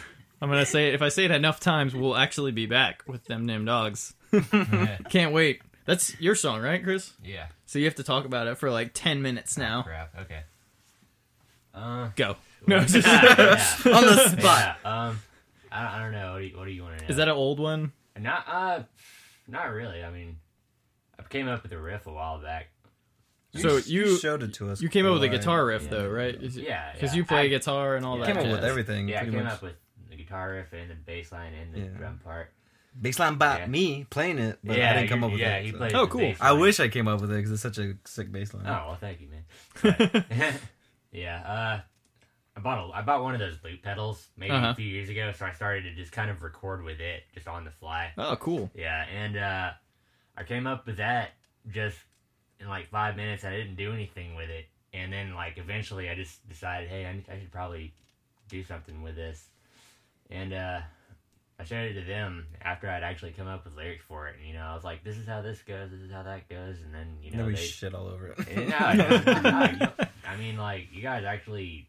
I'm 0.41 0.49
gonna 0.49 0.65
say 0.65 0.87
it. 0.89 0.93
If 0.93 1.01
I 1.01 1.09
say 1.09 1.25
it 1.25 1.31
enough 1.31 1.59
times, 1.59 1.93
we'll 1.93 2.15
actually 2.15 2.51
be 2.53 2.67
back 2.67 3.03
with 3.05 3.25
them 3.25 3.47
damn 3.47 3.65
dogs. 3.65 4.13
yeah. 4.31 4.97
Can't 5.09 5.33
wait. 5.33 5.61
That's 5.85 6.17
your 6.21 6.35
song, 6.35 6.61
right, 6.61 6.81
Chris? 6.81 7.11
yeah. 7.23 7.47
So 7.65 7.79
you 7.79 7.85
have 7.85 7.95
to 7.95 8.03
talk 8.03 8.23
about 8.25 8.47
it 8.47 8.57
for 8.57 8.71
like 8.71 8.91
ten 8.93 9.21
minutes 9.21 9.57
now. 9.57 9.81
Crap. 9.83 10.13
Okay. 10.21 10.39
Uh, 11.73 12.09
Go. 12.15 12.37
No, 12.67 12.79
just- 12.79 13.05
yeah. 13.05 13.61
On 13.93 14.05
the 14.05 14.29
spot. 14.29 14.77
Yeah, 14.83 15.07
um, 15.09 15.19
I 15.71 15.83
don't, 15.83 15.91
I 15.93 15.99
don't 15.99 16.11
know. 16.13 16.31
What 16.33 16.39
do 16.39 16.45
you, 16.45 16.57
what 16.57 16.65
do 16.65 16.71
you 16.71 16.83
want 16.83 16.97
to 16.97 17.03
know? 17.03 17.09
is 17.09 17.17
that 17.17 17.27
an 17.27 17.35
old 17.35 17.59
one? 17.59 17.91
not? 18.17 18.45
Uh, 18.47 18.83
not 19.47 19.65
really. 19.71 20.01
I 20.03 20.09
mean, 20.11 20.37
I 21.19 21.23
came 21.23 21.47
up 21.49 21.61
with 21.63 21.73
a 21.73 21.77
riff 21.77 22.07
a 22.07 22.11
while 22.13 22.39
back. 22.41 22.69
So 23.61 23.79
sh- 23.79 23.87
you 23.87 24.17
showed 24.17 24.43
it 24.43 24.53
to 24.55 24.69
us. 24.69 24.81
you 24.81 24.89
came 24.89 25.05
up 25.05 25.13
with 25.13 25.23
a 25.23 25.29
guitar 25.29 25.65
riff 25.65 25.83
Yeah. 25.83 25.89
though, 25.89 26.09
right? 26.09 26.39
Yeah, 26.41 26.91
Because 26.93 27.11
yeah. 27.11 27.17
you 27.17 27.25
play 27.25 27.41
I- 27.41 27.47
guitar 27.47 27.95
and 27.95 28.05
all 28.05 28.17
yeah. 28.19 28.25
that. 28.25 28.35
Came 28.35 28.45
up 28.45 28.51
with 28.51 28.63
everything. 28.65 29.07
Yeah, 29.07 29.21
I 29.21 29.25
came 29.25 29.35
much. 29.43 29.53
up 29.53 29.61
with 29.61 29.75
the 30.09 30.15
guitar 30.15 30.51
riff 30.51 30.73
and 30.73 30.89
the 30.89 30.95
bass 30.95 31.31
line 31.31 31.53
and 31.53 31.73
the 31.73 31.79
Yeah. 31.79 31.97
drum 31.97 32.19
part. 32.23 32.51
Baseline 33.01 33.37
by 33.37 33.59
Yeah. 33.59 33.65
me 33.67 34.05
playing 34.09 34.39
it, 34.39 34.57
but 34.63 34.77
yeah, 34.77 34.91
I 34.91 34.93
didn't 34.93 35.09
come 35.09 35.23
up 35.25 35.31
with 35.31 35.41
it. 35.41 35.43
yeah, 35.43 35.57
it. 35.57 35.65
he 35.65 35.71
so. 35.71 35.77
plays 35.77 35.93
Oh, 35.93 36.07
cool. 36.07 36.33
I 36.39 36.53
wish 36.53 36.79
I 36.79 36.87
came 36.87 37.07
up 37.09 37.19
with 37.19 37.31
it 37.31 37.35
because 37.35 37.51
it's 37.51 37.61
such 37.61 37.77
a 37.77 37.95
sick 38.05 38.31
baseline. 38.31 38.61
Oh 38.65 38.87
well, 38.87 38.97
thank 38.99 39.19
you, 39.19 39.27
man. 39.27 39.43
But- 40.21 40.25
yeah, 41.11 41.41
uh, 41.41 41.79
I 42.57 42.59
bought 42.61 42.89
a, 42.89 42.93
I 42.97 43.01
bought 43.01 43.21
one 43.21 43.33
of 43.33 43.39
those 43.41 43.57
loop 43.65 43.81
pedals 43.83 44.25
maybe 44.37 44.51
Uh-huh. 44.51 44.67
a 44.69 44.75
few 44.75 44.85
years 44.87 45.09
ago, 45.09 45.33
so 45.37 45.45
I 45.45 45.51
started 45.51 45.83
to 45.83 45.93
just 45.95 46.13
kind 46.13 46.29
of 46.31 46.41
record 46.41 46.83
with 46.83 47.01
it 47.01 47.23
just 47.33 47.47
on 47.49 47.65
the 47.65 47.71
fly. 47.71 48.11
Oh, 48.17 48.37
cool. 48.37 48.71
Yeah, 48.73 49.03
and 49.13 49.35
uh, 49.37 49.71
I 50.37 50.43
came 50.43 50.65
up 50.65 50.85
with 50.87 50.95
that 50.97 51.31
just 51.69 51.97
in 52.59 52.67
like 52.67 52.89
five 52.89 53.15
minutes. 53.15 53.43
I 53.43 53.51
didn't 53.51 53.75
do 53.75 53.93
anything 53.93 54.35
with 54.35 54.49
it, 54.49 54.65
and 54.93 55.11
then 55.11 55.33
like 55.33 55.57
eventually, 55.57 56.09
I 56.09 56.15
just 56.15 56.47
decided, 56.47 56.89
hey, 56.89 57.05
I, 57.05 57.33
I 57.33 57.39
should 57.39 57.51
probably 57.51 57.93
do 58.49 58.63
something 58.63 59.01
with 59.01 59.15
this, 59.15 59.49
and 60.29 60.53
uh, 60.53 60.79
I 61.59 61.63
showed 61.63 61.89
it 61.89 61.93
to 61.93 62.05
them 62.05 62.47
after 62.61 62.89
I'd 62.89 63.03
actually 63.03 63.31
come 63.31 63.47
up 63.47 63.63
with 63.63 63.75
lyrics 63.75 64.03
for 64.07 64.27
it. 64.27 64.35
And 64.39 64.47
you 64.47 64.53
know, 64.53 64.65
I 64.65 64.75
was 64.75 64.83
like, 64.83 65.03
this 65.03 65.17
is 65.17 65.27
how 65.27 65.41
this 65.41 65.61
goes, 65.61 65.91
this 65.91 66.01
is 66.01 66.11
how 66.11 66.23
that 66.23 66.49
goes, 66.49 66.77
and 66.83 66.93
then 66.93 67.17
you 67.21 67.31
know, 67.31 67.37
then 67.37 67.47
we 67.47 67.53
they, 67.53 67.61
shit 67.61 67.93
all 67.93 68.07
over 68.07 68.27
it. 68.27 68.39
Eh, 68.49 68.67
no, 68.67 68.93
no, 68.93 69.17
no, 69.79 69.89
I 70.27 70.35
mean, 70.37 70.57
like 70.57 70.87
you 70.91 71.01
guys 71.01 71.23
actually 71.23 71.87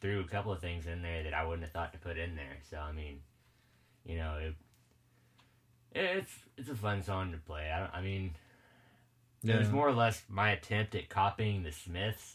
threw 0.00 0.20
a 0.20 0.24
couple 0.24 0.52
of 0.52 0.60
things 0.60 0.86
in 0.86 1.02
there 1.02 1.24
that 1.24 1.34
I 1.34 1.44
wouldn't 1.44 1.62
have 1.62 1.72
thought 1.72 1.92
to 1.92 1.98
put 1.98 2.16
in 2.16 2.36
there. 2.36 2.58
So 2.70 2.78
I 2.78 2.92
mean, 2.92 3.20
you 4.04 4.16
know, 4.16 4.38
it, 4.40 4.54
it's 5.92 6.32
it's 6.56 6.70
a 6.70 6.74
fun 6.74 7.02
song 7.02 7.32
to 7.32 7.38
play. 7.38 7.70
I 7.70 7.80
don't. 7.80 7.94
I 7.94 8.00
mean, 8.00 8.34
it 9.48 9.58
was 9.58 9.70
more 9.70 9.88
or 9.88 9.92
less 9.94 10.22
my 10.28 10.50
attempt 10.50 10.94
at 10.94 11.08
copying 11.08 11.62
the 11.62 11.72
Smiths. 11.72 12.34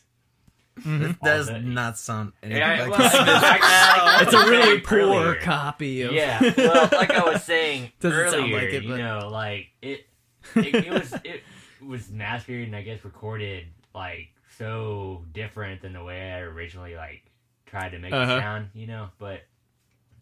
It 0.86 1.20
does 1.22 1.47
the- 1.47 1.59
not 1.59 1.97
sound 1.97 2.32
anything 2.41 2.62
Yeah, 2.62 2.82
like 2.86 2.91
well, 2.91 2.99
this. 2.99 3.14
exactly. 3.14 4.26
It's 4.26 4.34
a 4.34 4.49
really 4.49 4.74
Like 4.76 4.84
poor 4.86 4.97
earlier. 4.99 5.36
copy 5.36 6.01
of. 6.03 6.14
Yeah, 6.14 6.39
well, 6.57 6.89
like 6.91 7.12
I 7.12 7.24
was 7.26 7.43
saying 7.43 7.91
Doesn't 7.99 8.18
earlier, 8.18 8.32
sound 8.32 8.51
like 8.53 8.64
it, 8.64 8.84
you 8.84 8.89
but- 8.89 8.97
know, 8.97 9.30
like 9.30 9.68
it, 9.82 10.07
it, 10.55 10.74
it 10.76 10.89
was 10.89 11.14
it 11.24 11.43
was 11.86 12.09
mastered 12.09 12.66
and 12.68 12.76
I 12.76 12.82
guess 12.84 13.03
recorded 13.03 13.66
like 13.93 14.30
so 14.57 15.26
different 15.34 15.82
than 15.82 15.93
the 15.93 16.03
way 16.03 16.32
I 16.32 16.39
originally 16.39 16.95
like 16.95 17.24
tried 17.66 17.89
to 17.89 17.99
make 17.99 18.14
Uh-huh. 18.14 18.36
it 18.36 18.39
sound, 18.39 18.70
you 18.74 18.88
know. 18.88 19.09
But 19.20 19.41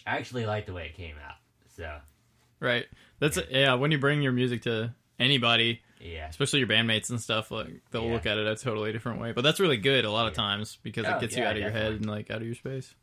I 0.07 0.17
actually 0.17 0.45
like 0.45 0.65
the 0.65 0.73
way 0.73 0.87
it 0.87 0.95
came 0.95 1.15
out. 1.25 1.35
So 1.77 1.95
Right. 2.59 2.85
That's 3.19 3.37
yeah. 3.51 3.75
When 3.75 3.91
you 3.91 3.99
bring 3.99 4.21
your 4.21 4.31
music 4.33 4.63
to 4.63 4.93
anybody, 5.19 5.81
yeah, 5.99 6.27
especially 6.29 6.59
your 6.59 6.67
bandmates 6.67 7.09
and 7.09 7.19
stuff, 7.21 7.51
like 7.51 7.67
they'll 7.91 8.05
Yeah. 8.05 8.13
look 8.13 8.25
at 8.25 8.37
it 8.37 8.47
a 8.47 8.55
totally 8.55 8.91
different 8.91 9.19
way. 9.21 9.31
But 9.31 9.41
that's 9.43 9.59
really 9.59 9.77
good 9.77 10.05
a 10.05 10.11
lot 10.11 10.27
of 10.27 10.33
times 10.33 10.77
because 10.83 11.05
Oh, 11.05 11.17
it 11.17 11.21
gets 11.21 11.35
you 11.37 11.43
out 11.43 11.55
of 11.55 11.61
your 11.61 11.71
head 11.71 11.93
and 11.93 12.05
like 12.05 12.29
out 12.31 12.37
of 12.41 12.45
your 12.45 12.55
space. 12.55 12.93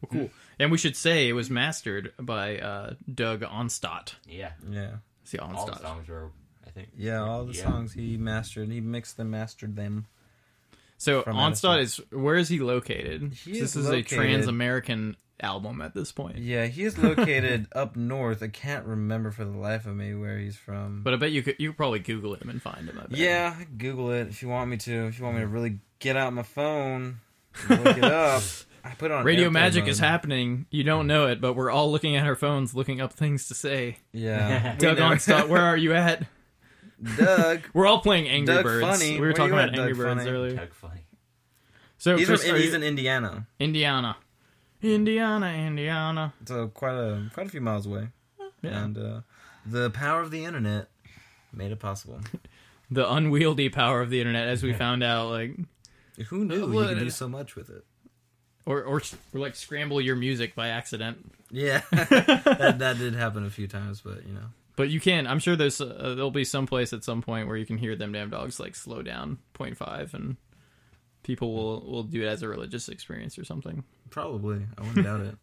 Well, 0.00 0.10
cool. 0.10 0.30
And 0.58 0.70
we 0.72 0.78
should 0.78 0.96
say 0.96 1.28
it 1.28 1.32
was 1.32 1.48
mastered 1.50 2.12
by 2.18 2.58
uh, 2.58 2.94
Doug 3.12 3.42
Onstadt. 3.42 4.14
yeah. 4.28 4.52
yeah, 4.68 4.96
See 5.24 5.38
All 5.38 5.66
the 5.66 5.78
songs 5.78 6.08
were, 6.08 6.30
I 6.66 6.70
think. 6.70 6.88
yeah, 6.96 7.20
all 7.22 7.44
the 7.44 7.52
Yeah. 7.54 7.62
songs 7.62 7.92
he 7.92 8.16
mastered, 8.16 8.68
he 8.70 8.80
mixed 8.80 9.18
and 9.20 9.30
mastered 9.30 9.76
them. 9.76 10.06
So 10.98 11.22
From 11.22 11.36
Onstadt 11.36 11.78
Edison. 11.78 12.04
is 12.12 12.12
where 12.20 12.36
is 12.36 12.48
he 12.48 12.58
located? 12.60 13.32
He 13.34 13.52
is 13.52 13.60
this 13.60 13.76
is 13.76 13.86
is 13.86 13.90
a 13.90 14.02
trans 14.02 14.46
American 14.46 15.16
album 15.42 15.80
at 15.82 15.94
this 15.94 16.12
point. 16.12 16.38
Yeah, 16.38 16.66
he 16.66 16.84
is 16.84 16.96
located 16.98 17.66
up 17.74 17.96
north. 17.96 18.42
I 18.42 18.48
can't 18.48 18.86
remember 18.86 19.30
for 19.30 19.44
the 19.44 19.56
life 19.56 19.86
of 19.86 19.96
me 19.96 20.14
where 20.14 20.38
he's 20.38 20.56
from. 20.56 21.02
But 21.02 21.14
I 21.14 21.16
bet 21.16 21.32
you 21.32 21.42
could 21.42 21.56
you 21.58 21.70
could 21.70 21.76
probably 21.76 21.98
Google 21.98 22.34
him 22.34 22.48
and 22.48 22.60
find 22.62 22.88
him. 22.88 22.98
I 22.98 23.06
bet. 23.08 23.18
yeah, 23.18 23.54
Google 23.76 24.10
it 24.12 24.28
if 24.28 24.42
you 24.42 24.48
want 24.48 24.70
me 24.70 24.76
to. 24.78 25.06
If 25.06 25.18
you 25.18 25.24
want 25.24 25.36
me 25.36 25.42
to 25.42 25.48
really 25.48 25.78
get 25.98 26.16
out 26.16 26.32
my 26.32 26.42
phone, 26.42 27.18
look 27.68 27.96
it 27.98 28.04
up. 28.04 28.42
I 28.84 28.90
put 28.94 29.12
it 29.12 29.14
on 29.14 29.24
Radio 29.24 29.48
magic 29.48 29.84
mode. 29.84 29.90
is 29.92 29.98
happening. 30.00 30.66
You 30.70 30.82
don't 30.82 31.06
know 31.06 31.28
it, 31.28 31.40
but 31.40 31.52
we're 31.54 31.70
all 31.70 31.92
looking 31.92 32.16
at 32.16 32.26
our 32.26 32.34
phones, 32.34 32.74
looking 32.74 33.00
up 33.00 33.12
things 33.12 33.46
to 33.48 33.54
say. 33.54 33.98
Yeah, 34.12 34.74
Doug 34.78 34.96
We 34.96 35.02
never- 35.04 35.14
Onstadt, 35.16 35.48
where 35.48 35.62
are 35.62 35.76
you 35.76 35.92
at? 35.94 36.26
Doug. 37.16 37.60
We're 37.74 37.86
all 37.86 38.00
playing 38.00 38.28
Angry 38.28 38.54
Doug 38.54 38.64
Birds. 38.64 38.86
Funny. 38.98 39.14
We 39.14 39.20
Where 39.20 39.28
were 39.28 39.32
talking 39.34 39.52
about 39.52 39.68
at, 39.68 39.78
Angry 39.78 39.92
Doug 39.94 39.96
Birds 39.98 40.20
Funny? 40.24 40.30
earlier. 40.30 40.54
Doug 40.56 40.74
Funnie. 40.74 41.00
So 41.98 42.16
He's, 42.16 42.26
Chris, 42.26 42.44
from, 42.44 42.56
he's 42.56 42.70
you- 42.70 42.74
in 42.74 42.82
Indiana, 42.82 43.46
Indiana, 43.60 44.16
Indiana, 44.82 45.46
Indiana. 45.46 46.32
so 46.44 46.68
quite 46.68 46.94
a 46.94 47.30
quite 47.32 47.46
a 47.46 47.50
few 47.50 47.60
miles 47.60 47.86
away. 47.86 48.08
Yeah. 48.62 48.84
And 48.84 48.98
uh, 48.98 49.20
the 49.66 49.90
power 49.90 50.20
of 50.20 50.30
the 50.30 50.44
internet 50.44 50.88
made 51.52 51.72
it 51.72 51.80
possible. 51.80 52.20
The 52.90 53.10
unwieldy 53.10 53.70
power 53.70 54.02
of 54.02 54.10
the 54.10 54.20
internet, 54.20 54.48
as 54.48 54.62
we 54.62 54.74
found 54.74 55.02
out, 55.02 55.30
like, 55.30 55.56
Who 56.26 56.44
knew 56.44 56.70
you 56.70 56.88
could 56.88 56.98
do 56.98 57.08
so 57.08 57.26
much 57.26 57.56
with 57.56 57.70
it? 57.70 57.86
or 58.66 58.82
or, 58.82 59.02
or 59.32 59.40
like 59.40 59.56
scramble 59.56 60.00
your 60.00 60.16
music 60.16 60.54
by 60.54 60.68
accident. 60.68 61.32
Yeah, 61.50 61.82
that, 61.90 62.76
that 62.78 62.98
did 62.98 63.14
happen 63.14 63.44
a 63.44 63.50
few 63.50 63.66
times, 63.66 64.00
but 64.00 64.26
you 64.26 64.34
know. 64.34 64.46
But 64.76 64.90
you 64.90 65.00
can. 65.00 65.26
I'm 65.26 65.38
sure 65.38 65.56
there's 65.56 65.80
uh, 65.80 66.14
there'll 66.16 66.30
be 66.30 66.44
some 66.44 66.66
place 66.66 66.92
at 66.92 67.04
some 67.04 67.22
point 67.22 67.46
where 67.48 67.56
you 67.56 67.66
can 67.66 67.78
hear 67.78 67.94
them 67.96 68.12
damn 68.12 68.30
dogs 68.30 68.58
like 68.58 68.74
slow 68.74 69.02
down 69.02 69.38
0.5 69.54 70.14
and 70.14 70.36
people 71.22 71.54
will 71.54 71.80
will 71.90 72.02
do 72.04 72.22
it 72.22 72.26
as 72.26 72.42
a 72.42 72.48
religious 72.48 72.88
experience 72.88 73.38
or 73.38 73.44
something. 73.44 73.84
Probably. 74.12 74.64
I 74.78 74.80
wouldn't 74.82 75.04
doubt 75.04 75.20
it. 75.22 75.34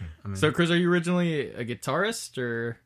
I 0.24 0.28
mean, 0.28 0.36
So, 0.36 0.52
Chris, 0.52 0.70
are 0.70 0.76
you 0.76 0.90
originally 0.90 1.50
a 1.50 1.64
guitarist, 1.64 2.36
or 2.36 2.76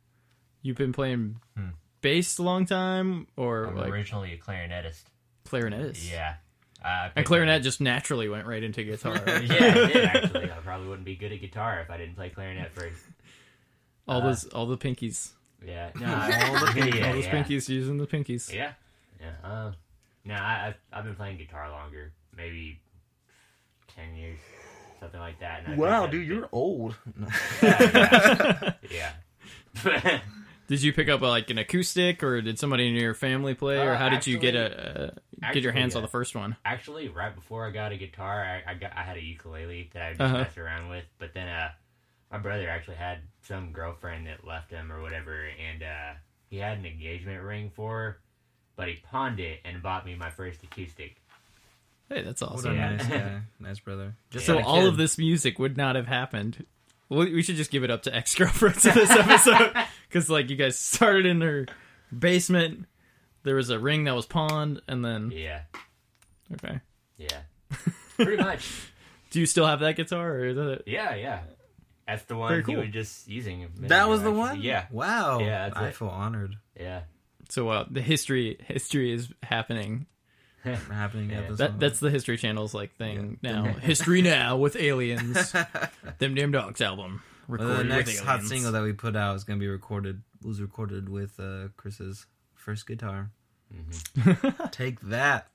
you've 0.63 0.77
been 0.77 0.93
playing 0.93 1.41
Hmm. 1.57 1.71
bass 2.01 2.39
a 2.39 2.43
long 2.45 2.65
time, 2.67 3.27
or 3.37 3.65
I'm 3.67 3.77
like 3.77 3.91
originally 3.91 4.33
a 4.33 4.39
clarinetist. 4.39 5.03
clarinetist? 5.45 6.09
Yeah. 6.11 6.35
I 6.85 7.11
and 7.17 7.25
clarinet 7.27 7.57
up- 7.57 7.63
just 7.63 7.81
naturally 7.81 8.29
went 8.29 8.47
right 8.47 8.63
into 8.63 8.83
guitar. 8.83 9.13
right? 9.15 9.25
yeah, 9.45 9.77
it 9.77 9.93
did 9.93 10.05
actually. 10.05 10.51
I 10.51 10.57
probably 10.65 10.89
wouldn't 10.89 11.05
be 11.07 11.15
good 11.17 11.33
at 11.33 11.41
guitar 11.41 11.81
if 11.81 11.91
I 11.91 11.97
didn't 11.97 12.17
play 12.17 12.29
clarinet 12.31 12.73
first. 12.73 13.01
all 14.09 14.21
Uh, 14.21 14.27
those, 14.27 14.45
all 14.49 14.67
the 14.67 14.77
pinkies, 14.79 15.31
Yeah, 15.65 15.91
no, 16.01 16.07
All 16.07 16.13
I, 16.13 16.73
the 16.73 16.97
yeah, 16.97 17.07
all 17.07 17.13
those 17.15 17.25
yeah. 17.27 17.43
pinkies 17.45 17.69
using 17.69 17.99
the 17.99 18.07
pinkies. 18.07 18.53
Yeah, 18.53 18.73
yeah. 19.21 19.33
Um, 19.45 19.75
no, 20.25 20.35
I, 20.35 20.69
I've, 20.69 20.75
I've 20.93 21.05
been 21.05 21.15
playing 21.15 21.39
guitar 21.39 21.71
longer, 21.71 22.13
maybe 22.37 22.81
ten 23.95 24.15
years, 24.17 24.39
something 25.03 25.21
like 25.21 25.41
that. 25.41 25.65
and 25.67 25.75
I 25.75 25.77
wow, 25.77 26.07
dude, 26.07 26.27
you're 26.27 26.49
old. 26.53 26.95
yeah, 27.63 28.73
yeah. 28.91 29.13
Did 30.69 30.83
you 30.83 30.93
pick 30.93 31.09
up 31.11 31.21
like 31.21 31.51
an 31.51 31.59
acoustic, 31.59 32.23
or 32.23 32.41
did 32.41 32.59
somebody 32.59 32.89
in 32.89 32.95
your 32.95 33.13
family 33.15 33.55
play, 33.55 33.79
or 33.79 33.93
Uh, 33.93 33.99
how 33.99 34.09
did 34.09 34.27
you 34.27 34.39
get 34.39 34.55
actually- 34.55 34.79
a, 34.79 35.05
uh, 35.07 35.11
get 35.53 35.63
your 35.63 35.71
actually, 35.73 35.81
hands 35.81 35.97
on 35.97 36.03
uh, 36.03 36.07
the 36.07 36.11
first 36.11 36.35
one? 36.35 36.57
Actually, 36.65 37.09
right 37.09 37.35
before 37.35 37.67
I 37.67 37.71
got 37.73 37.93
a 37.93 37.97
guitar, 37.97 38.43
I, 38.43 38.71
I 38.71 38.75
got 38.75 38.93
I 38.97 39.03
had 39.03 39.17
a 39.19 39.23
ukulele 39.23 39.91
that 39.93 40.03
I 40.03 40.09
just 40.11 40.21
Uh-huh. 40.21 40.39
messed 40.39 40.57
around 40.57 40.89
with. 40.89 41.05
But 41.19 41.35
then, 41.35 41.49
uh, 41.49 41.71
my 42.31 42.39
brother 42.39 42.69
actually 42.71 42.97
had 42.97 43.19
some 43.43 43.73
girlfriend 43.73 44.27
that 44.29 44.47
left 44.47 44.71
him 44.71 44.91
or 44.91 45.03
whatever, 45.03 45.35
and 45.47 45.83
uh, 45.83 46.15
he 46.49 46.57
had 46.59 46.79
an 46.79 46.87
engagement 46.87 47.43
ring 47.43 47.71
for 47.75 47.99
her, 47.99 48.21
but 48.77 48.89
he 48.89 48.95
pawned 49.11 49.41
it 49.41 49.61
and 49.67 49.83
bought 49.83 50.07
me 50.07 50.15
my 50.15 50.31
first 50.31 50.63
acoustic. 50.63 51.17
Hey, 52.09 52.23
that's 52.23 52.41
What 52.43 52.53
awesome. 52.53 52.73
a 52.73 52.75
Yeah. 52.75 52.91
nice 52.97 53.07
guy, 53.09 53.41
nice 53.61 53.79
brother. 53.81 54.17
Just 54.31 54.47
So 54.47 54.57
had 54.57 54.65
all 54.65 54.87
of 54.87 54.97
this 54.97 55.17
music 55.19 55.59
would 55.59 55.77
not 55.77 55.97
have 55.97 56.07
happened. 56.07 56.67
Well, 57.09 57.21
we 57.21 57.43
should 57.43 57.57
just 57.57 57.71
give 57.71 57.85
it 57.85 57.91
up 57.91 58.03
to 58.05 58.15
ex 58.15 58.35
girlfriends 58.35 58.85
in 58.87 58.95
this 58.95 59.11
episode 59.11 59.73
because, 60.09 60.31
like, 60.31 60.49
you 60.51 60.57
guys 60.57 60.79
started 60.79 61.27
in 61.27 61.41
her 61.41 61.67
basement. 62.17 62.87
There 63.45 63.55
was 63.57 63.71
a 63.71 63.79
ring 63.79 64.05
that 64.05 64.15
was 64.15 64.25
pawned, 64.27 64.81
and 64.89 65.05
then 65.05 65.31
Yeah, 65.31 65.63
okay. 66.55 66.81
yeah, 67.19 67.41
pretty 68.17 68.43
much. 68.43 68.69
Do 69.31 69.41
you 69.41 69.47
still 69.47 69.67
have 69.67 69.81
that 69.81 69.97
guitar, 69.97 70.31
or 70.33 70.45
is 70.47 70.57
that 70.57 70.83
Yeah, 70.87 71.15
yeah. 71.15 71.41
That's 72.07 72.25
the 72.25 72.37
one 72.37 72.49
Very 72.51 72.63
he 72.63 72.73
cool. 72.75 72.83
was 72.83 72.91
just 72.91 73.29
using. 73.29 73.67
That 73.81 74.09
was 74.09 74.21
ago, 74.21 74.31
the 74.33 74.39
one. 74.39 74.61
Yeah, 74.61 74.87
Wow. 74.91 75.39
Yeah, 75.41 75.69
that's 75.69 75.77
I 75.79 75.89
it. 75.89 75.95
feel 75.97 76.09
honored. 76.09 76.57
yeah. 76.79 77.03
so? 77.49 77.69
Uh, 77.69 77.85
the 77.91 78.03
history 78.03 78.59
history 78.67 79.13
is 79.13 79.33
happening. 79.43 80.07
For 80.63 80.71
happening 80.95 81.31
Yeah. 81.31 81.39
episode. 81.41 81.57
That 81.59 81.81
that's 81.81 82.01
the 82.01 82.11
History 82.11 82.37
Channel's 82.37 82.75
like 82.75 82.95
thing 82.97 83.39
now. 83.43 83.65
History 83.81 84.23
now 84.23 84.57
with 84.57 84.77
aliens. 84.77 85.53
Them 86.19 86.35
damn 86.35 86.51
dogs 86.53 86.81
album 86.81 87.23
Well, 87.49 87.59
recorded 87.59 87.79
the 87.79 87.85
next 87.97 88.13
with 88.21 88.21
hot 88.27 88.43
single 88.43 88.73
that 88.73 88.83
we 88.83 88.93
put 88.93 89.17
out 89.17 89.37
is 89.37 89.45
gonna 89.45 89.59
be 89.61 89.69
recorded. 89.69 90.23
Was 90.43 90.61
recorded 90.61 91.09
with 91.09 91.39
uh, 91.39 91.69
Chris's 91.77 92.27
first 92.55 92.87
guitar. 92.87 93.31
Mm-hmm. 93.75 94.67
Take 94.71 95.01
that. 95.03 95.49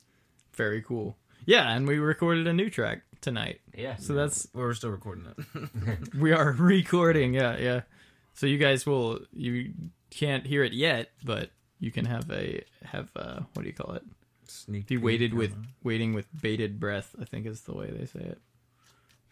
Very 0.53 0.81
cool. 0.81 1.17
Yeah, 1.45 1.71
and 1.75 1.87
we 1.87 1.99
recorded 1.99 2.47
a 2.47 2.53
new 2.53 2.69
track 2.69 3.03
tonight. 3.21 3.61
Yeah. 3.75 3.95
So 3.97 4.13
that's 4.13 4.47
We're 4.53 4.73
still 4.73 4.89
recording 4.89 5.25
it. 5.27 6.15
we 6.15 6.31
are 6.31 6.51
recording. 6.53 7.33
Yeah, 7.33 7.57
yeah. 7.57 7.81
So 8.33 8.45
you 8.47 8.57
guys 8.57 8.85
will 8.85 9.19
you 9.33 9.73
can't 10.09 10.45
hear 10.45 10.63
it 10.63 10.73
yet, 10.73 11.11
but 11.23 11.51
you 11.79 11.91
can 11.91 12.05
have 12.05 12.29
a 12.31 12.63
have 12.83 13.09
uh 13.15 13.41
what 13.53 13.63
do 13.63 13.67
you 13.67 13.73
call 13.73 13.93
it? 13.95 14.03
Sneak 14.51 14.87
Be 14.87 14.95
peek 14.95 15.03
waited 15.03 15.33
with 15.33 15.51
the- 15.53 15.67
waiting 15.83 16.13
with 16.13 16.27
bated 16.41 16.79
breath. 16.79 17.15
I 17.19 17.25
think 17.25 17.45
is 17.45 17.61
the 17.61 17.73
way 17.73 17.89
they 17.91 18.05
say 18.05 18.19
it. 18.21 18.39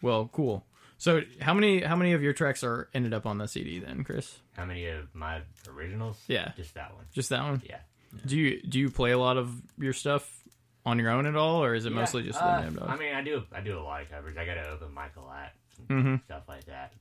Well, 0.02 0.28
cool. 0.32 0.64
So 0.98 1.22
how 1.40 1.52
many 1.54 1.82
how 1.82 1.96
many 1.96 2.12
of 2.12 2.22
your 2.22 2.32
tracks 2.32 2.62
are 2.64 2.88
ended 2.94 3.12
up 3.12 3.26
on 3.26 3.38
the 3.38 3.46
CD 3.48 3.78
then, 3.80 4.02
Chris? 4.04 4.38
How 4.56 4.64
many 4.64 4.86
of 4.86 5.14
my 5.14 5.42
originals? 5.68 6.18
Yeah. 6.26 6.52
Just 6.56 6.74
that 6.74 6.94
one. 6.94 7.04
Just 7.12 7.28
that 7.30 7.42
one? 7.42 7.62
Yeah. 7.64 7.78
Do 8.24 8.36
you 8.36 8.62
do 8.62 8.78
you 8.78 8.90
play 8.90 9.10
a 9.12 9.18
lot 9.18 9.36
of 9.36 9.60
your 9.78 9.92
stuff 9.92 10.42
on 10.86 10.98
your 10.98 11.10
own 11.10 11.26
at 11.26 11.34
all, 11.36 11.62
or 11.62 11.74
is 11.74 11.84
it 11.84 11.92
mostly 11.92 12.22
just 12.22 12.38
the 12.38 12.46
uh, 12.46 12.60
Nam 12.60 12.78
I 12.86 12.96
mean, 12.96 13.12
I 13.14 13.20
do. 13.22 13.42
I 13.52 13.60
do 13.60 13.78
a 13.78 13.82
lot 13.82 14.02
of 14.02 14.10
covers. 14.10 14.36
I 14.38 14.46
got 14.46 14.54
to 14.54 14.68
open 14.70 14.94
Michael 14.94 15.30
at 15.32 15.52
Mhm. 15.88 16.22
stuff 16.24 16.44
like 16.48 16.64
that. 16.66 16.92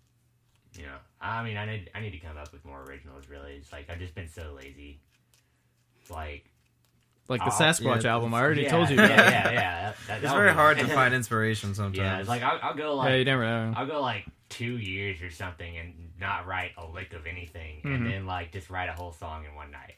You 0.78 0.84
know, 0.88 0.98
I 1.22 1.44
mean, 1.44 1.56
I 1.56 1.66
need 1.66 1.90
I 1.96 2.02
need 2.02 2.12
to 2.12 2.20
come 2.20 2.36
up 2.36 2.52
with 2.52 2.66
more 2.66 2.82
originals. 2.84 3.30
Really, 3.30 3.54
it's 3.54 3.72
like 3.72 3.90
I've 3.90 4.00
just 4.00 4.14
been 4.16 4.28
so 4.28 4.54
lazy. 4.62 5.00
Like, 6.10 6.52
like 7.28 7.42
the 7.42 7.48
Oh, 7.48 7.50
Sasquatch 7.50 8.04
yeah, 8.04 8.12
album, 8.12 8.34
I 8.34 8.42
already 8.42 8.64
yeah, 8.64 8.70
told 8.72 8.90
you. 8.90 8.96
Yeah, 9.00 9.08
yeah, 9.08 9.52
yeah. 9.52 9.52
That, 9.52 9.96
that, 10.08 10.24
It's 10.24 10.34
very 10.34 10.54
hard 10.54 10.78
to 10.80 10.88
find 10.88 11.14
inspiration 11.22 11.74
sometimes. 11.74 11.98
Yeah, 11.98 12.20
it's 12.20 12.30
like 12.30 12.44
I'll, 12.44 12.60
I'll 12.62 12.76
go 12.76 12.96
like 12.96 13.10
Yeah, 13.10 13.16
you 13.16 13.26
never 13.26 13.44
know. 13.44 13.74
I'll 13.76 13.88
go 13.88 14.02
like 14.02 14.26
two 14.50 14.78
years 14.78 15.22
or 15.22 15.32
something 15.32 15.78
and 15.78 15.94
not 16.20 16.46
write 16.48 16.72
a 16.78 16.86
lick 16.86 17.14
of 17.14 17.26
anything, 17.28 17.82
Mhm. 17.84 17.96
and 17.96 18.06
then 18.06 18.26
like 18.26 18.52
just 18.52 18.70
write 18.70 18.90
a 18.90 18.94
whole 18.94 19.12
song 19.12 19.46
in 19.46 19.56
one 19.56 19.72
night, 19.72 19.96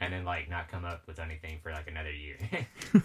and 0.00 0.12
then 0.12 0.24
like 0.24 0.48
not 0.48 0.70
come 0.70 0.84
up 0.84 1.02
with 1.06 1.18
anything 1.18 1.58
for 1.62 1.70
like 1.72 1.86
another 1.88 2.12
year. 2.12 2.38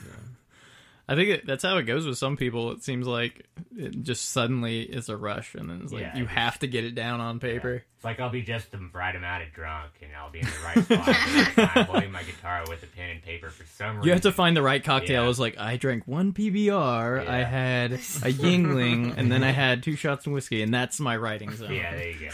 I 1.08 1.16
think 1.16 1.30
it, 1.30 1.46
that's 1.46 1.64
how 1.64 1.78
it 1.78 1.84
goes 1.84 2.06
with 2.06 2.18
some 2.18 2.38
people. 2.38 2.72
It 2.72 2.82
seems 2.82 3.06
like 3.06 3.46
it 3.78 4.04
just 4.04 4.30
suddenly 4.30 4.84
is 4.84 5.10
a 5.10 5.18
rush, 5.18 5.54
and 5.54 5.70
then 5.70 5.82
it's 5.84 5.92
like 5.92 6.02
Yeah, 6.02 6.16
you 6.16 6.24
it 6.24 6.28
just- 6.28 6.38
have 6.40 6.60
to 6.60 6.68
get 6.68 6.86
it 6.86 6.96
down 6.96 7.20
on 7.20 7.40
paper. 7.42 7.84
It's 7.96 8.06
like 8.06 8.22
I'll 8.22 8.30
be 8.30 8.42
just 8.42 8.72
the 8.72 8.80
right 8.94 9.14
amount 9.14 9.44
of 9.44 9.52
drunk, 9.52 9.92
and 10.02 10.12
I'll 10.16 10.30
be 10.32 10.40
in 10.40 10.46
the 10.46 10.52
right 10.64 10.84
spot. 10.86 11.58
and 11.58 11.70
I'm 11.76 11.86
holding 11.88 12.12
my 12.14 12.24
guitar 12.24 12.64
with 12.70 12.84
a 12.84 12.88
pen 12.88 13.10
and 13.10 13.22
paper 13.22 13.50
for 13.50 13.66
some 13.66 13.98
reason. 13.98 14.04
You 14.06 14.12
have 14.14 14.22
to 14.22 14.32
find 14.32 14.56
the 14.56 14.62
right 14.62 14.82
cocktail. 14.84 15.24
Yeah. 15.24 15.30
It's 15.30 15.40
like 15.40 15.58
I 15.58 15.76
drank 15.76 16.08
one 16.08 16.32
PBR, 16.32 17.28
I 17.28 17.40
Yeah. 17.40 17.48
had 17.50 17.92
a 17.92 17.98
Yuengling, 17.98 19.18
and 19.18 19.30
then 19.30 19.44
I 19.44 19.52
had 19.52 19.84
two 19.84 19.98
shots 19.98 20.26
of 20.26 20.32
whiskey, 20.32 20.62
and 20.62 20.74
that's 20.74 21.02
my 21.02 21.18
writing 21.18 21.54
zone. 21.54 21.74
Yeah, 21.74 21.96
there 21.96 22.12
you 22.12 22.30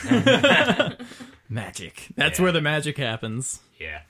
go. 0.99 1.05
Magic. 1.49 2.09
That's 2.15 2.37
Yeah. 2.37 2.43
where 2.43 2.51
the 2.51 2.61
magic 2.61 2.97
happens. 2.97 3.59
yeah, 3.79 4.01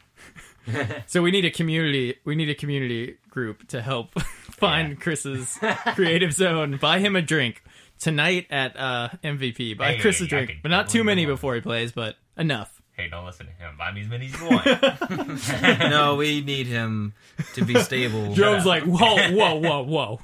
So 1.07 1.21
we 1.21 1.31
need 1.31 1.45
a 1.45 1.51
community. 1.51 2.15
We 2.25 2.35
need 2.35 2.49
a 2.49 2.55
community 2.55 3.17
group 3.29 3.67
to 3.69 3.81
help 3.81 4.11
find 4.59 4.89
Yeah. 4.89 4.95
Chris's 4.95 5.57
creative 5.95 6.33
zone. 6.33 6.77
Buy 6.81 6.99
him 6.99 7.15
a 7.15 7.21
drink 7.21 7.63
tonight 7.99 8.47
at 8.49 8.77
uh, 8.77 9.09
MVP. 9.23 9.77
Buy 9.77 9.93
Hey, 9.93 9.99
Chris 9.99 10.21
a 10.21 10.27
drink, 10.27 10.57
but 10.61 10.69
not 10.69 10.89
too 10.89 11.03
many 11.03 11.25
before 11.25 11.55
he 11.55 11.61
plays, 11.61 11.91
but 11.91 12.15
enough. 12.37 12.81
hey, 12.93 13.09
don't 13.09 13.25
listen 13.25 13.45
to 13.45 13.51
him. 13.53 13.75
Buy 13.77 13.91
me 13.91 14.01
as 14.01 14.07
many 14.07 14.25
as 14.27 14.39
you 14.39 14.49
want. 14.49 15.79
no, 15.89 16.15
we 16.15 16.41
need 16.41 16.67
him 16.67 17.13
to 17.55 17.63
be 17.63 17.75
stable. 17.81 18.33
Joe's 18.35 18.65
like, 18.65 18.83
whoa, 18.83 19.31
whoa, 19.31 19.55
whoa, 19.55 19.83
whoa. 19.83 20.19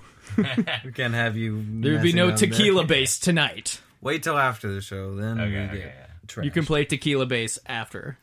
we 0.84 0.92
can't 0.92 1.14
have 1.14 1.38
you. 1.38 1.64
There 1.82 1.94
would 1.94 2.02
be 2.02 2.12
no 2.14 2.28
around 2.28 2.38
there. 2.40 2.50
tequila 2.50 2.84
bass 2.86 3.20
tonight. 3.20 3.80
Wait 4.02 4.24
till 4.24 4.38
after 4.38 4.72
the 4.74 4.82
show, 4.82 5.16
then 5.16 5.40
okay, 5.40 5.50
we 5.52 5.58
okay, 5.58 5.78
get 5.78 5.86
yeah. 5.86 6.06
trashed. 6.28 6.44
You 6.46 6.52
can 6.52 6.66
play 6.66 6.84
tequila 6.86 7.26
bass 7.26 7.58
after, 7.66 8.18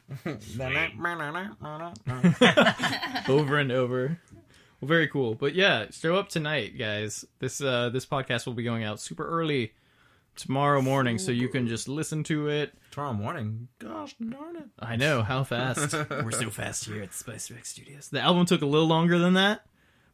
over 3.28 3.58
and 3.58 3.72
over. 3.72 4.18
Well, 4.82 4.88
very 4.88 5.06
cool. 5.06 5.36
But 5.36 5.54
yeah, 5.54 5.86
show 5.92 6.16
up 6.16 6.28
tonight, 6.28 6.76
guys. 6.76 7.24
This 7.38 7.60
uh 7.62 7.90
this 7.90 8.04
podcast 8.04 8.46
will 8.46 8.54
be 8.54 8.64
going 8.64 8.82
out 8.82 8.98
super 8.98 9.24
early 9.24 9.74
tomorrow 10.34 10.82
morning, 10.82 11.18
so 11.18 11.30
you 11.30 11.48
can 11.48 11.68
just 11.68 11.86
listen 11.88 12.24
to 12.24 12.48
it. 12.48 12.74
Tomorrow 12.90 13.12
morning. 13.12 13.68
Gosh 13.78 14.16
darn 14.16 14.56
it. 14.56 14.64
I 14.80 14.96
know 14.96 15.22
how 15.22 15.44
fast 15.44 15.92
we're 16.10 16.32
so 16.32 16.50
fast 16.50 16.86
here 16.86 17.00
at 17.00 17.14
Spice 17.14 17.48
Mix 17.52 17.68
Studios. 17.68 18.08
The 18.08 18.20
album 18.20 18.44
took 18.44 18.62
a 18.62 18.66
little 18.66 18.88
longer 18.88 19.20
than 19.20 19.34
that, 19.34 19.64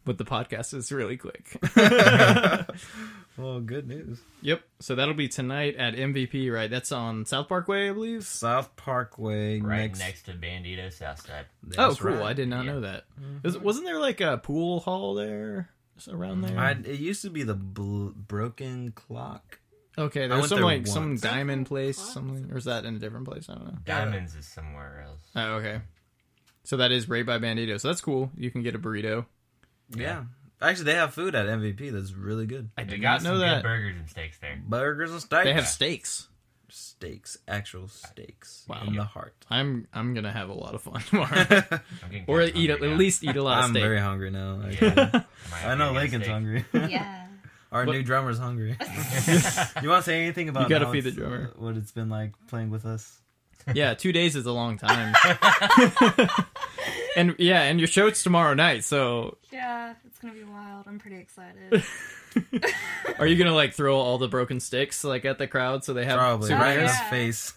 but 0.08 0.18
the 0.18 0.24
podcast 0.24 0.74
is 0.74 0.90
really 0.90 1.16
quick. 1.16 1.56
Well, 3.36 3.60
good 3.60 3.86
news. 3.86 4.18
yep. 4.42 4.62
So 4.80 4.96
that'll 4.96 5.14
be 5.14 5.28
tonight 5.28 5.76
at 5.76 5.94
MVP, 5.94 6.52
right? 6.52 6.68
That's 6.68 6.90
on 6.90 7.24
South 7.24 7.48
Parkway, 7.48 7.88
I 7.88 7.92
believe. 7.92 8.24
South 8.24 8.74
Parkway 8.74 9.60
Right 9.60 9.82
next. 9.82 10.00
next 10.00 10.22
to 10.24 10.32
Bandito 10.32 10.92
Southside. 10.92 11.46
oh, 11.64 11.88
That's 11.88 12.00
cool! 12.00 12.14
right. 12.14 12.22
I 12.24 12.32
did 12.32 12.48
not 12.48 12.64
Yeah. 12.64 12.72
know 12.72 12.80
that. 12.80 13.04
Mm-hmm. 13.20 13.36
Was, 13.44 13.56
wasn't 13.58 13.86
there 13.86 14.00
like 14.00 14.20
a 14.20 14.38
pool 14.38 14.80
hall 14.80 15.14
there 15.14 15.70
around 16.10 16.40
there? 16.40 16.58
I, 16.58 16.72
it 16.72 16.98
used 16.98 17.22
to 17.22 17.30
be 17.30 17.44
the 17.44 17.54
bl- 17.54 18.08
Broken 18.08 18.90
Clock. 18.90 19.60
Okay, 19.96 20.24
I 20.24 20.28
there's 20.28 20.48
some 20.48 20.56
there 20.56 20.64
like 20.64 20.88
some 20.88 21.14
diamond 21.16 21.66
place, 21.66 21.96
something, 21.96 22.50
or 22.50 22.56
is 22.58 22.64
that 22.64 22.84
in 22.84 22.96
a 22.96 22.98
different 22.98 23.26
place? 23.28 23.48
I 23.48 23.54
don't 23.54 23.66
know. 23.66 23.78
Diamonds 23.84 24.34
is 24.34 24.48
somewhere 24.48 25.04
else. 25.06 25.20
Oh, 25.36 25.54
okay. 25.58 25.80
So 26.64 26.76
that 26.78 26.90
is 26.90 27.08
right 27.08 27.24
by 27.24 27.38
Bandito. 27.38 27.80
So 27.80 27.86
that's 27.86 28.00
cool. 28.00 28.32
You 28.36 28.50
can 28.50 28.64
get 28.64 28.74
a 28.74 28.80
burrito. 28.80 29.26
Yeah. 29.94 30.24
Actually, 30.60 30.84
they 30.86 30.94
have 30.94 31.14
food 31.14 31.34
at 31.34 31.46
MVP 31.46 31.92
that's 31.92 32.12
really 32.12 32.46
good. 32.46 32.70
I 32.76 32.82
did 32.82 33.00
not 33.00 33.22
know 33.22 33.30
some 33.30 33.40
that. 33.40 33.62
burgers 33.62 33.96
and 33.96 34.08
steaks 34.10 34.38
there. 34.38 34.60
Burgers 34.66 35.12
and 35.12 35.20
steaks. 35.20 35.44
They 35.44 35.52
have 35.52 35.68
steaks. 35.68 36.28
steaks, 36.68 37.38
actual 37.46 37.86
steaks 37.88 38.64
Wow. 38.68 38.82
in 38.86 38.94
the 38.96 39.04
heart. 39.04 39.34
I'm 39.48 39.86
I'm 39.94 40.14
gonna 40.14 40.32
have 40.32 40.48
a 40.48 40.54
lot 40.54 40.74
of 40.74 40.82
fun 40.82 41.00
tomorrow, 41.08 41.62
or 42.26 42.42
eat 42.42 42.70
hungry 42.70 42.82
at 42.82 42.98
least 42.98 43.22
eat 43.24 43.36
a 43.36 43.42
lot 43.42 43.58
of 43.60 43.64
I'm 43.66 43.70
steak. 43.70 43.82
very 43.84 44.00
hungry 44.00 44.30
now. 44.30 44.60
Yeah. 44.68 45.22
actually. 45.50 45.64
I 45.64 45.74
know 45.76 45.92
gonna 45.92 46.08
get 46.08 46.14
a 46.14 46.18
Lakin's 46.18 46.24
steak? 46.24 46.32
hungry. 46.32 46.64
Yeah. 46.72 47.26
Our 47.72 47.84
What- 47.86 47.92
new 47.92 48.02
drummer's 48.02 48.38
hungry. 48.38 48.70
you 49.82 49.88
want 49.90 50.02
to 50.02 50.02
say 50.02 50.22
anything 50.22 50.48
about 50.48 50.64
You 50.64 50.68
gotta 50.70 50.90
feed 50.90 51.04
the 51.04 51.10
drummer. 51.12 51.52
what 51.56 51.76
it's 51.76 51.92
been 51.92 52.08
like 52.08 52.32
playing 52.48 52.70
with 52.70 52.84
us? 52.86 53.20
Yeah, 53.74 53.94
two 53.94 54.12
days 54.12 54.36
is 54.36 54.46
a 54.46 54.52
long 54.52 54.78
time. 54.78 55.14
and 57.16 57.34
yeah, 57.38 57.62
and 57.62 57.78
your 57.78 57.86
show's 57.88 58.22
tomorrow 58.22 58.54
night. 58.54 58.84
So 58.84 59.36
Yeah, 59.52 59.94
it's 60.06 60.18
gonna 60.18 60.34
be 60.34 60.44
wild. 60.44 60.86
I'm 60.86 60.98
pretty 60.98 61.18
excited. 61.18 61.82
are 63.18 63.26
you 63.26 63.36
gonna 63.36 63.54
like 63.54 63.74
throw 63.74 63.96
all 63.96 64.18
the 64.18 64.28
broken 64.28 64.60
sticks 64.60 65.02
like 65.04 65.24
at 65.24 65.38
the 65.38 65.46
crowd 65.46 65.84
so 65.84 65.92
they 65.92 66.04
have 66.04 66.18
Probably 66.18 66.48
souvenirs? 66.48 66.66
right 66.66 66.76
oh, 66.76 66.80
in 66.80 66.86
his 66.88 66.96
yeah. 66.96 67.10
face. 67.10 67.54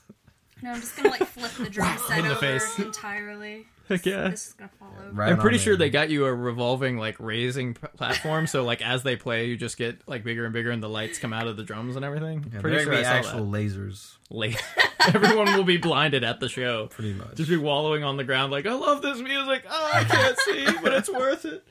no, 0.63 0.71
I'm 0.71 0.79
just 0.81 0.95
gonna 0.95 1.09
like 1.09 1.25
flip 1.25 1.51
the 1.53 1.69
drum 1.69 1.97
set 2.07 2.19
in 2.19 2.25
the 2.25 2.31
over 2.31 2.39
face. 2.39 2.79
entirely. 2.79 3.67
Heck 3.91 4.05
yeah. 4.05 4.29
This 4.29 4.47
is 4.47 4.53
gonna 4.53 4.71
fall 4.79 4.87
over. 4.99 5.11
Right 5.11 5.31
I'm 5.31 5.39
pretty 5.39 5.57
sure 5.57 5.75
there. 5.75 5.87
they 5.87 5.89
got 5.89 6.09
you 6.09 6.25
a 6.25 6.33
revolving 6.33 6.97
like 6.97 7.17
raising 7.19 7.73
p- 7.73 7.87
platform, 7.97 8.47
so 8.47 8.63
like 8.63 8.81
as 8.81 9.03
they 9.03 9.15
play, 9.17 9.47
you 9.47 9.57
just 9.57 9.77
get 9.77 10.07
like 10.07 10.23
bigger 10.23 10.45
and 10.45 10.53
bigger, 10.53 10.71
and 10.71 10.81
the 10.81 10.87
lights 10.89 11.19
come 11.19 11.33
out 11.33 11.47
of 11.47 11.57
the 11.57 11.63
drums 11.63 11.95
and 11.95 12.05
everything. 12.05 12.49
Yeah, 12.53 12.61
pretty 12.61 12.83
sure 12.83 12.91
be 12.91 12.97
I 12.99 13.03
saw 13.03 13.09
actual 13.09 13.45
lasers, 13.47 14.15
that. 14.29 14.35
Late. 14.35 14.63
Everyone 15.13 15.53
will 15.55 15.63
be 15.63 15.77
blinded 15.77 16.23
at 16.23 16.39
the 16.39 16.47
show. 16.47 16.87
pretty 16.87 17.13
much. 17.13 17.35
Just 17.35 17.49
be 17.49 17.57
wallowing 17.57 18.03
on 18.03 18.17
the 18.17 18.23
ground 18.23 18.51
like, 18.51 18.65
I 18.67 18.73
love 18.73 19.01
this 19.01 19.19
music. 19.19 19.63
Oh, 19.69 19.91
I 19.93 20.03
can't 20.03 20.37
see, 20.45 20.65
but 20.83 20.93
it's 20.93 21.09
worth 21.09 21.43
it. 21.45 21.67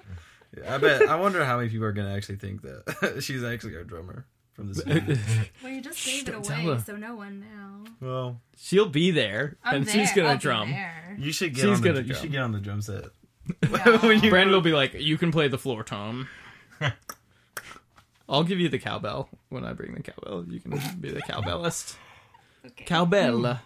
I 0.68 0.78
bet. 0.78 1.02
I 1.08 1.14
wonder 1.16 1.44
how 1.44 1.56
many 1.58 1.68
people 1.70 1.86
are 1.86 1.92
gonna 1.92 2.14
actually 2.14 2.36
think 2.36 2.62
that 2.62 3.20
she's 3.22 3.42
actually 3.44 3.76
our 3.76 3.84
drummer 3.84 4.26
from 4.60 4.68
this. 4.72 4.84
movie. 5.08 5.18
Well, 5.62 5.72
you 5.72 5.80
just 5.80 5.98
Shh, 5.98 6.06
gave 6.06 6.28
it 6.28 6.32
don't 6.32 6.44
tell 6.44 6.60
away, 6.60 6.74
her. 6.76 6.80
so 6.84 6.96
no 6.96 7.14
one 7.16 7.40
now. 7.40 7.84
well, 8.00 8.40
She'll 8.56 8.88
be 8.88 9.10
there, 9.10 9.56
I'm 9.64 9.76
and 9.76 9.86
there. 9.86 9.94
she's 9.94 10.12
gonna 10.12 10.28
I'll 10.28 10.34
be 10.36 10.40
drum. 10.42 10.70
there. 10.70 11.16
you 11.18 11.32
should 11.32 11.54
get 11.54 11.62
She's 11.62 11.70
on 11.76 11.80
the. 11.82 11.88
gonna 11.88 12.00
You 12.00 12.06
drum. 12.12 12.20
should 12.20 12.32
get 12.32 12.42
on 12.42 12.52
the 12.52 12.60
drum 12.60 12.82
set. 12.82 13.04
No. 13.68 13.98
When 14.02 14.22
you- 14.22 14.30
Brandon 14.30 14.54
will 14.54 14.60
be 14.60 14.72
like, 14.72 14.94
"You 14.94 15.16
can 15.18 15.32
play 15.32 15.48
the 15.48 15.58
floor, 15.58 15.82
Tom." 15.82 16.28
I'll 18.28 18.44
give 18.44 18.60
you 18.60 18.68
the 18.68 18.78
cowbell 18.78 19.28
when 19.48 19.64
I 19.64 19.72
bring 19.72 19.92
the 19.94 20.02
cowbell. 20.02 20.44
You 20.48 20.60
can 20.60 20.70
be 21.00 21.10
the 21.10 21.20
cowbellist. 21.22 21.96
Okay. 22.64 22.84
Cowbell. 22.84 23.58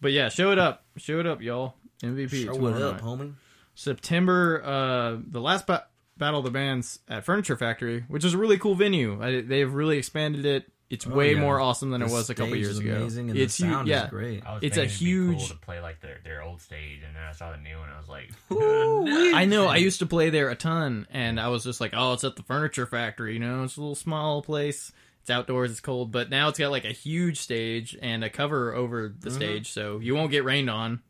But 0.00 0.12
yeah, 0.12 0.30
show 0.30 0.50
it 0.52 0.58
up. 0.58 0.84
Show 0.96 1.20
it 1.20 1.26
up, 1.26 1.42
y'all. 1.42 1.74
MVP. 2.02 2.44
Show 2.46 2.54
tomorrow 2.54 2.76
it 2.76 2.82
up, 2.82 2.92
night. 2.94 3.02
homie. 3.02 3.34
September, 3.74 4.62
uh, 4.64 5.18
the 5.30 5.40
last 5.42 5.66
ba- 5.66 5.84
Battle 6.20 6.38
of 6.38 6.44
the 6.44 6.50
Bands 6.52 7.00
at 7.08 7.24
Furniture 7.24 7.56
Factory, 7.56 8.04
which 8.06 8.24
is 8.24 8.34
a 8.34 8.38
really 8.38 8.58
cool 8.58 8.76
venue. 8.76 9.20
I, 9.20 9.40
they've 9.40 9.72
really 9.72 9.98
expanded 9.98 10.46
it. 10.46 10.70
It's 10.88 11.06
Oh, 11.06 11.10
way 11.10 11.34
yeah. 11.34 11.40
more 11.40 11.60
awesome 11.60 11.90
than 11.90 12.00
The 12.00 12.06
it 12.08 12.12
was 12.12 12.30
a 12.30 12.34
couple 12.34 12.56
years 12.56 12.70
is 12.70 12.78
ago. 12.80 12.96
Amazing, 12.96 13.30
and 13.30 13.38
it's 13.38 13.56
the 13.56 13.66
hu- 13.66 13.72
sound 13.72 13.88
yeah. 13.88 14.04
is 14.04 14.10
great. 14.10 14.44
I 14.44 14.54
was 14.54 14.62
It's 14.64 14.76
a 14.76 14.88
thinking 14.88 14.98
cool 15.26 15.38
huge- 15.38 15.48
to 15.50 15.56
play 15.56 15.80
like 15.80 16.00
their, 16.00 16.18
their 16.24 16.42
old 16.42 16.60
stage, 16.60 16.98
and 17.06 17.14
then 17.14 17.22
I 17.22 17.32
saw 17.32 17.52
the 17.52 17.58
new 17.58 17.76
one. 17.78 17.88
And 17.88 17.94
I 17.94 17.98
was 17.98 18.08
like, 18.08 18.30
I 19.36 19.44
know. 19.44 19.66
I 19.68 19.76
used 19.76 20.00
to 20.00 20.06
play 20.06 20.30
there 20.30 20.50
a 20.50 20.56
ton, 20.56 21.06
and 21.10 21.38
I 21.40 21.48
was 21.48 21.64
just 21.64 21.80
like, 21.80 21.92
"Oh, 21.96 22.12
it's 22.12 22.24
at 22.24 22.36
the 22.36 22.42
Furniture 22.42 22.86
Factory. 22.86 23.34
You 23.34 23.38
know, 23.40 23.62
it's 23.64 23.76
a 23.76 23.80
little 23.80 23.94
small 23.94 24.42
place. 24.42 24.90
It's 25.22 25.30
outdoors. 25.30 25.70
It's 25.70 25.80
cold, 25.80 26.10
but 26.10 26.28
now 26.28 26.48
it's 26.48 26.58
got 26.58 26.70
like 26.72 26.84
a 26.84 26.92
huge 26.92 27.38
stage 27.38 27.96
and 28.02 28.24
a 28.24 28.30
cover 28.30 28.74
over 28.74 29.08
the 29.16 29.28
mm-hmm. 29.30 29.36
stage, 29.36 29.70
so 29.70 29.98
you 30.00 30.14
won't 30.16 30.30
get 30.32 30.44
rained 30.44 30.68
on. 30.70 31.02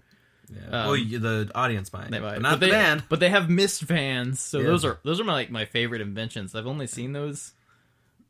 Yeah. 0.53 0.81
Um, 0.81 0.87
well, 0.87 0.97
you, 0.97 1.19
the 1.19 1.51
audience 1.55 1.93
might, 1.93 2.11
They 2.11 2.19
but 2.19 2.43
not 2.43 2.53
but 2.53 2.61
the 2.61 2.67
they, 2.67 2.73
band. 2.73 3.05
But 3.09 3.21
they 3.21 3.29
have 3.29 3.49
mist 3.49 3.85
fans, 3.85 4.41
so 4.41 4.59
Yeah. 4.59 4.67
those 4.67 4.85
are 4.85 4.99
those 5.05 5.21
are 5.21 5.25
my 5.25 5.33
like 5.35 5.51
my 5.51 5.65
favorite 5.65 6.01
inventions. 6.01 6.55
I've 6.55 6.67
only 6.67 6.87
seen 6.87 7.13
those. 7.13 7.53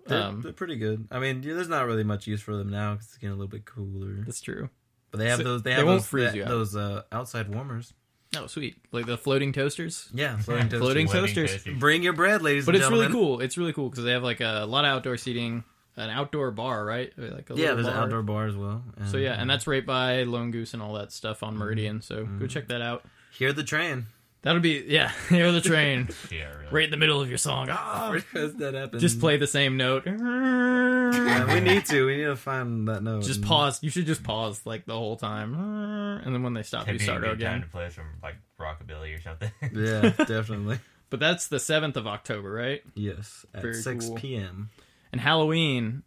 They're, 0.06 0.22
Um, 0.22 0.42
they're 0.42 0.52
pretty 0.52 0.76
good. 0.76 1.06
I 1.10 1.18
mean, 1.18 1.42
yeah, 1.42 1.54
there's 1.54 1.68
not 1.68 1.86
really 1.86 2.04
much 2.04 2.26
use 2.26 2.40
for 2.40 2.56
them 2.56 2.70
now 2.70 2.92
because 2.94 3.06
it's 3.06 3.16
getting 3.18 3.30
a 3.32 3.36
little 3.36 3.48
bit 3.48 3.64
cooler. 3.64 4.22
that's 4.24 4.40
true. 4.40 4.68
But 5.10 5.18
they 5.18 5.28
have 5.28 5.38
So 5.38 5.44
those. 5.44 5.62
They 5.62 5.70
they 5.70 5.76
have 5.76 5.86
won't 5.86 6.00
those, 6.00 6.06
freeze 6.08 6.24
that- 6.30 6.36
you 6.36 6.42
out. 6.44 6.48
those 6.48 6.76
uh, 6.76 7.02
outside 7.12 7.48
warmers. 7.54 7.92
Oh, 8.36 8.46
sweet! 8.46 8.76
Like 8.92 9.06
the 9.06 9.18
floating 9.18 9.52
toasters. 9.52 10.08
Yeah, 10.14 10.36
floating 10.38 10.68
toasters. 10.68 10.80
Floating 10.80 11.06
toasters. 11.08 11.64
Bring 11.78 12.02
your 12.04 12.12
bread, 12.12 12.42
ladies 12.42 12.64
But 12.64 12.76
and 12.76 12.82
it's 12.84 12.90
really 12.90 13.06
gentlemen. 13.06 13.26
cool. 13.28 13.40
It's 13.40 13.58
really 13.58 13.72
cool 13.72 13.90
because 13.90 14.04
they 14.04 14.12
have 14.12 14.22
like 14.22 14.40
a 14.40 14.66
lot 14.68 14.84
of 14.84 14.90
outdoor 14.90 15.16
seating, 15.16 15.64
an 15.96 16.10
outdoor 16.10 16.50
bar, 16.50 16.84
right? 16.84 17.12
Like 17.16 17.50
a 17.50 17.54
Yeah, 17.54 17.70
little 17.70 17.76
there's 17.76 17.86
an 17.88 17.94
outdoor 17.94 18.22
bar 18.22 18.46
as 18.46 18.56
well. 18.56 18.82
So 19.06 19.16
yeah, 19.16 19.32
and 19.40 19.48
that's 19.50 19.66
right 19.66 19.84
by 19.84 20.22
Lone 20.24 20.50
Goose 20.50 20.72
and 20.74 20.82
all 20.82 20.94
that 20.94 21.12
stuff 21.12 21.42
on 21.42 21.56
Meridian. 21.56 22.00
So 22.02 22.24
Mm-hmm. 22.24 22.38
go 22.38 22.46
check 22.46 22.68
that 22.68 22.80
out. 22.82 23.04
hear 23.32 23.52
the 23.52 23.64
train. 23.64 24.06
That'll 24.42 24.62
be 24.62 24.82
yeah. 24.88 25.12
Hear 25.28 25.52
the 25.52 25.60
train 25.60 26.08
Yeah, 26.30 26.48
really. 26.56 26.66
right 26.70 26.84
in 26.84 26.90
the 26.90 26.96
middle 26.96 27.20
of 27.20 27.28
your 27.28 27.36
song. 27.36 27.68
Ah! 27.70 28.10
Because 28.32 28.54
that 28.56 28.72
happens. 28.72 29.02
Just 29.02 29.20
play 29.20 29.36
the 29.36 29.46
same 29.46 29.76
note. 29.76 30.04
Yeah, 30.06 31.52
we 31.54 31.60
need 31.60 31.84
to. 31.86 32.06
We 32.06 32.16
need 32.16 32.24
to 32.24 32.36
find 32.36 32.88
that 32.88 33.02
note. 33.02 33.24
Just 33.24 33.42
pause. 33.42 33.82
You 33.82 33.90
should 33.90 34.06
just 34.06 34.22
pause 34.22 34.62
like 34.64 34.86
the 34.86 34.94
whole 34.94 35.16
time, 35.16 35.54
and 36.24 36.34
then 36.34 36.42
when 36.42 36.54
they 36.54 36.62
stop, 36.62 36.86
you 36.86 36.94
It'd 36.94 37.00
be 37.00 37.04
a 37.04 37.06
start 37.08 37.22
good 37.22 37.40
time 37.40 37.60
to 37.62 37.68
play 37.68 37.90
some 37.90 38.04
like 38.22 38.36
rockabilly 38.58 39.16
or 39.18 39.20
something. 39.20 39.50
Yeah, 39.74 40.10
definitely. 40.24 40.78
But 41.10 41.20
that's 41.20 41.48
the 41.48 41.58
seventh 41.58 41.96
of 41.96 42.06
October, 42.06 42.50
right? 42.50 42.82
Yes, 42.94 43.44
at 43.52 43.62
Very 43.62 43.74
6 43.74 44.06
cool. 44.06 44.16
p.m. 44.16 44.70
And 45.12 45.20
Halloween 45.20 46.02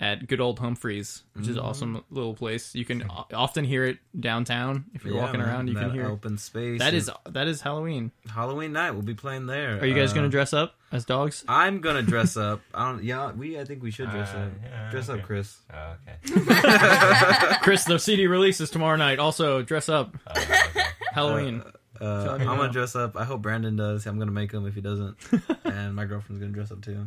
at 0.00 0.26
good 0.26 0.40
old 0.40 0.58
Humphreys, 0.58 1.22
which 1.34 1.44
is 1.44 1.50
an 1.50 1.54
Mm-hmm. 1.56 1.64
awesome 1.66 2.04
little 2.10 2.34
place. 2.34 2.74
You 2.74 2.84
can 2.84 3.04
o- 3.08 3.26
often 3.32 3.64
hear 3.64 3.84
it 3.84 3.98
downtown 4.18 4.86
if 4.94 5.04
you're 5.04 5.14
Yeah, 5.14 5.20
walking 5.22 5.38
man, 5.40 5.48
around. 5.48 5.68
You 5.68 5.74
can 5.74 5.90
hear 5.92 6.04
it. 6.06 6.10
open 6.10 6.38
space. 6.38 6.80
That 6.80 6.88
and 6.88 6.96
is 6.96 7.10
that 7.30 7.46
is 7.46 7.60
Halloween. 7.60 8.10
Halloween 8.28 8.72
night. 8.72 8.90
We'll 8.90 9.02
be 9.02 9.14
playing 9.14 9.46
there. 9.46 9.78
Are 9.80 9.86
you 9.86 9.94
guys 9.94 10.10
Uh, 10.10 10.16
gonna 10.16 10.28
dress 10.28 10.52
up 10.52 10.74
as 10.90 11.04
dogs? 11.04 11.44
I'm 11.46 11.80
gonna 11.80 12.02
dress 12.02 12.36
up. 12.36 12.60
I 12.74 12.90
don't. 12.90 13.04
Yeah, 13.04 13.30
we. 13.32 13.58
I 13.60 13.64
think 13.64 13.82
we 13.82 13.92
should 13.92 14.10
dress 14.10 14.34
Uh, 14.34 14.38
up. 14.38 14.50
yeah, 14.64 14.90
dress 14.90 15.08
okay. 15.08 15.20
up, 15.20 15.26
Chris. 15.26 15.58
oh, 15.72 15.94
okay. 16.34 17.58
Chris, 17.62 17.84
the 17.88 17.98
CD 17.98 18.26
releases 18.26 18.70
tomorrow 18.70 18.96
night. 18.96 19.18
Also, 19.18 19.62
dress 19.62 19.88
up. 19.88 20.16
Uh, 20.26 20.34
okay. 20.36 20.58
Halloween. 21.12 21.62
Uh, 22.00 22.24
Tell 22.24 22.34
I'm 22.34 22.56
gonna 22.58 22.72
dress 22.72 22.96
up. 22.96 23.16
I 23.16 23.22
hope 23.24 23.42
Brandon 23.42 23.76
does. 23.76 24.04
I'm 24.06 24.18
gonna 24.18 24.32
make 24.32 24.50
him 24.50 24.66
if 24.66 24.74
he 24.74 24.80
doesn't, 24.80 25.16
and 25.64 25.94
my 25.94 26.04
girlfriend's 26.06 26.40
gonna 26.40 26.52
dress 26.52 26.72
up 26.72 26.82
too. 26.82 27.06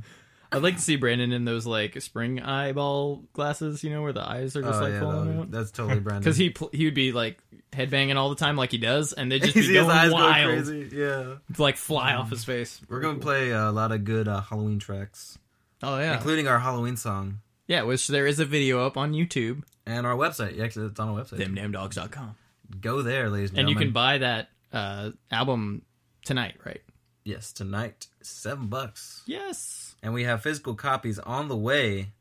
I'd 0.51 0.61
like 0.63 0.75
to 0.75 0.81
see 0.81 0.95
Brandon 0.95 1.31
in 1.31 1.45
those 1.45 1.65
like 1.65 2.01
spring 2.01 2.41
eyeball 2.41 3.23
glasses. 3.33 3.83
You 3.83 3.89
know 3.91 4.01
where 4.01 4.13
the 4.13 4.27
eyes 4.27 4.55
are 4.55 4.61
just 4.61 4.79
oh 4.79 4.83
like 4.83 4.93
yeah, 4.93 4.99
falling 4.99 5.35
that- 5.35 5.39
out. 5.41 5.51
that's 5.51 5.71
totally 5.71 5.99
Brandon. 6.01 6.21
Because 6.23 6.37
he 6.37 6.49
pl- 6.49 6.69
he 6.71 6.85
would 6.85 6.93
be 6.93 7.11
like 7.11 7.39
headbanging 7.71 8.15
all 8.15 8.29
the 8.29 8.35
time 8.35 8.55
like 8.55 8.71
he 8.71 8.77
does, 8.77 9.11
and 9.13 9.31
they'd 9.31 9.41
just 9.43 9.55
be 9.55 9.61
see 9.63 9.73
his 9.75 9.83
going 9.85 9.97
eyes 9.97 10.09
go 10.09 10.15
wild, 10.15 10.45
crazy. 10.65 10.89
Yeah, 10.95 11.35
like 11.57 11.77
fly 11.77 12.13
off 12.13 12.29
his 12.29 12.43
face. 12.45 12.79
we're 12.89 13.01
gonna 13.01 13.19
play 13.19 13.51
a 13.51 13.71
lot 13.71 13.91
of 13.91 14.03
good 14.05 14.27
uh, 14.27 14.41
Halloween 14.41 14.79
tracks, 14.79 15.37
Oh 15.83 15.97
yeah, 15.99 16.15
including 16.15 16.47
our 16.47 16.59
Halloween 16.59 16.95
song 16.97 17.39
yeah. 17.67 17.81
Which 17.83 18.07
there 18.07 18.27
is 18.27 18.39
a 18.39 18.45
video 18.45 18.85
up 18.85 18.95
on 18.97 19.13
YouTube, 19.13 19.63
and 19.85 20.05
our 20.05 20.15
website. 20.15 20.59
Actually, 20.61 20.85
it's 20.87 20.99
on 20.99 21.09
our 21.09 21.23
website. 21.23 21.39
themdamndogs.com, 21.39 22.35
Go 22.79 23.01
there, 23.01 23.29
ladies 23.29 23.49
and 23.49 23.59
and 23.59 23.69
you 23.69 23.75
gentlemen. 23.75 23.87
can 23.87 23.93
buy 23.93 24.17
that 24.19 24.49
uh, 24.71 25.09
album 25.31 25.81
tonight, 26.23 26.55
right? 26.65 26.81
yes 27.27 27.51
tonight, 27.53 28.05
seven 28.21 28.67
bucks. 28.67 29.23
Yes. 29.25 29.94
And 30.05 30.13
we 30.13 30.23
have 30.23 30.41
physical 30.43 30.75
copies 30.75 31.17
on 31.19 31.47
the 31.49 31.57
way. 31.57 32.11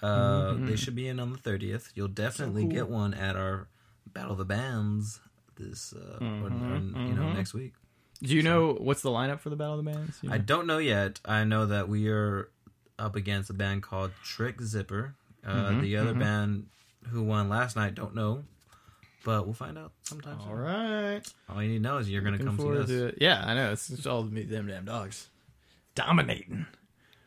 Uh, 0.00 0.54
They 0.54 0.76
should 0.76 0.94
be 0.94 1.08
in 1.08 1.18
on 1.18 1.32
the 1.32 1.38
thirtieth. 1.38 1.90
You'll 1.94 2.08
definitely 2.08 2.62
Mm-hmm. 2.62 2.70
cool. 2.78 2.86
get 2.86 2.88
one 2.88 3.14
at 3.14 3.34
our 3.36 3.68
Battle 4.06 4.32
of 4.32 4.38
the 4.38 4.44
Bands 4.44 5.20
this, 5.56 5.92
uh, 5.92 6.18
or- 6.20 6.46
or, 6.50 6.76
you 6.76 7.14
know, 7.14 7.32
next 7.32 7.54
week. 7.54 7.74
Do 8.22 8.34
you 8.34 8.42
know 8.42 8.74
what's 8.74 9.02
the 9.02 9.10
lineup 9.10 9.40
for 9.40 9.50
the 9.50 9.56
Battle 9.56 9.78
of 9.78 9.84
the 9.84 9.90
Bands? 9.90 10.18
You 10.22 10.30
I 10.32 10.38
don't 10.38 10.66
know 10.66 10.78
yet. 10.78 11.20
I 11.24 11.44
know 11.44 11.66
that 11.66 11.88
we 11.88 12.08
are 12.08 12.48
up 12.98 13.16
against 13.16 13.50
a 13.50 13.52
band 13.54 13.82
called 13.82 14.12
Trick 14.22 14.60
Zipper. 14.62 15.14
Uh, 15.44 15.50
Mm-hmm, 15.70 15.80
the 15.82 15.96
other 15.98 16.14
band 16.14 16.66
who 17.10 17.22
won 17.22 17.48
last 17.50 17.76
night 17.76 17.94
don't 17.94 18.14
know, 18.14 18.44
but 19.24 19.44
we'll 19.44 19.52
find 19.54 19.76
out 19.76 19.92
sometime. 20.02 20.38
All 20.40 20.46
soon. 20.46 20.56
right. 20.58 21.22
All 21.48 21.62
you 21.62 21.68
need 21.68 21.76
to 21.78 21.82
know 21.82 21.98
is 21.98 22.08
you're 22.08 22.22
going 22.22 22.38
to 22.38 22.44
come 22.44 22.56
see 22.58 22.78
us. 22.78 22.88
to. 22.88 23.14
Yeah, 23.20 23.42
I 23.44 23.52
know. 23.54 23.72
It's 23.72 23.88
just 23.88 24.06
all 24.06 24.22
me, 24.24 24.42
them 24.44 24.66
damn 24.68 24.84
dogs. 24.86 25.28
Dominating. 25.94 26.66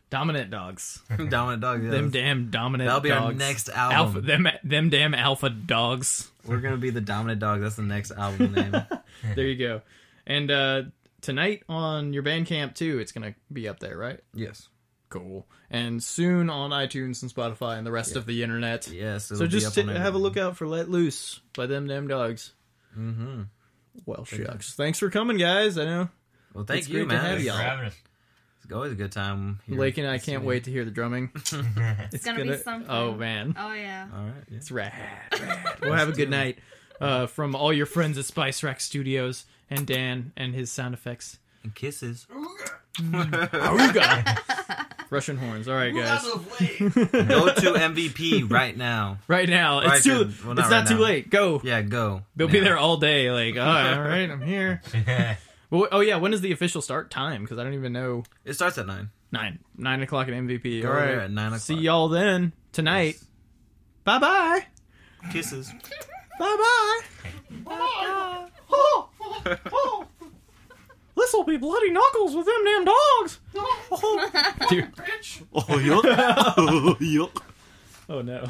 Dominant 0.10 0.52
dogs. 0.52 1.02
Dominant 1.30 1.62
dogs. 1.62 1.84
Yes. 1.84 1.92
Them 1.92 2.10
damn 2.12 2.50
dominant 2.50 2.88
dogs. 2.90 3.04
That'll 3.04 3.04
be 3.04 3.10
dogs. 3.10 3.26
our 3.44 3.48
next 3.48 3.70
album. 3.70 3.98
Alpha, 3.98 4.22
them, 4.22 4.48
them 4.64 4.90
damn 4.90 5.14
alpha 5.14 5.50
dogs. 5.50 6.32
We're 6.46 6.62
gonna 6.62 6.78
be 6.78 6.92
the 6.92 7.02
Dominant 7.02 7.42
Dog. 7.42 7.60
That's 7.62 7.76
the 7.76 7.82
next 7.82 8.12
album 8.12 8.54
name. 8.54 8.74
There 9.36 9.46
you 9.46 9.58
go. 9.58 9.82
And 10.26 10.50
uh, 10.50 10.84
tonight 11.22 11.64
on 11.68 12.14
your 12.14 12.24
Bandcamp 12.24 12.76
too, 12.76 13.00
it's 13.00 13.12
gonna 13.12 13.36
be 13.52 13.68
up 13.68 13.80
there, 13.80 13.98
right? 13.98 14.20
yes. 14.34 14.70
Cool. 15.10 15.48
And 15.70 16.04
soon 16.04 16.50
on 16.50 16.72
iTunes 16.72 17.22
and 17.22 17.34
Spotify 17.34 17.78
and 17.78 17.88
the 17.88 17.92
rest 17.94 18.16
of 18.18 18.26
the 18.26 18.44
internet. 18.44 18.90
Yes. 18.90 19.26
So 19.26 19.48
just 19.48 19.74
t- 19.74 19.82
have 19.84 20.16
a 20.16 20.18
look 20.18 20.36
out 20.38 20.58
for 20.58 20.68
"Let 20.68 20.90
Loose" 20.90 21.40
by 21.56 21.66
them 21.66 21.88
damn 21.88 22.08
dogs. 22.10 22.54
Mm-hmm. 22.98 23.44
Well, 24.06 24.26
shucks. 24.26 24.74
Thanks 24.76 25.00
for 25.00 25.10
coming, 25.10 25.38
guys. 25.38 25.78
I 25.78 25.86
know 25.86 26.10
Well, 26.54 26.66
thank 26.66 26.80
It's 26.80 26.90
you, 26.90 27.06
great 27.06 27.10
to 27.10 27.16
man. 27.16 27.26
have 27.26 27.38
It's 27.38 27.46
y'all. 27.48 27.56
for 27.58 27.64
having 27.64 27.86
us. 27.86 27.96
Always 28.74 28.92
a 28.92 28.96
good 28.96 29.12
time. 29.12 29.60
Here. 29.68 29.78
Lake 29.80 29.98
and 29.98 30.08
I 30.08 30.18
can't 30.18 30.44
wait 30.44 30.66
to 30.66 30.72
hear 30.72 30.86
the 30.86 30.92
drumming. 30.92 31.32
It's 32.14 32.24
gonna, 32.26 32.44
be 32.44 32.58
something. 32.58 32.90
Oh 32.90 33.14
man, 33.14 33.56
Oh 33.58 33.74
yeah. 33.74 34.08
All 34.14 34.24
right. 34.24 34.34
Yeah. 34.50 34.58
it's 34.58 34.72
rad. 34.72 34.94
rad. 35.32 35.78
We'll 35.82 35.94
have 35.94 36.10
a 36.10 36.14
good 36.14 36.30
night 36.30 36.60
uh, 37.02 37.28
from 37.28 37.56
all 37.56 37.72
your 37.74 37.86
friends 37.86 38.18
at 38.18 38.26
Spice 38.26 38.64
Rack 38.64 38.80
Studios 38.80 39.46
and 39.70 39.86
Dan 39.86 40.32
and 40.38 40.54
his 40.56 40.72
sound 40.72 40.94
effects. 40.94 41.38
And 41.64 41.74
kisses. 41.76 42.28
Auga. 43.00 44.38
Russian 45.10 45.38
horns. 45.38 45.68
All 45.68 45.76
right, 45.76 45.94
guys. 45.94 46.24
Go 46.24 46.36
to 47.54 47.74
MVP 47.74 48.50
right 48.52 48.76
now. 48.76 49.20
Right 49.28 49.48
now, 49.48 49.80
Right 49.82 49.96
it's 49.96 50.04
too. 50.04 50.26
then. 50.26 50.36
Well, 50.46 50.56
not 50.56 50.66
it's 50.66 50.72
right 50.72 50.80
not 50.80 50.88
too 50.88 50.96
now. 50.96 51.02
late. 51.02 51.30
Go. 51.30 51.62
Yeah, 51.64 51.82
go. 51.82 52.24
They'll 52.36 52.48
be 52.48 52.60
there 52.60 52.78
all 52.78 52.98
day. 52.98 53.32
Like, 53.32 53.56
all 53.58 53.66
right, 53.66 53.94
all 53.94 54.02
right, 54.02 54.30
I'm 54.30 54.42
here. 54.42 54.82
Well, 55.70 55.88
oh 55.92 56.00
yeah, 56.00 56.16
when 56.18 56.34
is 56.34 56.42
the 56.42 56.52
official 56.52 56.82
start 56.82 57.12
time? 57.12 57.44
Because 57.44 57.58
I 57.58 57.64
don't 57.64 57.74
even 57.74 57.94
know. 57.94 58.24
It 58.46 58.54
starts 58.54 58.78
at 58.78 58.88
nine. 58.88 59.10
Nine, 59.32 59.60
nine 59.78 60.02
o'clock 60.02 60.30
at 60.30 60.34
MVP. 60.34 60.82
Go 60.82 60.88
all 60.88 60.94
right, 60.96 61.06
there 61.08 61.22
at 61.22 61.32
9 61.32 61.46
o'clock. 61.48 61.62
See 61.62 61.76
y'all 61.76 62.08
then 62.08 62.54
tonight. 62.72 63.16
Yes. 63.16 63.26
Bye 64.06 64.20
bye. 64.20 64.66
Kisses. 65.32 65.70
Bye 66.40 67.02
bye. 67.66 68.48
This 71.16 71.34
will 71.34 71.44
be 71.44 71.58
bloody 71.58 71.92
knuckles 71.92 72.36
with 72.36 72.46
them 72.46 72.64
damn 72.64 72.86
dogs. 72.86 73.40
Dude. 74.70 74.94
Oh 75.54 75.62
yuck. 75.82 76.04
oh 76.58 76.96
yuck. 77.02 77.42
Oh 78.08 78.22
no. 78.22 78.50